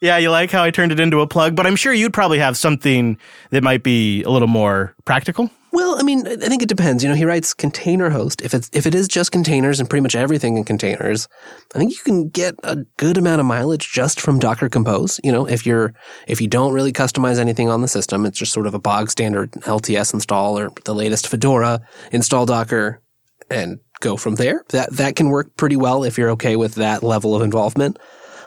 Yeah, 0.00 0.18
you 0.18 0.30
like 0.30 0.50
how 0.50 0.64
I 0.64 0.72
turned 0.72 0.90
it 0.90 0.98
into 0.98 1.20
a 1.20 1.28
plug, 1.28 1.54
but 1.54 1.64
I'm 1.64 1.76
sure 1.76 1.92
you'd 1.92 2.12
probably 2.12 2.40
have 2.40 2.56
something 2.56 3.16
that 3.50 3.62
might 3.62 3.84
be 3.84 4.24
a 4.24 4.30
little 4.30 4.48
more 4.48 4.96
practical. 5.04 5.48
Well, 5.72 5.96
I 5.98 6.02
mean, 6.02 6.26
I 6.26 6.36
think 6.36 6.62
it 6.62 6.68
depends. 6.68 7.02
You 7.02 7.08
know, 7.08 7.14
he 7.14 7.24
writes 7.24 7.54
container 7.54 8.10
host. 8.10 8.42
If 8.42 8.52
it's 8.52 8.68
if 8.74 8.86
it 8.86 8.94
is 8.94 9.08
just 9.08 9.32
containers 9.32 9.80
and 9.80 9.88
pretty 9.88 10.02
much 10.02 10.14
everything 10.14 10.58
in 10.58 10.64
containers, 10.64 11.28
I 11.74 11.78
think 11.78 11.92
you 11.92 12.02
can 12.04 12.28
get 12.28 12.54
a 12.62 12.76
good 12.98 13.16
amount 13.16 13.40
of 13.40 13.46
mileage 13.46 13.90
just 13.90 14.20
from 14.20 14.38
Docker 14.38 14.68
Compose. 14.68 15.18
You 15.24 15.32
know, 15.32 15.48
if 15.48 15.64
you're 15.64 15.94
if 16.28 16.42
you 16.42 16.46
don't 16.46 16.74
really 16.74 16.92
customize 16.92 17.38
anything 17.38 17.70
on 17.70 17.80
the 17.80 17.88
system, 17.88 18.26
it's 18.26 18.38
just 18.38 18.52
sort 18.52 18.66
of 18.66 18.74
a 18.74 18.78
bog 18.78 19.10
standard 19.10 19.52
LTS 19.52 20.12
install 20.12 20.58
or 20.58 20.70
the 20.84 20.94
latest 20.94 21.26
Fedora 21.26 21.80
install 22.12 22.44
Docker 22.44 23.00
and 23.50 23.80
go 24.00 24.18
from 24.18 24.34
there. 24.34 24.64
That 24.70 24.92
that 24.92 25.16
can 25.16 25.30
work 25.30 25.56
pretty 25.56 25.76
well 25.76 26.04
if 26.04 26.18
you're 26.18 26.30
okay 26.32 26.56
with 26.56 26.74
that 26.74 27.02
level 27.02 27.34
of 27.34 27.40
involvement. 27.40 27.98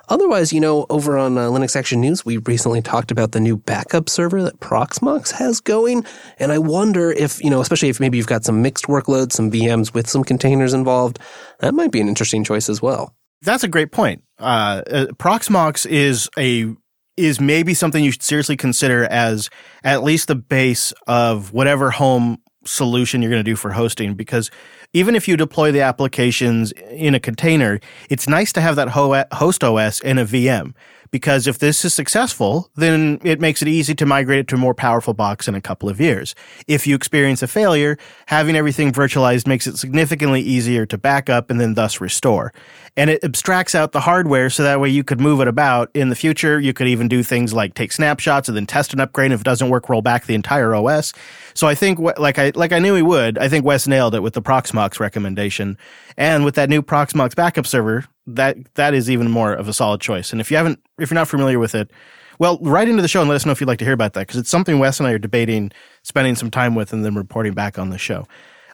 Otherwise, 0.10 0.54
you 0.54 0.60
know, 0.60 0.86
over 0.90 1.18
on 1.18 1.38
uh, 1.38 1.48
Linux 1.48 1.76
Action 1.76 2.02
News, 2.02 2.26
we 2.26 2.38
recently 2.38 2.82
talked 2.82 3.12
about 3.12 3.32
the 3.32 3.40
new 3.40 3.58
backup 3.58 4.10
server 4.10 4.44
that 4.44 4.60
Proxmox 4.60 5.32
has 5.32 5.60
going. 5.60 6.06
And 6.40 6.52
I 6.52 6.58
wonder 6.58 7.12
if, 7.12 7.44
you 7.44 7.50
know, 7.50 7.62
especially 7.62 7.90
if 7.90 8.00
maybe 8.00 8.18
you've 8.18 8.28
got 8.28 8.46
some 8.46 8.62
mixed 8.62 8.86
workloads, 8.86 9.34
some 9.34 9.52
VMs 9.52 9.94
with 9.94 10.10
some 10.10 10.24
containers 10.24 10.74
involved, 10.74 11.20
that 11.60 11.74
might 11.74 11.92
be 11.92 12.02
an 12.02 12.08
interesting 12.08 12.44
choice 12.44 12.70
as 12.70 12.82
well. 12.82 13.16
That's 13.42 13.64
a 13.64 13.68
great 13.68 13.92
point. 13.92 14.24
Uh, 14.40 14.82
uh, 14.90 15.06
Proxmox 15.18 15.86
is 15.86 16.30
a 16.38 16.74
is 17.18 17.40
maybe 17.40 17.74
something 17.74 18.04
you 18.04 18.12
should 18.12 18.24
seriously 18.24 18.58
consider 18.58 19.06
as 19.06 19.50
at 19.86 20.04
least 20.04 20.28
the 20.28 20.36
base 20.36 20.94
of 21.08 21.54
whatever 21.54 21.90
home 21.90 22.38
solution 22.66 23.22
you're 23.22 23.32
going 23.32 23.44
to 23.44 23.50
do 23.50 23.56
for 23.56 23.72
hosting 23.72 24.16
because 24.16 24.52
even 24.96 25.14
if 25.14 25.28
you 25.28 25.36
deploy 25.36 25.74
the 25.74 25.82
applications 25.82 26.72
in 26.90 27.14
a 27.14 27.20
container, 27.20 27.82
it's 28.10 28.30
nice 28.30 28.54
to 28.54 28.62
have 28.62 28.78
that 28.78 28.88
host 28.88 29.62
OS 29.62 30.00
in 30.00 30.18
a 30.18 30.26
VM 30.26 30.74
because 31.12 31.48
if 31.48 31.60
this 31.60 31.84
is 31.84 31.94
successful, 31.94 32.70
then 32.76 33.20
it 33.24 33.42
makes 33.42 33.62
it 33.62 33.68
easy 33.68 33.94
to 33.94 34.06
migrate 34.06 34.40
it 34.40 34.48
to 34.48 34.56
a 34.56 34.58
more 34.58 34.74
powerful 34.74 35.14
box 35.14 35.50
in 35.50 35.56
a 35.56 35.62
couple 35.62 35.90
of 35.90 36.00
years. 36.00 36.34
If 36.68 36.88
you 36.88 36.96
experience 36.96 37.44
a 37.44 37.48
failure, 37.48 37.98
having 38.28 38.56
everything 38.56 38.94
virtualized 38.94 39.48
makes 39.48 39.68
it 39.68 39.78
significantly 39.78 40.42
easier 40.42 40.86
to 40.86 40.98
back 40.98 41.30
up 41.30 41.50
and 41.50 41.60
then 41.60 41.74
thus 41.74 42.00
restore. 42.00 42.54
And 42.98 43.10
it 43.10 43.24
abstracts 43.24 43.76
out 43.76 43.92
the 43.92 44.00
hardware 44.00 44.50
so 44.50 44.64
that 44.64 44.80
way 44.80 44.88
you 44.90 45.04
could 45.04 45.20
move 45.20 45.42
it 45.42 45.50
about 45.50 45.92
in 45.94 46.10
the 46.10 46.16
future. 46.16 46.60
You 46.62 46.72
could 46.72 46.88
even 46.88 47.10
do 47.10 47.24
things 47.24 47.54
like 47.54 47.74
take 47.74 47.92
snapshots 47.92 48.48
and 48.48 48.56
then 48.56 48.66
test 48.66 48.94
an 48.94 49.02
upgrade. 49.02 49.26
And 49.26 49.34
If 49.34 49.42
it 49.42 49.44
doesn't 49.44 49.70
work, 49.70 49.90
roll 49.90 50.02
back 50.02 50.26
the 50.26 50.34
entire 50.34 50.74
OS. 50.74 51.14
So 51.54 51.68
I 51.68 51.76
think, 51.76 52.00
like 52.00 52.40
I 52.40 52.54
like 52.56 52.72
I 52.72 52.80
knew 52.80 52.96
he 52.96 53.02
would. 53.02 53.38
I 53.38 53.50
think 53.50 53.66
Wes 53.66 53.86
nailed 53.86 54.16
it 54.16 54.22
with 54.22 54.34
the 54.34 54.42
Proxmox 54.42 55.00
recommendation, 55.00 55.78
and 56.16 56.46
with 56.46 56.56
that 56.56 56.70
new 56.70 56.82
Proxmox 56.82 57.36
backup 57.36 57.68
server, 57.68 58.06
that 58.28 58.58
that 58.76 58.94
is 58.94 59.10
even 59.10 59.30
more 59.30 59.54
of 59.54 59.68
a 59.68 59.74
solid 59.74 60.00
choice. 60.00 60.32
And 60.32 60.40
if 60.40 60.50
you 60.50 60.56
haven't, 60.58 60.80
if 60.98 61.12
you're 61.12 61.16
not 61.16 61.28
familiar 61.28 61.60
with 61.60 61.76
it, 61.76 61.92
well, 62.40 62.60
write 62.62 62.88
into 62.88 63.02
the 63.02 63.08
show 63.08 63.22
and 63.22 63.30
let 63.30 63.36
us 63.36 63.46
know 63.46 63.52
if 63.52 63.62
you'd 63.62 63.68
like 63.68 63.80
to 63.80 63.86
hear 63.86 63.94
about 63.94 64.14
that 64.14 64.22
because 64.22 64.38
it's 64.38 64.50
something 64.50 64.80
Wes 64.80 65.00
and 65.00 65.08
I 65.08 65.12
are 65.12 65.20
debating, 65.20 65.72
spending 66.04 66.36
some 66.36 66.52
time 66.52 66.76
with, 66.76 66.94
and 66.94 67.04
then 67.06 67.16
reporting 67.16 67.54
back 67.54 67.80
on 67.80 67.90
the 67.90 67.98
show. 67.98 68.28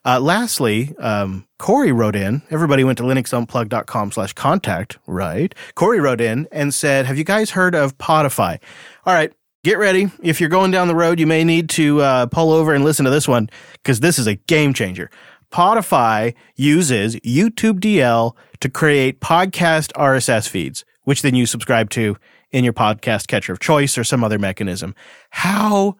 Uh, 0.03 0.19
lastly, 0.19 0.95
um, 0.97 1.47
Corey 1.59 1.91
wrote 1.91 2.15
in. 2.15 2.41
Everybody 2.49 2.83
went 2.83 2.97
to 2.97 3.03
linuxunplug.com 3.03 4.11
slash 4.11 4.33
contact, 4.33 4.97
right? 5.05 5.53
Corey 5.75 5.99
wrote 5.99 6.21
in 6.21 6.47
and 6.51 6.73
said, 6.73 7.05
have 7.05 7.17
you 7.17 7.23
guys 7.23 7.51
heard 7.51 7.75
of 7.75 7.97
Podify? 7.97 8.59
All 9.05 9.13
right. 9.13 9.31
Get 9.63 9.77
ready. 9.77 10.09
If 10.23 10.39
you're 10.41 10.49
going 10.49 10.71
down 10.71 10.87
the 10.87 10.95
road, 10.95 11.19
you 11.19 11.27
may 11.27 11.43
need 11.43 11.69
to 11.71 12.01
uh, 12.01 12.25
pull 12.25 12.51
over 12.51 12.73
and 12.73 12.83
listen 12.83 13.05
to 13.05 13.11
this 13.11 13.27
one 13.27 13.47
because 13.73 13.99
this 13.99 14.17
is 14.17 14.25
a 14.25 14.33
game 14.33 14.73
changer. 14.73 15.11
Podify 15.51 16.33
uses 16.55 17.15
YouTube 17.17 17.79
DL 17.79 18.35
to 18.59 18.69
create 18.69 19.21
podcast 19.21 19.91
RSS 19.93 20.47
feeds, 20.49 20.83
which 21.03 21.21
then 21.21 21.35
you 21.35 21.45
subscribe 21.45 21.91
to 21.91 22.17
in 22.51 22.63
your 22.63 22.73
podcast 22.73 23.27
catcher 23.27 23.53
of 23.53 23.59
choice 23.59 23.99
or 23.99 24.03
some 24.03 24.23
other 24.23 24.39
mechanism. 24.39 24.95
How 25.29 25.97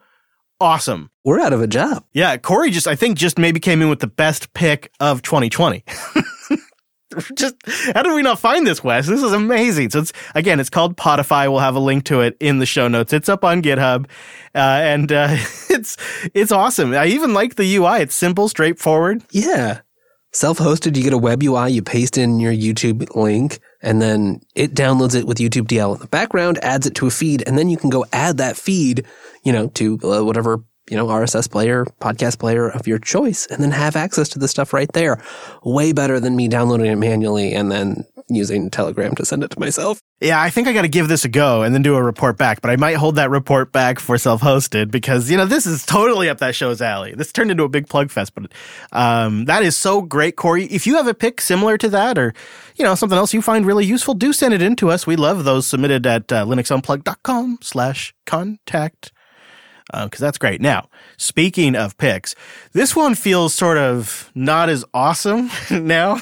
awesome. 0.62 1.10
We're 1.24 1.40
out 1.40 1.52
of 1.52 1.60
a 1.60 1.66
job. 1.66 2.04
Yeah, 2.12 2.36
Corey 2.36 2.70
just 2.70 2.86
I 2.86 2.94
think 2.96 3.18
just 3.18 3.38
maybe 3.38 3.60
came 3.60 3.82
in 3.82 3.88
with 3.88 4.00
the 4.00 4.06
best 4.06 4.54
pick 4.54 4.90
of 5.00 5.22
2020. 5.22 5.84
just 7.34 7.56
how 7.94 8.02
did 8.02 8.14
we 8.14 8.22
not 8.22 8.38
find 8.38 8.66
this, 8.66 8.82
Wes? 8.82 9.06
This 9.06 9.22
is 9.22 9.32
amazing. 9.32 9.90
So 9.90 10.00
it's 10.00 10.12
again, 10.34 10.60
it's 10.60 10.70
called 10.70 10.96
Podify. 10.96 11.50
We'll 11.50 11.60
have 11.60 11.76
a 11.76 11.80
link 11.80 12.04
to 12.04 12.20
it 12.20 12.36
in 12.40 12.58
the 12.58 12.66
show 12.66 12.88
notes. 12.88 13.12
It's 13.12 13.28
up 13.28 13.44
on 13.44 13.62
GitHub, 13.62 14.06
uh, 14.54 14.58
and 14.58 15.12
uh, 15.12 15.28
it's 15.70 15.96
it's 16.34 16.52
awesome. 16.52 16.94
I 16.94 17.06
even 17.06 17.34
like 17.34 17.56
the 17.56 17.76
UI. 17.76 18.00
It's 18.00 18.14
simple, 18.14 18.48
straightforward. 18.48 19.22
Yeah, 19.30 19.80
self-hosted. 20.32 20.96
You 20.96 21.02
get 21.02 21.12
a 21.12 21.18
web 21.18 21.42
UI. 21.42 21.70
You 21.70 21.82
paste 21.82 22.18
in 22.18 22.40
your 22.40 22.52
YouTube 22.52 23.14
link, 23.14 23.60
and 23.82 24.00
then 24.00 24.40
it 24.54 24.74
downloads 24.74 25.14
it 25.14 25.26
with 25.26 25.38
YouTube 25.38 25.66
DL 25.66 25.94
in 25.94 26.00
the 26.00 26.06
background, 26.06 26.58
adds 26.62 26.86
it 26.86 26.94
to 26.96 27.06
a 27.06 27.10
feed, 27.10 27.42
and 27.46 27.58
then 27.58 27.68
you 27.68 27.76
can 27.76 27.90
go 27.90 28.06
add 28.12 28.38
that 28.38 28.56
feed, 28.56 29.04
you 29.44 29.52
know, 29.52 29.66
to 29.68 29.98
uh, 30.04 30.24
whatever 30.24 30.62
you 30.90 30.96
know, 30.96 31.06
RSS 31.06 31.50
player, 31.50 31.86
podcast 32.00 32.38
player 32.38 32.68
of 32.68 32.86
your 32.86 32.98
choice, 32.98 33.46
and 33.46 33.62
then 33.62 33.70
have 33.70 33.96
access 33.96 34.28
to 34.30 34.38
the 34.38 34.48
stuff 34.48 34.72
right 34.72 34.92
there. 34.92 35.22
Way 35.64 35.92
better 35.92 36.18
than 36.18 36.34
me 36.36 36.48
downloading 36.48 36.86
it 36.86 36.96
manually 36.96 37.52
and 37.52 37.70
then 37.70 38.04
using 38.28 38.70
Telegram 38.70 39.14
to 39.14 39.24
send 39.24 39.44
it 39.44 39.50
to 39.50 39.60
myself. 39.60 40.00
Yeah, 40.20 40.40
I 40.40 40.50
think 40.50 40.68
I 40.68 40.72
got 40.72 40.82
to 40.82 40.88
give 40.88 41.08
this 41.08 41.24
a 41.24 41.28
go 41.28 41.62
and 41.62 41.74
then 41.74 41.82
do 41.82 41.96
a 41.96 42.02
report 42.02 42.38
back, 42.38 42.60
but 42.60 42.70
I 42.70 42.76
might 42.76 42.96
hold 42.96 43.16
that 43.16 43.30
report 43.30 43.72
back 43.72 43.98
for 43.98 44.18
self 44.18 44.40
hosted 44.40 44.90
because, 44.90 45.30
you 45.30 45.36
know, 45.36 45.46
this 45.46 45.66
is 45.66 45.84
totally 45.84 46.28
up 46.28 46.38
that 46.38 46.54
show's 46.54 46.80
alley. 46.80 47.14
This 47.14 47.32
turned 47.32 47.50
into 47.50 47.64
a 47.64 47.68
big 47.68 47.88
plug 47.88 48.10
fest, 48.10 48.34
but 48.34 48.52
um, 48.92 49.46
that 49.46 49.62
is 49.62 49.76
so 49.76 50.02
great, 50.02 50.36
Corey. 50.36 50.64
If 50.66 50.86
you 50.86 50.96
have 50.96 51.06
a 51.06 51.14
pick 51.14 51.40
similar 51.40 51.76
to 51.78 51.88
that 51.90 52.18
or, 52.18 52.34
you 52.76 52.84
know, 52.84 52.94
something 52.94 53.18
else 53.18 53.34
you 53.34 53.42
find 53.42 53.66
really 53.66 53.84
useful, 53.84 54.14
do 54.14 54.32
send 54.32 54.54
it 54.54 54.62
in 54.62 54.76
to 54.76 54.90
us. 54.90 55.06
We 55.06 55.16
love 55.16 55.44
those 55.44 55.66
submitted 55.66 56.06
at 56.06 56.30
uh, 56.32 56.44
linuxunplug.com 56.44 57.58
slash 57.62 58.14
contact 58.26 59.12
because 59.92 60.22
uh, 60.22 60.26
that's 60.26 60.38
great. 60.38 60.60
Now, 60.60 60.88
speaking 61.18 61.76
of 61.76 61.96
picks, 61.98 62.34
this 62.72 62.96
one 62.96 63.14
feels 63.14 63.54
sort 63.54 63.76
of 63.76 64.30
not 64.34 64.68
as 64.68 64.84
awesome 64.94 65.50
now. 65.70 66.20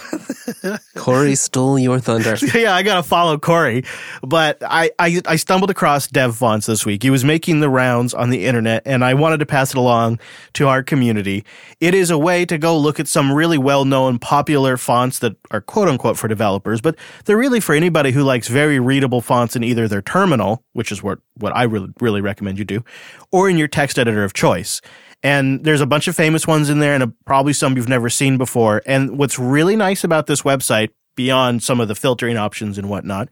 Corey 0.96 1.34
stole 1.36 1.78
your 1.78 2.00
thunder. 2.00 2.36
yeah, 2.54 2.74
I 2.74 2.82
gotta 2.82 3.02
follow 3.02 3.38
Corey, 3.38 3.84
but 4.22 4.58
I, 4.62 4.90
I 4.98 5.20
I 5.26 5.36
stumbled 5.36 5.70
across 5.70 6.08
Dev 6.08 6.36
Fonts 6.36 6.66
this 6.66 6.84
week. 6.84 7.02
He 7.02 7.10
was 7.10 7.24
making 7.24 7.60
the 7.60 7.70
rounds 7.70 8.12
on 8.12 8.30
the 8.30 8.46
internet, 8.46 8.82
and 8.84 9.04
I 9.04 9.14
wanted 9.14 9.38
to 9.38 9.46
pass 9.46 9.70
it 9.70 9.76
along 9.76 10.18
to 10.54 10.66
our 10.66 10.82
community. 10.82 11.44
It 11.78 11.94
is 11.94 12.10
a 12.10 12.18
way 12.18 12.44
to 12.46 12.58
go 12.58 12.76
look 12.76 12.98
at 12.98 13.06
some 13.06 13.32
really 13.32 13.58
well 13.58 13.84
known, 13.84 14.18
popular 14.18 14.76
fonts 14.76 15.20
that 15.20 15.36
are 15.52 15.60
quote 15.60 15.88
unquote 15.88 16.18
for 16.18 16.26
developers, 16.26 16.80
but 16.80 16.96
they're 17.24 17.38
really 17.38 17.60
for 17.60 17.74
anybody 17.74 18.10
who 18.10 18.24
likes 18.24 18.48
very 18.48 18.80
readable 18.80 19.20
fonts 19.20 19.54
in 19.54 19.62
either 19.62 19.86
their 19.86 20.02
terminal, 20.02 20.64
which 20.72 20.90
is 20.90 21.02
what 21.02 21.20
what 21.34 21.54
I 21.54 21.62
really 21.64 21.88
really 22.00 22.20
recommend 22.20 22.58
you 22.58 22.64
do, 22.64 22.84
or 23.30 23.48
in 23.48 23.59
your 23.60 23.68
text 23.68 23.98
editor 23.98 24.24
of 24.24 24.32
choice. 24.32 24.80
And 25.22 25.64
there's 25.64 25.80
a 25.80 25.86
bunch 25.86 26.08
of 26.08 26.16
famous 26.16 26.46
ones 26.46 26.70
in 26.70 26.80
there 26.80 26.94
and 26.94 27.02
a, 27.02 27.12
probably 27.26 27.52
some 27.52 27.76
you've 27.76 27.88
never 27.88 28.10
seen 28.10 28.38
before. 28.38 28.82
And 28.86 29.18
what's 29.18 29.38
really 29.38 29.76
nice 29.76 30.02
about 30.02 30.26
this 30.26 30.42
website, 30.42 30.90
beyond 31.14 31.62
some 31.62 31.80
of 31.80 31.88
the 31.88 31.94
filtering 31.94 32.36
options 32.36 32.78
and 32.78 32.88
whatnot, 32.88 33.28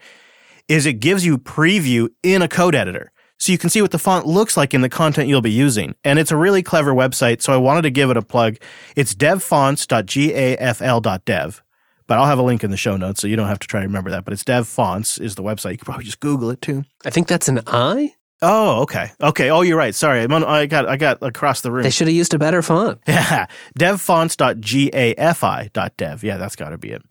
is 0.69 0.87
it 0.87 1.01
gives 1.01 1.25
you 1.25 1.39
preview 1.39 2.09
in 2.23 2.43
a 2.43 2.49
code 2.49 2.75
editor. 2.75 3.11
So 3.39 3.53
you 3.53 3.59
can 3.59 3.71
see 3.71 3.81
what 3.81 3.93
the 3.93 3.99
font 3.99 4.27
looks 4.27 4.57
like 4.57 4.75
in 4.75 4.81
the 4.81 4.89
content 4.89 5.29
you'll 5.29 5.41
be 5.41 5.51
using. 5.51 5.95
And 6.05 6.19
it's 6.19 6.33
a 6.33 6.37
really 6.37 6.63
clever 6.63 6.93
website, 6.93 7.41
so 7.41 7.53
I 7.53 7.57
wanted 7.57 7.83
to 7.83 7.91
give 7.91 8.11
it 8.11 8.17
a 8.17 8.23
plug. 8.23 8.57
It's 8.97 9.15
devfonts.gafl.dev. 9.15 11.63
But 12.09 12.19
I'll 12.19 12.27
have 12.27 12.39
a 12.39 12.43
link 12.43 12.65
in 12.65 12.71
the 12.71 12.77
show 12.77 12.97
notes, 12.97 13.21
so 13.21 13.29
you 13.29 13.37
don't 13.37 13.49
have 13.49 13.61
to 13.61 13.69
try 13.69 13.81
to 13.81 13.87
remember 13.87 14.11
that. 14.11 14.25
But 14.25 14.33
it's 14.33 14.45
Dev 14.45 14.67
Fonts 14.67 15.19
is 15.19 15.35
the 15.35 15.43
website. 15.43 15.73
You 15.73 15.79
could 15.79 15.85
probably 15.85 16.07
just 16.07 16.21
Google 16.21 16.51
it 16.51 16.63
too. 16.63 16.85
I 17.05 17.11
think 17.11 17.29
that's 17.29 17.49
an 17.49 17.61
I. 17.67 18.15
Oh, 18.41 18.83
okay. 18.83 19.11
Okay. 19.21 19.51
Oh, 19.51 19.63
you're 19.63 19.77
right. 19.77 19.93
Sorry. 19.95 20.23
I'm 20.23 20.33
on, 20.33 20.45
I 20.45 20.67
got 20.67 20.89
I 20.89 20.97
got 20.97 21.19
across 21.23 21.63
the 21.63 21.73
room. 21.73 21.83
They 21.83 21.91
should 21.91 22.07
have 22.07 22.17
used 22.17 22.35
a 22.35 22.39
better 22.39 22.63
font. 22.63 23.01
Yeah. 23.09 23.47
devfonts.gafi.dev. 23.79 26.25
Yeah, 26.25 26.37
that's 26.37 26.57
got 26.57 26.69
to 26.71 26.79
be 26.79 26.91
it. 26.91 27.03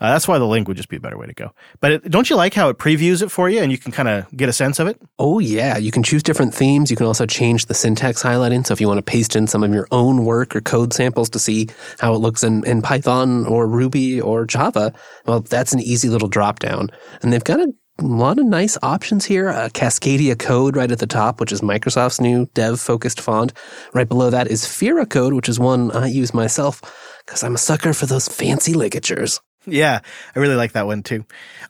Uh, 0.00 0.12
that's 0.12 0.26
why 0.26 0.38
the 0.38 0.46
link 0.46 0.66
would 0.66 0.78
just 0.78 0.88
be 0.88 0.96
a 0.96 1.00
better 1.00 1.18
way 1.18 1.26
to 1.26 1.34
go. 1.34 1.52
But 1.80 1.92
it, 1.92 2.10
don't 2.10 2.30
you 2.30 2.36
like 2.36 2.54
how 2.54 2.70
it 2.70 2.78
previews 2.78 3.20
it 3.20 3.30
for 3.30 3.50
you 3.50 3.60
and 3.60 3.70
you 3.70 3.76
can 3.76 3.92
kind 3.92 4.08
of 4.08 4.34
get 4.34 4.48
a 4.48 4.52
sense 4.52 4.78
of 4.78 4.88
it? 4.88 4.98
Oh, 5.18 5.40
yeah. 5.40 5.76
You 5.76 5.90
can 5.90 6.02
choose 6.02 6.22
different 6.22 6.54
themes. 6.54 6.90
You 6.90 6.96
can 6.96 7.04
also 7.04 7.26
change 7.26 7.66
the 7.66 7.74
syntax 7.74 8.22
highlighting. 8.22 8.66
So 8.66 8.72
if 8.72 8.80
you 8.80 8.88
want 8.88 8.96
to 8.96 9.02
paste 9.02 9.36
in 9.36 9.46
some 9.46 9.62
of 9.62 9.74
your 9.74 9.86
own 9.90 10.24
work 10.24 10.56
or 10.56 10.62
code 10.62 10.94
samples 10.94 11.28
to 11.30 11.38
see 11.38 11.68
how 11.98 12.14
it 12.14 12.18
looks 12.18 12.42
in, 12.42 12.64
in 12.64 12.80
Python 12.80 13.44
or 13.44 13.68
Ruby 13.68 14.18
or 14.22 14.46
Java, 14.46 14.94
well, 15.26 15.40
that's 15.40 15.74
an 15.74 15.80
easy 15.80 16.08
little 16.08 16.28
drop 16.28 16.60
down. 16.60 16.88
And 17.20 17.30
they've 17.30 17.44
got 17.44 17.60
a 17.60 17.70
lot 18.06 18.38
of 18.38 18.46
nice 18.46 18.76
options 18.82 19.24
here. 19.24 19.48
Uh, 19.48 19.68
Cascadia 19.68 20.38
Code 20.38 20.76
right 20.76 20.90
at 20.90 20.98
the 20.98 21.06
top, 21.06 21.40
which 21.40 21.52
is 21.52 21.60
Microsoft's 21.60 22.20
new 22.20 22.46
dev 22.54 22.80
focused 22.80 23.20
font. 23.20 23.52
Right 23.94 24.08
below 24.08 24.30
that 24.30 24.48
is 24.48 24.64
Fira 24.64 25.08
Code, 25.08 25.32
which 25.32 25.48
is 25.48 25.58
one 25.58 25.90
I 25.92 26.06
use 26.06 26.34
myself 26.34 26.82
because 27.24 27.42
I'm 27.42 27.54
a 27.54 27.58
sucker 27.58 27.92
for 27.92 28.06
those 28.06 28.28
fancy 28.28 28.74
ligatures. 28.74 29.40
Yeah, 29.66 30.00
I 30.34 30.38
really 30.38 30.54
like 30.54 30.72
that 30.72 30.86
one 30.86 31.02
too. 31.02 31.24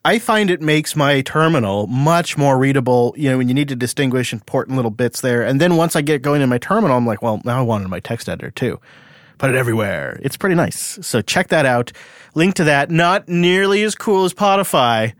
I 0.05 0.18
find 0.20 0.51
it 0.51 0.62
makes 0.62 0.95
my 0.95 1.22
terminal 1.22 1.87
much 1.89 2.39
more 2.39 2.57
readable, 2.57 3.14
you 3.16 3.31
know, 3.31 3.39
when 3.39 3.49
you 3.49 3.55
need 3.55 3.68
to 3.68 3.76
distinguish 3.76 4.33
important 4.33 4.76
little 4.76 4.93
bits 4.93 5.20
there. 5.20 5.43
And 5.43 5.61
then 5.61 5.76
once 5.76 5.97
I 5.97 6.01
get 6.01 6.22
going 6.22 6.41
in 6.41 6.49
my 6.49 6.59
terminal, 6.59 6.97
I'm 6.97 7.07
like, 7.07 7.20
well, 7.20 7.43
now 7.45 7.59
I 7.59 7.62
want 7.62 7.83
it 7.83 7.85
in 7.87 7.91
my 7.91 8.01
text 8.01 8.28
editor 8.28 8.51
too. 8.51 8.81
Put 9.39 9.51
it 9.51 9.57
everywhere. 9.57 10.20
It's 10.22 10.37
pretty 10.37 10.55
nice. 10.55 10.99
So 11.03 11.20
check 11.20 11.49
that 11.49 11.66
out. 11.66 11.93
Link 12.35 12.55
to 12.55 12.64
that. 12.64 12.91
Not 12.91 13.28
nearly 13.28 13.83
as 13.83 13.95
cool 13.95 14.24
as 14.24 14.35
Podify. 14.35 15.14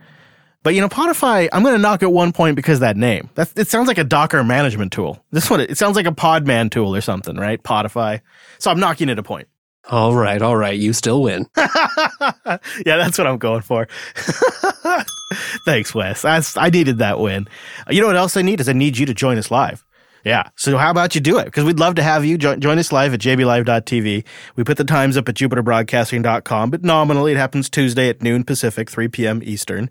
But 0.63 0.75
you 0.75 0.81
know, 0.81 0.89
Podify, 0.89 1.49
I'm 1.53 1.63
going 1.63 1.75
to 1.75 1.81
knock 1.81 2.03
at 2.03 2.13
one 2.13 2.33
point 2.33 2.57
because 2.57 2.81
that 2.81 2.97
name. 2.97 3.31
That 3.35 3.51
it 3.57 3.69
sounds 3.69 3.89
like 3.89 3.99
a 3.99 4.05
Docker 4.05 4.45
management 4.45 4.93
tool. 4.93 5.23
This 5.31 5.49
one, 5.49 5.61
it 5.61 5.79
sounds 5.79 5.97
like 5.97 6.07
a 6.07 6.13
Podman 6.13 6.71
tool 6.71 6.95
or 6.95 7.01
something, 7.01 7.37
right? 7.37 7.63
Podify. 7.63 8.21
So 8.59 8.71
I'm 8.71 8.79
knocking 8.79 9.09
it 9.09 9.19
a 9.19 9.23
point. 9.23 9.49
All 9.89 10.15
right, 10.15 10.41
all 10.43 10.57
right. 10.57 10.79
You 10.79 10.93
still 10.93 11.23
win. 11.23 11.47
yeah, 11.57 12.59
that's 12.85 13.17
what 13.17 13.27
I'm 13.27 13.39
going 13.39 13.63
for. 13.63 13.89
Thanks, 15.65 15.95
Wes. 15.95 16.23
That's, 16.23 16.57
I 16.57 16.69
needed 16.69 16.99
that 16.99 17.19
win. 17.19 17.49
You 17.89 18.03
know 18.03 18.07
what 18.07 18.17
else 18.17 18.37
I 18.37 18.43
need 18.43 18.61
is 18.61 18.69
I 18.69 18.75
need 18.75 18.99
you 18.99 19.07
to 19.07 19.15
join 19.15 19.39
us 19.39 19.51
live. 19.51 19.85
Yeah. 20.25 20.51
So 20.57 20.77
how 20.77 20.91
about 20.91 21.15
you 21.15 21.21
do 21.21 21.39
it? 21.39 21.47
Because 21.47 21.65
we'd 21.65 21.79
love 21.79 21.95
to 21.95 22.03
have 22.03 22.25
you 22.25 22.37
join, 22.37 22.61
join 22.61 22.79
us 22.79 22.93
live 22.93 23.15
at 23.15 23.21
jblive.tv. 23.21 24.25
We 24.57 24.65
put 24.65 24.77
the 24.77 24.85
times 24.85 25.17
up 25.17 25.29
at 25.29 25.35
jupiterbroadcasting.com, 25.35 26.71
but 26.71 26.83
nominally 26.83 27.33
it 27.33 27.39
happens 27.39 27.71
Tuesday 27.71 28.09
at 28.09 28.23
noon 28.23 28.45
Pacific, 28.45 28.91
3 28.91 29.09
p.m. 29.09 29.41
Eastern. 29.43 29.89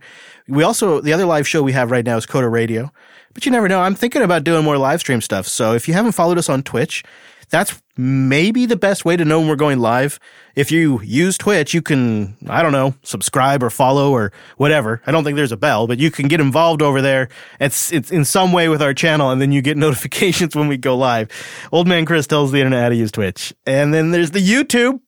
We 0.48 0.64
also, 0.64 1.02
the 1.02 1.14
other 1.14 1.26
live 1.26 1.48
show 1.48 1.64
we 1.64 1.72
have 1.74 1.92
right 1.92 2.06
now 2.06 2.18
is 2.18 2.26
Coder 2.26 2.52
Radio. 2.52 2.92
But 3.34 3.46
you 3.46 3.52
never 3.52 3.68
know. 3.68 3.82
I'm 3.82 3.96
thinking 3.96 4.22
about 4.22 4.44
doing 4.44 4.64
more 4.64 4.78
live 4.78 5.00
stream 5.00 5.22
stuff. 5.22 5.48
So 5.48 5.74
if 5.74 5.88
you 5.88 5.94
haven't 5.94 6.14
followed 6.14 6.38
us 6.38 6.50
on 6.50 6.64
Twitch, 6.64 7.04
that's 7.50 7.82
maybe 7.98 8.66
the 8.66 8.76
best 8.76 9.06
way 9.06 9.18
to 9.18 9.26
know 9.26 9.40
when 9.40 9.50
we're 9.50 9.56
going 9.56 9.80
live. 9.80 10.20
If 10.56 10.72
you 10.72 11.02
use 11.02 11.38
Twitch, 11.38 11.74
you 11.74 11.82
can, 11.82 12.38
I 12.48 12.62
don't 12.62 12.72
know, 12.72 12.94
subscribe 13.04 13.64
or 13.64 13.70
follow 13.70 14.12
or 14.12 14.32
whatever. 14.58 15.02
I 15.06 15.12
don't 15.12 15.24
think 15.24 15.36
there's 15.36 15.52
a 15.52 15.58
bell, 15.58 15.88
but 15.88 16.00
you 16.00 16.12
can 16.12 16.28
get 16.28 16.40
involved 16.40 16.82
over 16.82 17.02
there. 17.02 17.30
It's, 17.60 17.92
it's 17.92 18.12
in 18.12 18.26
some 18.26 18.52
way 18.54 18.70
with 18.70 18.82
our 18.82 18.94
channel 18.94 19.32
and 19.32 19.42
then 19.42 19.52
you 19.52 19.62
get 19.62 19.78
notifications 19.88 20.56
when 20.56 20.68
we 20.68 20.78
go 20.78 20.96
live. 20.96 21.30
Old 21.72 21.88
man 21.88 22.06
Chris 22.06 22.28
tells 22.28 22.52
the 22.52 22.60
internet 22.60 22.84
how 22.84 22.90
to 22.90 22.96
use 22.96 23.12
Twitch. 23.12 23.54
And 23.66 23.94
then 23.94 24.12
there's 24.12 24.32
the 24.32 24.40
YouTube 24.40 25.02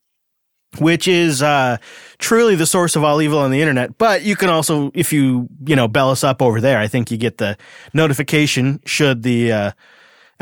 which 0.77 1.05
is 1.07 1.41
uh, 1.41 1.77
truly 2.17 2.55
the 2.55 2.65
source 2.65 2.95
of 2.95 3.03
all 3.03 3.21
evil 3.21 3.39
on 3.39 3.51
the 3.51 3.61
internet. 3.61 3.97
But 3.97 4.23
you 4.23 4.35
can 4.35 4.49
also, 4.49 4.91
if 4.93 5.11
you 5.11 5.49
you 5.65 5.75
know 5.75 5.87
bell 5.87 6.11
us 6.11 6.23
up 6.23 6.41
over 6.41 6.61
there, 6.61 6.79
I 6.79 6.87
think 6.87 7.11
you 7.11 7.17
get 7.17 7.39
the 7.39 7.57
notification 7.93 8.79
should 8.85 9.23
the 9.23 9.51
uh, 9.51 9.71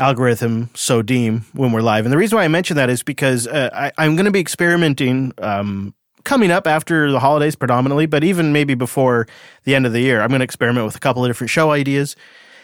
algorithm 0.00 0.70
so 0.74 1.02
deem 1.02 1.44
when 1.52 1.72
we're 1.72 1.82
live. 1.82 2.06
And 2.06 2.12
the 2.12 2.16
reason 2.16 2.36
why 2.36 2.44
I 2.44 2.48
mention 2.48 2.76
that 2.76 2.90
is 2.90 3.02
because 3.02 3.46
uh, 3.46 3.70
I, 3.72 3.92
I'm 3.98 4.16
going 4.16 4.24
to 4.26 4.32
be 4.32 4.40
experimenting. 4.40 5.32
Um, 5.38 5.94
coming 6.24 6.50
up 6.50 6.66
after 6.66 7.10
the 7.10 7.18
holidays 7.18 7.56
predominantly, 7.56 8.04
but 8.04 8.22
even 8.22 8.52
maybe 8.52 8.74
before 8.74 9.26
the 9.64 9.74
end 9.74 9.86
of 9.86 9.92
the 9.94 10.00
year, 10.00 10.20
I'm 10.20 10.28
going 10.28 10.40
to 10.40 10.44
experiment 10.44 10.84
with 10.84 10.94
a 10.94 11.00
couple 11.00 11.24
of 11.24 11.30
different 11.30 11.50
show 11.50 11.70
ideas. 11.70 12.14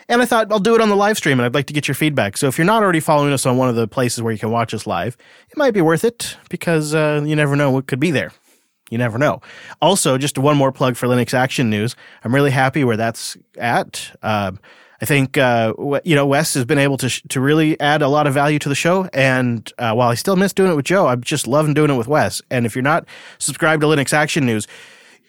And 0.09 0.23
I 0.23 0.25
thought 0.25 0.53
I'll 0.53 0.61
do 0.61 0.75
it 0.75 0.81
on 0.81 0.89
the 0.89 0.97
live 0.97 1.17
stream 1.17 1.39
and 1.41 1.47
I'd 1.47 1.55
like 1.55 1.67
to 1.67 1.73
get 1.73 1.89
your 1.89 1.95
feedback. 1.95 2.37
So 2.37 2.47
if 2.47 2.59
you're 2.59 2.65
not 2.65 2.83
already 2.83 3.01
following 3.01 3.33
us 3.33 3.45
on 3.45 3.57
one 3.57 3.69
of 3.69 3.75
the 3.75 3.89
places 3.89 4.23
where 4.23 4.33
you 4.33 4.39
can 4.39 4.51
watch 4.51 4.73
us 4.73 4.87
live, 4.87 5.17
it 5.51 5.57
might 5.57 5.75
be 5.75 5.81
worth 5.81 6.05
it 6.05 6.37
because 6.49 6.95
uh, 6.95 7.23
you 7.25 7.35
never 7.35 7.57
know 7.57 7.71
what 7.71 7.87
could 7.87 7.99
be 7.99 8.11
there. 8.11 8.31
You 8.91 8.99
never 8.99 9.19
know. 9.19 9.41
Also, 9.83 10.17
just 10.17 10.39
one 10.39 10.57
more 10.57 10.71
plug 10.71 10.95
for 10.97 11.09
Linux 11.09 11.35
Action 11.35 11.71
News. 11.71 11.97
I'm 12.23 12.33
really 12.33 12.53
happy 12.53 12.85
where 12.85 12.97
that's 12.97 13.37
at. 13.59 14.17
Uh, 14.23 14.53
I 15.01 15.05
think 15.05 15.37
uh, 15.37 15.75
you 16.05 16.15
know 16.15 16.27
Wes 16.27 16.55
has 16.55 16.65
been 16.65 16.79
able 16.79 16.97
to 16.99 17.09
sh- 17.09 17.23
to 17.29 17.41
really 17.41 17.79
add 17.81 18.03
a 18.03 18.09
lot 18.09 18.27
of 18.27 18.35
value 18.35 18.59
to 18.61 18.69
the 18.69 18.75
show, 18.75 19.09
and 19.13 19.71
uh, 19.79 19.93
while 19.93 20.09
I 20.09 20.15
still 20.15 20.37
miss 20.37 20.53
doing 20.53 20.73
it 20.73 20.75
with 20.75 20.87
Joe, 20.87 21.07
I'm 21.07 21.23
just 21.23 21.47
loving 21.47 21.75
doing 21.75 21.91
it 21.91 21.97
with 21.97 22.09
Wes. 22.09 22.41
And 22.51 22.67
if 22.67 22.75
you're 22.75 22.83
not 22.83 23.07
subscribed 23.39 23.83
to 23.83 23.87
Linux 23.87 24.13
Action 24.13 24.47
News, 24.47 24.67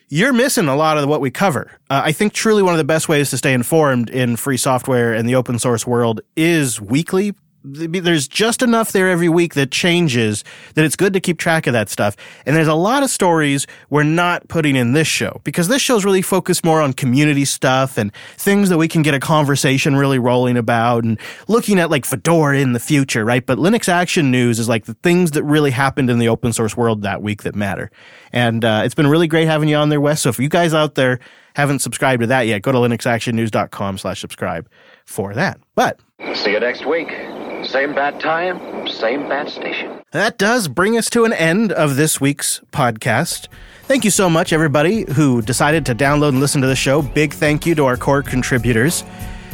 you're 0.09 0.33
missing 0.33 0.67
a 0.67 0.75
lot 0.75 0.97
of 0.97 1.07
what 1.09 1.19
we 1.19 1.31
cover. 1.31 1.71
Uh, 1.89 2.01
I 2.05 2.11
think 2.11 2.33
truly 2.33 2.63
one 2.63 2.73
of 2.73 2.77
the 2.77 2.85
best 2.85 3.09
ways 3.09 3.29
to 3.31 3.37
stay 3.37 3.53
informed 3.53 4.09
in 4.09 4.37
free 4.37 4.57
software 4.57 5.13
and 5.13 5.27
the 5.27 5.35
open 5.35 5.59
source 5.59 5.85
world 5.85 6.21
is 6.35 6.79
weekly 6.79 7.33
there's 7.63 8.27
just 8.27 8.61
enough 8.61 8.91
there 8.91 9.09
every 9.09 9.29
week 9.29 9.53
that 9.55 9.71
changes 9.71 10.43
that 10.75 10.85
it's 10.85 10.95
good 10.95 11.13
to 11.13 11.19
keep 11.19 11.37
track 11.37 11.67
of 11.67 11.73
that 11.73 11.89
stuff. 11.89 12.15
And 12.45 12.55
there's 12.55 12.67
a 12.67 12.73
lot 12.73 13.03
of 13.03 13.09
stories 13.09 13.67
we're 13.89 14.03
not 14.03 14.47
putting 14.47 14.75
in 14.75 14.93
this 14.93 15.07
show 15.07 15.41
because 15.43 15.67
this 15.67 15.81
show's 15.81 16.05
really 16.05 16.21
focused 16.21 16.63
more 16.63 16.81
on 16.81 16.93
community 16.93 17.45
stuff 17.45 17.97
and 17.97 18.13
things 18.37 18.69
that 18.69 18.77
we 18.77 18.87
can 18.87 19.01
get 19.01 19.13
a 19.13 19.19
conversation 19.19 19.95
really 19.95 20.19
rolling 20.19 20.57
about 20.57 21.03
and 21.03 21.19
looking 21.47 21.79
at 21.79 21.89
like 21.89 22.05
Fedora 22.05 22.59
in 22.59 22.73
the 22.73 22.79
future, 22.79 23.25
right? 23.25 23.45
But 23.45 23.57
Linux 23.57 23.89
Action 23.89 24.31
News 24.31 24.59
is 24.59 24.69
like 24.69 24.85
the 24.85 24.95
things 24.95 25.31
that 25.31 25.43
really 25.43 25.71
happened 25.71 26.09
in 26.09 26.19
the 26.19 26.29
open 26.29 26.53
source 26.53 26.77
world 26.77 27.01
that 27.01 27.21
week 27.21 27.43
that 27.43 27.55
matter. 27.55 27.91
And 28.31 28.63
uh, 28.63 28.81
it's 28.85 28.95
been 28.95 29.07
really 29.07 29.27
great 29.27 29.47
having 29.47 29.67
you 29.69 29.75
on 29.75 29.89
there, 29.89 30.01
Wes. 30.01 30.21
So 30.21 30.29
if 30.29 30.39
you 30.39 30.49
guys 30.49 30.73
out 30.73 30.95
there 30.95 31.19
haven't 31.55 31.79
subscribed 31.79 32.21
to 32.21 32.27
that 32.27 32.47
yet, 32.47 32.61
go 32.61 32.71
to 32.71 32.77
linuxactionnews.com 32.77 33.97
slash 33.97 34.21
subscribe 34.21 34.69
for 35.05 35.33
that. 35.33 35.59
But 35.75 35.99
See 36.33 36.51
you 36.51 36.59
next 36.59 36.85
week. 36.85 37.09
Same 37.63 37.93
bad 37.93 38.19
time, 38.19 38.87
same 38.87 39.27
bad 39.27 39.49
station. 39.49 40.01
that 40.11 40.37
does 40.37 40.67
bring 40.67 40.97
us 40.97 41.09
to 41.09 41.25
an 41.25 41.33
end 41.33 41.71
of 41.71 41.95
this 41.95 42.21
week's 42.21 42.61
podcast. 42.71 43.47
Thank 43.83 44.03
you 44.05 44.11
so 44.11 44.29
much, 44.29 44.53
everybody 44.53 45.05
who 45.13 45.41
decided 45.41 45.85
to 45.87 45.95
download 45.95 46.29
and 46.29 46.39
listen 46.39 46.61
to 46.61 46.67
the 46.67 46.75
show. 46.75 47.01
Big 47.01 47.33
thank 47.33 47.65
you 47.65 47.75
to 47.75 47.85
our 47.85 47.97
core 47.97 48.21
contributors. 48.23 49.03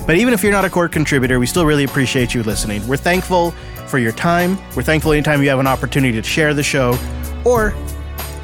But 0.06 0.18
even 0.18 0.34
if 0.34 0.44
you're 0.44 0.52
not 0.52 0.66
a 0.66 0.70
core 0.70 0.90
contributor, 0.90 1.40
we 1.40 1.46
still 1.46 1.66
really 1.66 1.84
appreciate 1.86 2.34
you 2.34 2.44
listening. 2.44 2.86
We're 2.88 2.98
thankful 2.98 3.52
for 3.88 4.00
your 4.00 4.12
time. 4.12 4.58
We're 4.76 4.84
thankful 4.84 5.12
anytime 5.14 5.42
you 5.42 5.50
have 5.50 5.60
an 5.60 5.68
opportunity 5.68 6.20
to 6.20 6.28
share 6.28 6.54
the 6.54 6.64
show 6.64 6.98
or 7.46 7.74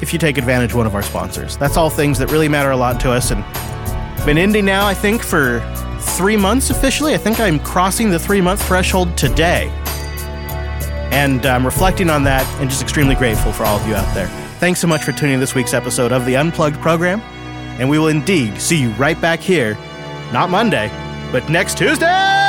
if 0.00 0.12
you 0.12 0.18
take 0.18 0.38
advantage 0.38 0.70
of 0.70 0.76
one 0.78 0.86
of 0.86 0.94
our 0.94 1.02
sponsors. 1.02 1.56
That's 1.56 1.76
all 1.76 1.90
things 1.90 2.18
that 2.18 2.30
really 2.30 2.48
matter 2.48 2.70
a 2.70 2.76
lot 2.76 2.98
to 3.00 3.10
us 3.10 3.30
and 3.30 3.44
been 4.24 4.38
ending 4.38 4.64
now, 4.64 4.86
I 4.86 4.94
think, 4.94 5.22
for 5.22 5.60
three 6.00 6.36
months 6.36 6.70
officially. 6.70 7.14
I 7.14 7.18
think 7.18 7.40
I'm 7.40 7.58
crossing 7.58 8.10
the 8.10 8.18
three 8.18 8.40
month 8.40 8.66
threshold 8.66 9.16
today. 9.16 9.68
And 11.12 11.44
I'm 11.44 11.64
reflecting 11.64 12.10
on 12.10 12.24
that 12.24 12.46
and 12.60 12.70
just 12.70 12.82
extremely 12.82 13.14
grateful 13.14 13.52
for 13.52 13.64
all 13.64 13.78
of 13.78 13.86
you 13.86 13.94
out 13.94 14.14
there. 14.14 14.28
Thanks 14.58 14.80
so 14.80 14.86
much 14.86 15.02
for 15.02 15.12
tuning 15.12 15.34
in 15.34 15.40
this 15.40 15.54
week's 15.54 15.74
episode 15.74 16.12
of 16.12 16.26
the 16.26 16.36
Unplugged 16.36 16.80
program. 16.80 17.20
And 17.80 17.88
we 17.88 17.98
will 17.98 18.08
indeed 18.08 18.60
see 18.60 18.80
you 18.80 18.90
right 18.90 19.20
back 19.20 19.40
here, 19.40 19.74
not 20.32 20.50
Monday, 20.50 20.88
but 21.32 21.48
next 21.48 21.78
Tuesday! 21.78 22.39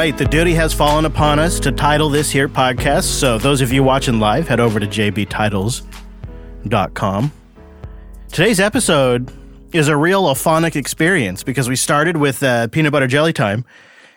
Right, 0.00 0.16
the 0.16 0.24
duty 0.24 0.54
has 0.54 0.72
fallen 0.72 1.04
upon 1.04 1.38
us 1.38 1.60
to 1.60 1.70
title 1.70 2.08
this 2.08 2.30
here 2.30 2.48
podcast. 2.48 3.02
So, 3.02 3.36
those 3.36 3.60
of 3.60 3.70
you 3.70 3.82
watching 3.82 4.18
live, 4.18 4.48
head 4.48 4.58
over 4.58 4.80
to 4.80 4.86
jbtitles.com. 4.86 7.32
Today's 8.32 8.60
episode 8.60 9.30
is 9.74 9.88
a 9.88 9.96
real 9.98 10.22
ophonic 10.22 10.74
experience 10.74 11.42
because 11.42 11.68
we 11.68 11.76
started 11.76 12.16
with 12.16 12.42
uh, 12.42 12.68
peanut 12.68 12.92
butter 12.92 13.08
jelly 13.08 13.34
time. 13.34 13.66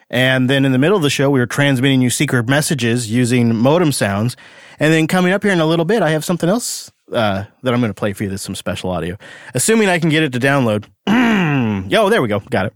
And 0.08 0.48
then 0.48 0.64
in 0.64 0.72
the 0.72 0.78
middle 0.78 0.96
of 0.96 1.02
the 1.02 1.10
show, 1.10 1.28
we 1.28 1.38
were 1.38 1.44
transmitting 1.44 2.00
you 2.00 2.08
secret 2.08 2.48
messages 2.48 3.10
using 3.10 3.54
modem 3.54 3.92
sounds. 3.92 4.38
And 4.80 4.90
then 4.90 5.06
coming 5.06 5.34
up 5.34 5.42
here 5.42 5.52
in 5.52 5.60
a 5.60 5.66
little 5.66 5.84
bit, 5.84 6.00
I 6.00 6.12
have 6.12 6.24
something 6.24 6.48
else 6.48 6.90
uh, 7.12 7.44
that 7.62 7.74
I'm 7.74 7.80
going 7.80 7.90
to 7.90 7.94
play 7.94 8.14
for 8.14 8.22
you. 8.22 8.30
This 8.30 8.40
some 8.40 8.54
special 8.54 8.88
audio, 8.88 9.18
assuming 9.52 9.90
I 9.90 9.98
can 9.98 10.08
get 10.08 10.22
it 10.22 10.32
to 10.32 10.40
download. 10.40 10.86
Yo, 11.90 12.08
there 12.08 12.22
we 12.22 12.28
go. 12.28 12.40
Got 12.40 12.64
it. 12.66 12.74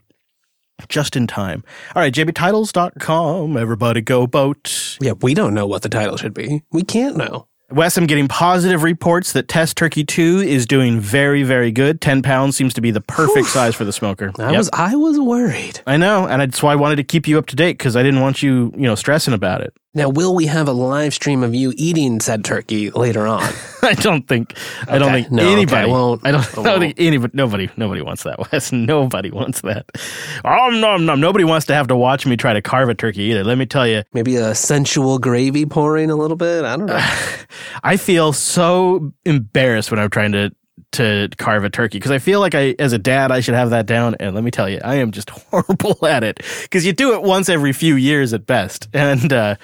Just 0.89 1.16
in 1.16 1.26
time. 1.26 1.64
All 1.97 2.01
right, 2.03 2.12
jbtitles.com. 2.12 3.57
Everybody 3.57 4.01
go 4.01 4.26
boat. 4.26 4.97
Yeah, 5.01 5.12
we 5.20 5.35
don't 5.35 5.55
know 5.55 5.66
what 5.66 5.83
the 5.83 5.89
title 5.89 6.16
should 6.16 6.35
be. 6.35 6.62
We 6.72 6.83
can't 6.83 7.16
know. 7.16 7.47
Wes, 7.70 7.99
I'm 7.99 8.07
getting 8.07 8.29
positive 8.29 8.83
reports 8.83 9.33
that 9.35 9.47
Test 9.47 9.76
Turkey 9.76 10.03
2 10.03 10.39
is 10.41 10.64
doing 10.64 11.01
very, 11.01 11.43
very 11.43 11.70
good. 11.70 12.01
10 12.01 12.22
pounds 12.22 12.57
seems 12.57 12.72
to 12.74 12.81
be 12.81 12.91
the 12.91 13.03
perfect 13.03 13.49
size 13.49 13.74
for 13.74 13.85
the 13.85 13.93
smoker. 13.93 14.33
I 14.39 14.53
Yep. 14.53 14.57
was 14.59 14.70
I 14.72 14.97
was 14.97 15.20
worried. 15.20 15.81
I 15.87 15.99
know, 15.99 16.26
and 16.26 16.41
that's 16.41 16.62
why 16.62 16.72
I 16.72 16.76
wanted 16.76 16.97
to 16.97 17.05
keep 17.05 17.29
you 17.29 17.37
up 17.39 17.45
to 17.47 17.57
date 17.57 17.76
because 17.76 17.95
I 17.95 18.03
didn't 18.03 18.20
want 18.20 18.43
you, 18.43 18.72
you 18.74 18.85
know, 18.85 18.95
stressing 18.95 19.35
about 19.35 19.61
it. 19.61 19.74
Now, 19.99 20.09
will 20.09 20.34
we 20.34 20.46
have 20.46 20.68
a 20.68 20.72
live 20.72 21.12
stream 21.12 21.42
of 21.42 21.55
you 21.55 21.72
eating 21.76 22.20
said 22.20 22.44
turkey 22.44 22.90
later 22.90 23.26
on? 23.26 23.42
I 23.82 23.94
don't 23.94 24.26
think. 24.28 24.55
I 24.86 24.96
don't 24.99 25.12
think 25.12 25.30
No, 25.30 25.42
okay, 25.42 25.53
anybody. 25.53 25.90
won't. 25.90 26.26
I 26.26 26.30
don't, 26.30 26.59
I 26.59 26.61
I 26.61 26.64
don't 26.64 26.80
think 26.80 26.94
anybody. 26.99 27.32
Nobody. 27.34 27.68
Nobody 27.76 28.01
wants 28.03 28.22
that. 28.22 28.38
Wes. 28.53 28.70
Nobody 28.72 29.30
wants 29.30 29.61
that. 29.62 29.86
Oh 30.44 30.70
no, 30.72 30.96
no. 30.96 31.14
Nobody 31.14 31.44
wants 31.44 31.66
to 31.66 31.74
have 31.74 31.88
to 31.88 31.96
watch 31.96 32.26
me 32.26 32.36
try 32.36 32.53
to 32.53 32.62
carve 32.62 32.88
a 32.88 32.94
turkey 32.94 33.22
either. 33.24 33.42
Let 33.44 33.59
me 33.59 33.66
tell 33.66 33.86
you. 33.86 34.05
Maybe 34.14 34.36
a 34.36 34.55
sensual 34.55 35.18
gravy 35.18 35.66
pouring 35.66 36.11
a 36.11 36.16
little 36.16 36.36
bit. 36.36 36.64
I 36.64 36.76
don't 36.76 36.86
know. 36.86 36.99
I 37.82 37.96
feel 37.96 38.32
so 38.32 39.12
embarrassed 39.24 39.90
when 39.90 39.99
I'm 40.01 40.11
trying 40.11 40.32
to 40.32 40.53
to 40.93 41.28
carve 41.36 41.64
a 41.64 41.70
turkey 41.70 41.99
because 41.99 42.11
I 42.11 42.18
feel 42.18 42.41
like 42.41 42.55
I, 42.55 42.74
as 42.78 42.93
a 42.93 42.99
dad, 42.99 43.30
I 43.30 43.41
should 43.41 43.55
have 43.55 43.70
that 43.70 43.86
down. 43.86 44.16
And 44.20 44.34
let 44.34 44.43
me 44.43 44.51
tell 44.51 44.68
you, 44.68 44.80
I 44.82 44.97
am 44.97 45.11
just 45.11 45.30
horrible 45.51 46.05
at 46.07 46.24
it 46.24 46.41
because 46.62 46.86
you 46.86 46.93
do 46.93 47.14
it 47.14 47.22
once 47.22 47.49
every 47.49 47.72
few 47.72 47.97
years 47.97 48.32
at 48.32 48.47
best, 48.47 48.89
and 48.95 49.32
uh, 49.32 49.57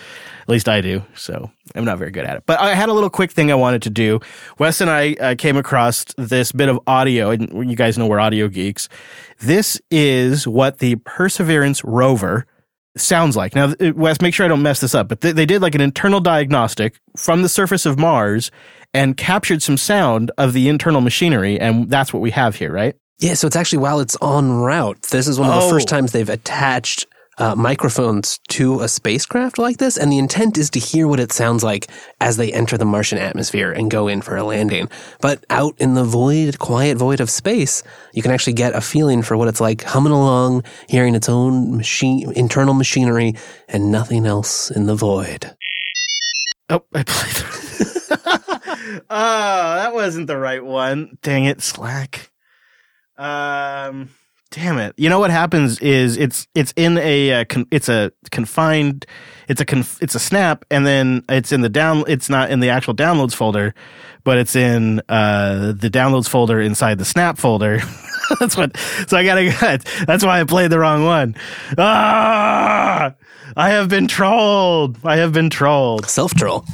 at 0.43 0.49
least 0.49 0.68
I 0.68 0.81
do. 0.81 1.03
So 1.14 1.51
I'm 1.75 1.85
not 1.85 1.99
very 1.99 2.11
good 2.11 2.25
at 2.25 2.37
it. 2.37 2.45
But 2.47 2.61
I 2.61 2.75
had 2.75 2.89
a 2.89 2.93
little 2.93 3.11
quick 3.11 3.31
thing 3.31 3.51
I 3.51 3.55
wanted 3.55 3.83
to 3.83 3.91
do. 3.91 4.20
Wes 4.59 4.81
and 4.81 4.91
I 4.91 5.14
uh, 5.14 5.35
came 5.37 5.57
across 5.57 6.05
this 6.16 6.53
bit 6.53 6.68
of 6.68 6.79
audio, 6.87 7.31
and 7.31 7.70
you 7.70 7.77
guys 7.77 7.97
know 7.97 8.07
we're 8.07 8.20
audio 8.20 8.49
geeks. 8.49 8.89
This 9.41 9.81
is 9.91 10.47
what 10.47 10.79
the 10.79 10.97
Perseverance 10.97 11.83
rover 11.85 12.47
sounds 12.97 13.36
like. 13.36 13.55
Now, 13.55 13.74
Wes, 13.95 14.20
make 14.20 14.34
sure 14.34 14.45
I 14.47 14.49
don't 14.49 14.62
mess 14.62 14.80
this 14.80 14.95
up, 14.95 15.09
but 15.09 15.20
they, 15.20 15.32
they 15.32 15.47
did 15.47 15.62
like 15.62 15.74
an 15.74 15.80
internal 15.80 16.20
diagnostic 16.20 16.99
from 17.16 17.42
the 17.42 17.49
surface 17.49 17.86
of 17.86 17.99
Mars 17.99 18.51
and 18.92 19.16
captured 19.16 19.62
some 19.62 19.76
sound 19.76 20.30
of 20.38 20.53
the 20.53 20.68
internal 20.68 21.01
machinery, 21.01 21.59
and 21.59 21.90
that's 21.90 22.12
what 22.12 22.20
we 22.20 22.30
have 22.30 22.57
here, 22.57 22.72
right? 22.72 22.95
Yeah, 23.18 23.34
so 23.34 23.47
it's 23.47 23.57
actually 23.57 23.78
while 23.78 24.01
it's 24.01 24.16
en 24.22 24.53
route. 24.53 25.01
This 25.11 25.26
is 25.28 25.38
one 25.38 25.49
of 25.49 25.55
the 25.57 25.66
Oh. 25.66 25.70
first 25.70 25.88
times 25.88 26.12
they've 26.12 26.28
attached 26.28 27.07
uh, 27.39 27.55
microphones 27.55 28.39
to 28.49 28.80
a 28.80 28.89
spacecraft 28.89 29.59
like 29.59 29.78
this, 29.78 29.97
and 29.97 30.11
the 30.11 30.18
intent 30.18 30.59
is 30.59 30.70
to 30.70 30.78
hear 30.78 31.07
what 31.09 31.20
it 31.20 31.32
sounds 31.32 31.64
like 31.64 31.89
as 32.20 32.37
they 32.37 32.53
enter 32.53 32.78
the 32.78 32.85
Martian 32.85 33.18
atmosphere 33.18 33.72
and 33.72 33.91
go 33.91 34.09
in 34.09 34.22
for 34.22 34.37
a 34.37 34.45
landing. 34.45 34.89
But 35.20 35.45
out 35.51 35.74
in 35.78 35.95
the 35.95 36.05
void, 36.05 36.59
quiet 36.59 36.97
void 36.99 37.20
of 37.20 37.30
space, 37.30 37.82
you 38.12 38.22
can 38.22 38.30
actually 38.30 38.55
get 38.55 38.74
a 38.74 38.80
feeling 38.80 39.22
for 39.22 39.37
what 39.37 39.49
it's 39.49 39.61
like 39.61 39.82
humming 39.82 40.12
along, 40.12 40.64
hearing 40.89 41.14
its 41.14 41.28
own 41.28 41.76
machine, 41.76 42.32
internal 42.32 42.74
machinery, 42.74 43.35
and 43.68 43.91
nothing 43.91 44.26
else 44.26 44.70
in 44.70 44.87
the 44.87 44.95
void. 44.95 45.57
Oh, 46.70 46.85
I 46.95 47.03
played. 47.03 47.45
oh, 49.11 49.74
that 49.76 49.93
wasn't 49.93 50.28
the 50.28 50.39
right 50.39 50.64
one. 50.64 51.18
Dang 51.22 51.45
it, 51.45 51.61
Slack. 51.61 52.30
Um, 53.16 54.09
damn 54.55 54.79
it. 54.79 54.95
You 54.97 55.09
know 55.09 55.19
what 55.19 55.31
happens 55.31 55.81
is 55.81 56.17
it's 56.17 56.47
it's 56.55 56.73
in 56.77 56.97
a 56.99 57.41
uh, 57.41 57.45
con- 57.45 57.67
it's 57.71 57.89
a 57.89 58.13
confined 58.31 59.05
it's 59.49 59.61
a 59.61 59.65
conf- 59.65 59.99
it's 60.01 60.15
a 60.15 60.21
snap 60.21 60.65
and 60.71 60.87
then 60.87 61.25
it's 61.29 61.51
in 61.51 61.61
the 61.61 61.69
down 61.69 62.05
it's 62.07 62.31
not 62.31 62.51
in 62.51 62.61
the 62.61 62.69
actual 62.71 62.95
downloads 62.95 63.35
folder, 63.35 63.75
but 64.23 64.39
it's 64.39 64.55
in 64.55 65.03
uh 65.09 65.73
the 65.73 65.91
downloads 65.91 66.29
folder 66.29 66.61
inside 66.61 66.99
the 66.99 67.05
snap 67.05 67.37
folder. 67.37 67.81
that's 68.41 68.57
what. 68.57 68.77
So 69.09 69.17
I 69.17 69.25
gotta. 69.25 69.81
That's 70.07 70.25
why 70.25 70.41
I 70.41 70.45
played 70.45 70.71
the 70.71 70.79
wrong 70.79 71.05
one. 71.05 71.35
Ah! 71.77 73.15
I 73.57 73.69
have 73.71 73.89
been 73.89 74.07
trolled. 74.07 74.99
I 75.05 75.17
have 75.17 75.33
been 75.33 75.51
trolled. 75.51 76.07
Self 76.07 76.35
troll. 76.35 76.65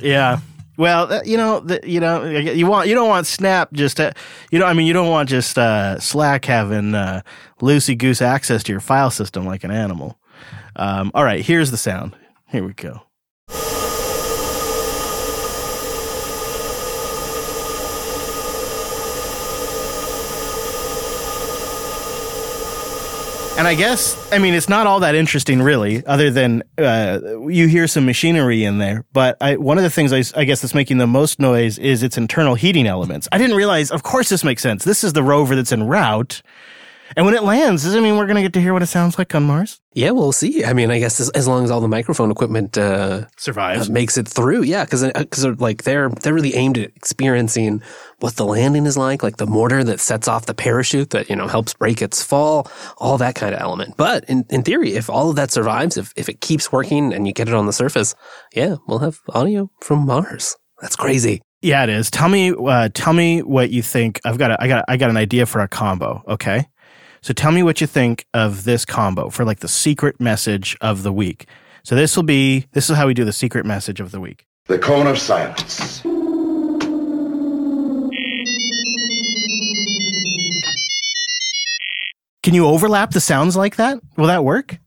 Yeah. 0.00 0.40
Well, 0.82 1.12
uh, 1.12 1.20
you 1.24 1.36
know, 1.36 1.60
the, 1.60 1.78
you 1.84 2.00
know, 2.00 2.24
you 2.24 2.66
want 2.66 2.88
you 2.88 2.96
don't 2.96 3.08
want 3.08 3.28
Snap 3.28 3.72
just 3.72 3.98
to, 3.98 4.12
you 4.50 4.58
know, 4.58 4.66
I 4.66 4.72
mean, 4.72 4.88
you 4.88 4.92
don't 4.92 5.08
want 5.08 5.28
just 5.28 5.56
uh, 5.56 6.00
Slack 6.00 6.44
having 6.44 6.92
uh, 6.92 7.22
loosey 7.60 7.96
goose 7.96 8.20
access 8.20 8.64
to 8.64 8.72
your 8.72 8.80
file 8.80 9.12
system 9.12 9.46
like 9.46 9.62
an 9.62 9.70
animal. 9.70 10.18
Um, 10.74 11.12
all 11.14 11.22
right, 11.22 11.40
here's 11.40 11.70
the 11.70 11.76
sound. 11.76 12.16
Here 12.48 12.64
we 12.64 12.72
go. 12.72 13.00
And 23.58 23.68
I 23.68 23.74
guess, 23.74 24.32
I 24.32 24.38
mean, 24.38 24.54
it's 24.54 24.68
not 24.68 24.86
all 24.86 25.00
that 25.00 25.14
interesting, 25.14 25.62
really, 25.62 26.04
other 26.06 26.30
than 26.30 26.62
uh, 26.78 27.20
you 27.48 27.68
hear 27.68 27.86
some 27.86 28.04
machinery 28.06 28.64
in 28.64 28.78
there. 28.78 29.04
But 29.12 29.36
I, 29.40 29.56
one 29.56 29.76
of 29.78 29.84
the 29.84 29.90
things 29.90 30.12
I 30.12 30.44
guess 30.44 30.62
that's 30.62 30.74
making 30.74 30.98
the 30.98 31.06
most 31.06 31.38
noise 31.38 31.78
is 31.78 32.02
its 32.02 32.16
internal 32.16 32.54
heating 32.54 32.86
elements. 32.86 33.28
I 33.30 33.38
didn't 33.38 33.56
realize, 33.56 33.90
of 33.90 34.02
course, 34.02 34.30
this 34.30 34.42
makes 34.42 34.62
sense. 34.62 34.84
This 34.84 35.04
is 35.04 35.12
the 35.12 35.22
rover 35.22 35.54
that's 35.54 35.70
en 35.70 35.84
route. 35.86 36.42
And 37.16 37.26
when 37.26 37.34
it 37.34 37.42
lands, 37.42 37.82
does 37.82 37.94
it 37.94 38.02
mean 38.02 38.16
we're 38.16 38.26
going 38.26 38.36
to 38.36 38.42
get 38.42 38.52
to 38.54 38.60
hear 38.60 38.72
what 38.72 38.82
it 38.82 38.86
sounds 38.86 39.18
like 39.18 39.34
on 39.34 39.44
Mars? 39.44 39.80
Yeah, 39.94 40.10
we'll 40.10 40.32
see. 40.32 40.64
I 40.64 40.72
mean, 40.72 40.90
I 40.90 40.98
guess 40.98 41.20
as, 41.20 41.28
as 41.30 41.46
long 41.46 41.64
as 41.64 41.70
all 41.70 41.80
the 41.80 41.88
microphone 41.88 42.30
equipment 42.30 42.78
uh, 42.78 43.26
Survives. 43.36 43.88
uh, 43.88 43.92
makes 43.92 44.16
it 44.16 44.26
through. 44.26 44.62
Yeah, 44.62 44.84
because 44.84 45.04
because 45.12 45.44
like 45.60 45.82
they're 45.82 46.08
they're 46.08 46.32
really 46.32 46.54
aimed 46.54 46.78
at 46.78 46.90
experiencing 46.96 47.82
what 48.20 48.36
the 48.36 48.46
landing 48.46 48.86
is 48.86 48.96
like, 48.96 49.22
like 49.22 49.36
the 49.36 49.46
mortar 49.46 49.84
that 49.84 50.00
sets 50.00 50.28
off 50.28 50.46
the 50.46 50.54
parachute 50.54 51.10
that 51.10 51.28
you 51.28 51.36
know 51.36 51.46
helps 51.46 51.74
break 51.74 52.00
its 52.00 52.22
fall, 52.22 52.70
all 52.98 53.18
that 53.18 53.34
kind 53.34 53.54
of 53.54 53.60
element. 53.60 53.96
But 53.96 54.24
in, 54.24 54.44
in 54.48 54.62
theory, 54.62 54.94
if 54.94 55.10
all 55.10 55.30
of 55.30 55.36
that 55.36 55.50
survives, 55.50 55.96
if 55.96 56.12
if 56.16 56.28
it 56.28 56.40
keeps 56.40 56.72
working 56.72 57.12
and 57.12 57.26
you 57.26 57.32
get 57.34 57.48
it 57.48 57.54
on 57.54 57.66
the 57.66 57.72
surface, 57.72 58.14
yeah, 58.54 58.76
we'll 58.88 59.00
have 59.00 59.20
audio 59.28 59.70
from 59.80 60.06
Mars. 60.06 60.56
That's 60.80 60.96
crazy. 60.96 61.42
Yeah, 61.60 61.84
it 61.84 61.90
is. 61.90 62.10
Tell 62.10 62.28
me, 62.28 62.52
uh, 62.52 62.88
tell 62.92 63.12
me 63.12 63.40
what 63.40 63.70
you 63.70 63.82
think. 63.82 64.20
I've 64.24 64.36
got, 64.36 64.50
a, 64.50 64.60
I 64.60 64.66
got, 64.66 64.84
I 64.88 64.96
got 64.96 65.10
an 65.10 65.16
idea 65.16 65.46
for 65.46 65.60
a 65.60 65.68
combo. 65.68 66.20
Okay, 66.26 66.66
so 67.22 67.32
tell 67.32 67.52
me 67.52 67.62
what 67.62 67.80
you 67.80 67.86
think 67.86 68.26
of 68.34 68.64
this 68.64 68.84
combo 68.84 69.30
for 69.30 69.44
like 69.44 69.60
the 69.60 69.68
secret 69.68 70.20
message 70.20 70.76
of 70.80 71.04
the 71.04 71.12
week. 71.12 71.46
So 71.84 71.94
this 71.94 72.16
will 72.16 72.24
be, 72.24 72.66
this 72.72 72.90
is 72.90 72.96
how 72.96 73.06
we 73.06 73.14
do 73.14 73.24
the 73.24 73.32
secret 73.32 73.64
message 73.64 74.00
of 74.00 74.10
the 74.10 74.20
week. 74.20 74.44
The 74.66 74.78
cone 74.78 75.06
of 75.06 75.18
silence. 75.18 76.02
Can 82.42 82.54
you 82.54 82.66
overlap 82.66 83.12
the 83.12 83.20
sounds 83.20 83.56
like 83.56 83.76
that? 83.76 84.00
Will 84.16 84.26
that 84.26 84.44
work? 84.44 84.78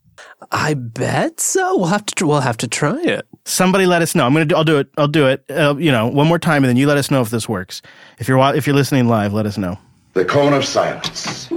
I 0.52 0.74
bet 0.74 1.40
so. 1.40 1.78
We'll 1.78 1.88
have 1.88 2.06
to 2.06 2.28
we'll 2.28 2.42
have 2.42 2.58
to 2.58 2.68
try 2.68 3.02
it. 3.02 3.26
Somebody 3.46 3.86
let 3.86 4.02
us 4.02 4.14
know. 4.14 4.26
I'm 4.26 4.34
gonna. 4.34 4.46
Do, 4.46 4.56
I'll 4.56 4.64
do 4.64 4.78
it. 4.78 4.90
I'll 4.98 5.08
do 5.08 5.28
it. 5.28 5.44
Uh, 5.50 5.76
you 5.78 5.92
know, 5.92 6.08
one 6.08 6.28
more 6.28 6.38
time, 6.38 6.64
and 6.64 6.70
then 6.70 6.78
you 6.78 6.86
let 6.86 6.98
us 6.98 7.10
know 7.10 7.22
if 7.22 7.30
this 7.30 7.48
works. 7.48 7.82
If 8.20 8.28
you're 8.28 8.40
if 8.56 8.68
you're 8.68 8.76
listening 8.76 9.08
live, 9.08 9.34
let 9.34 9.46
us 9.46 9.58
know. 9.58 9.78
The 10.14 10.26
cone 10.26 10.54
of 10.54 10.66
silence. 10.66 11.50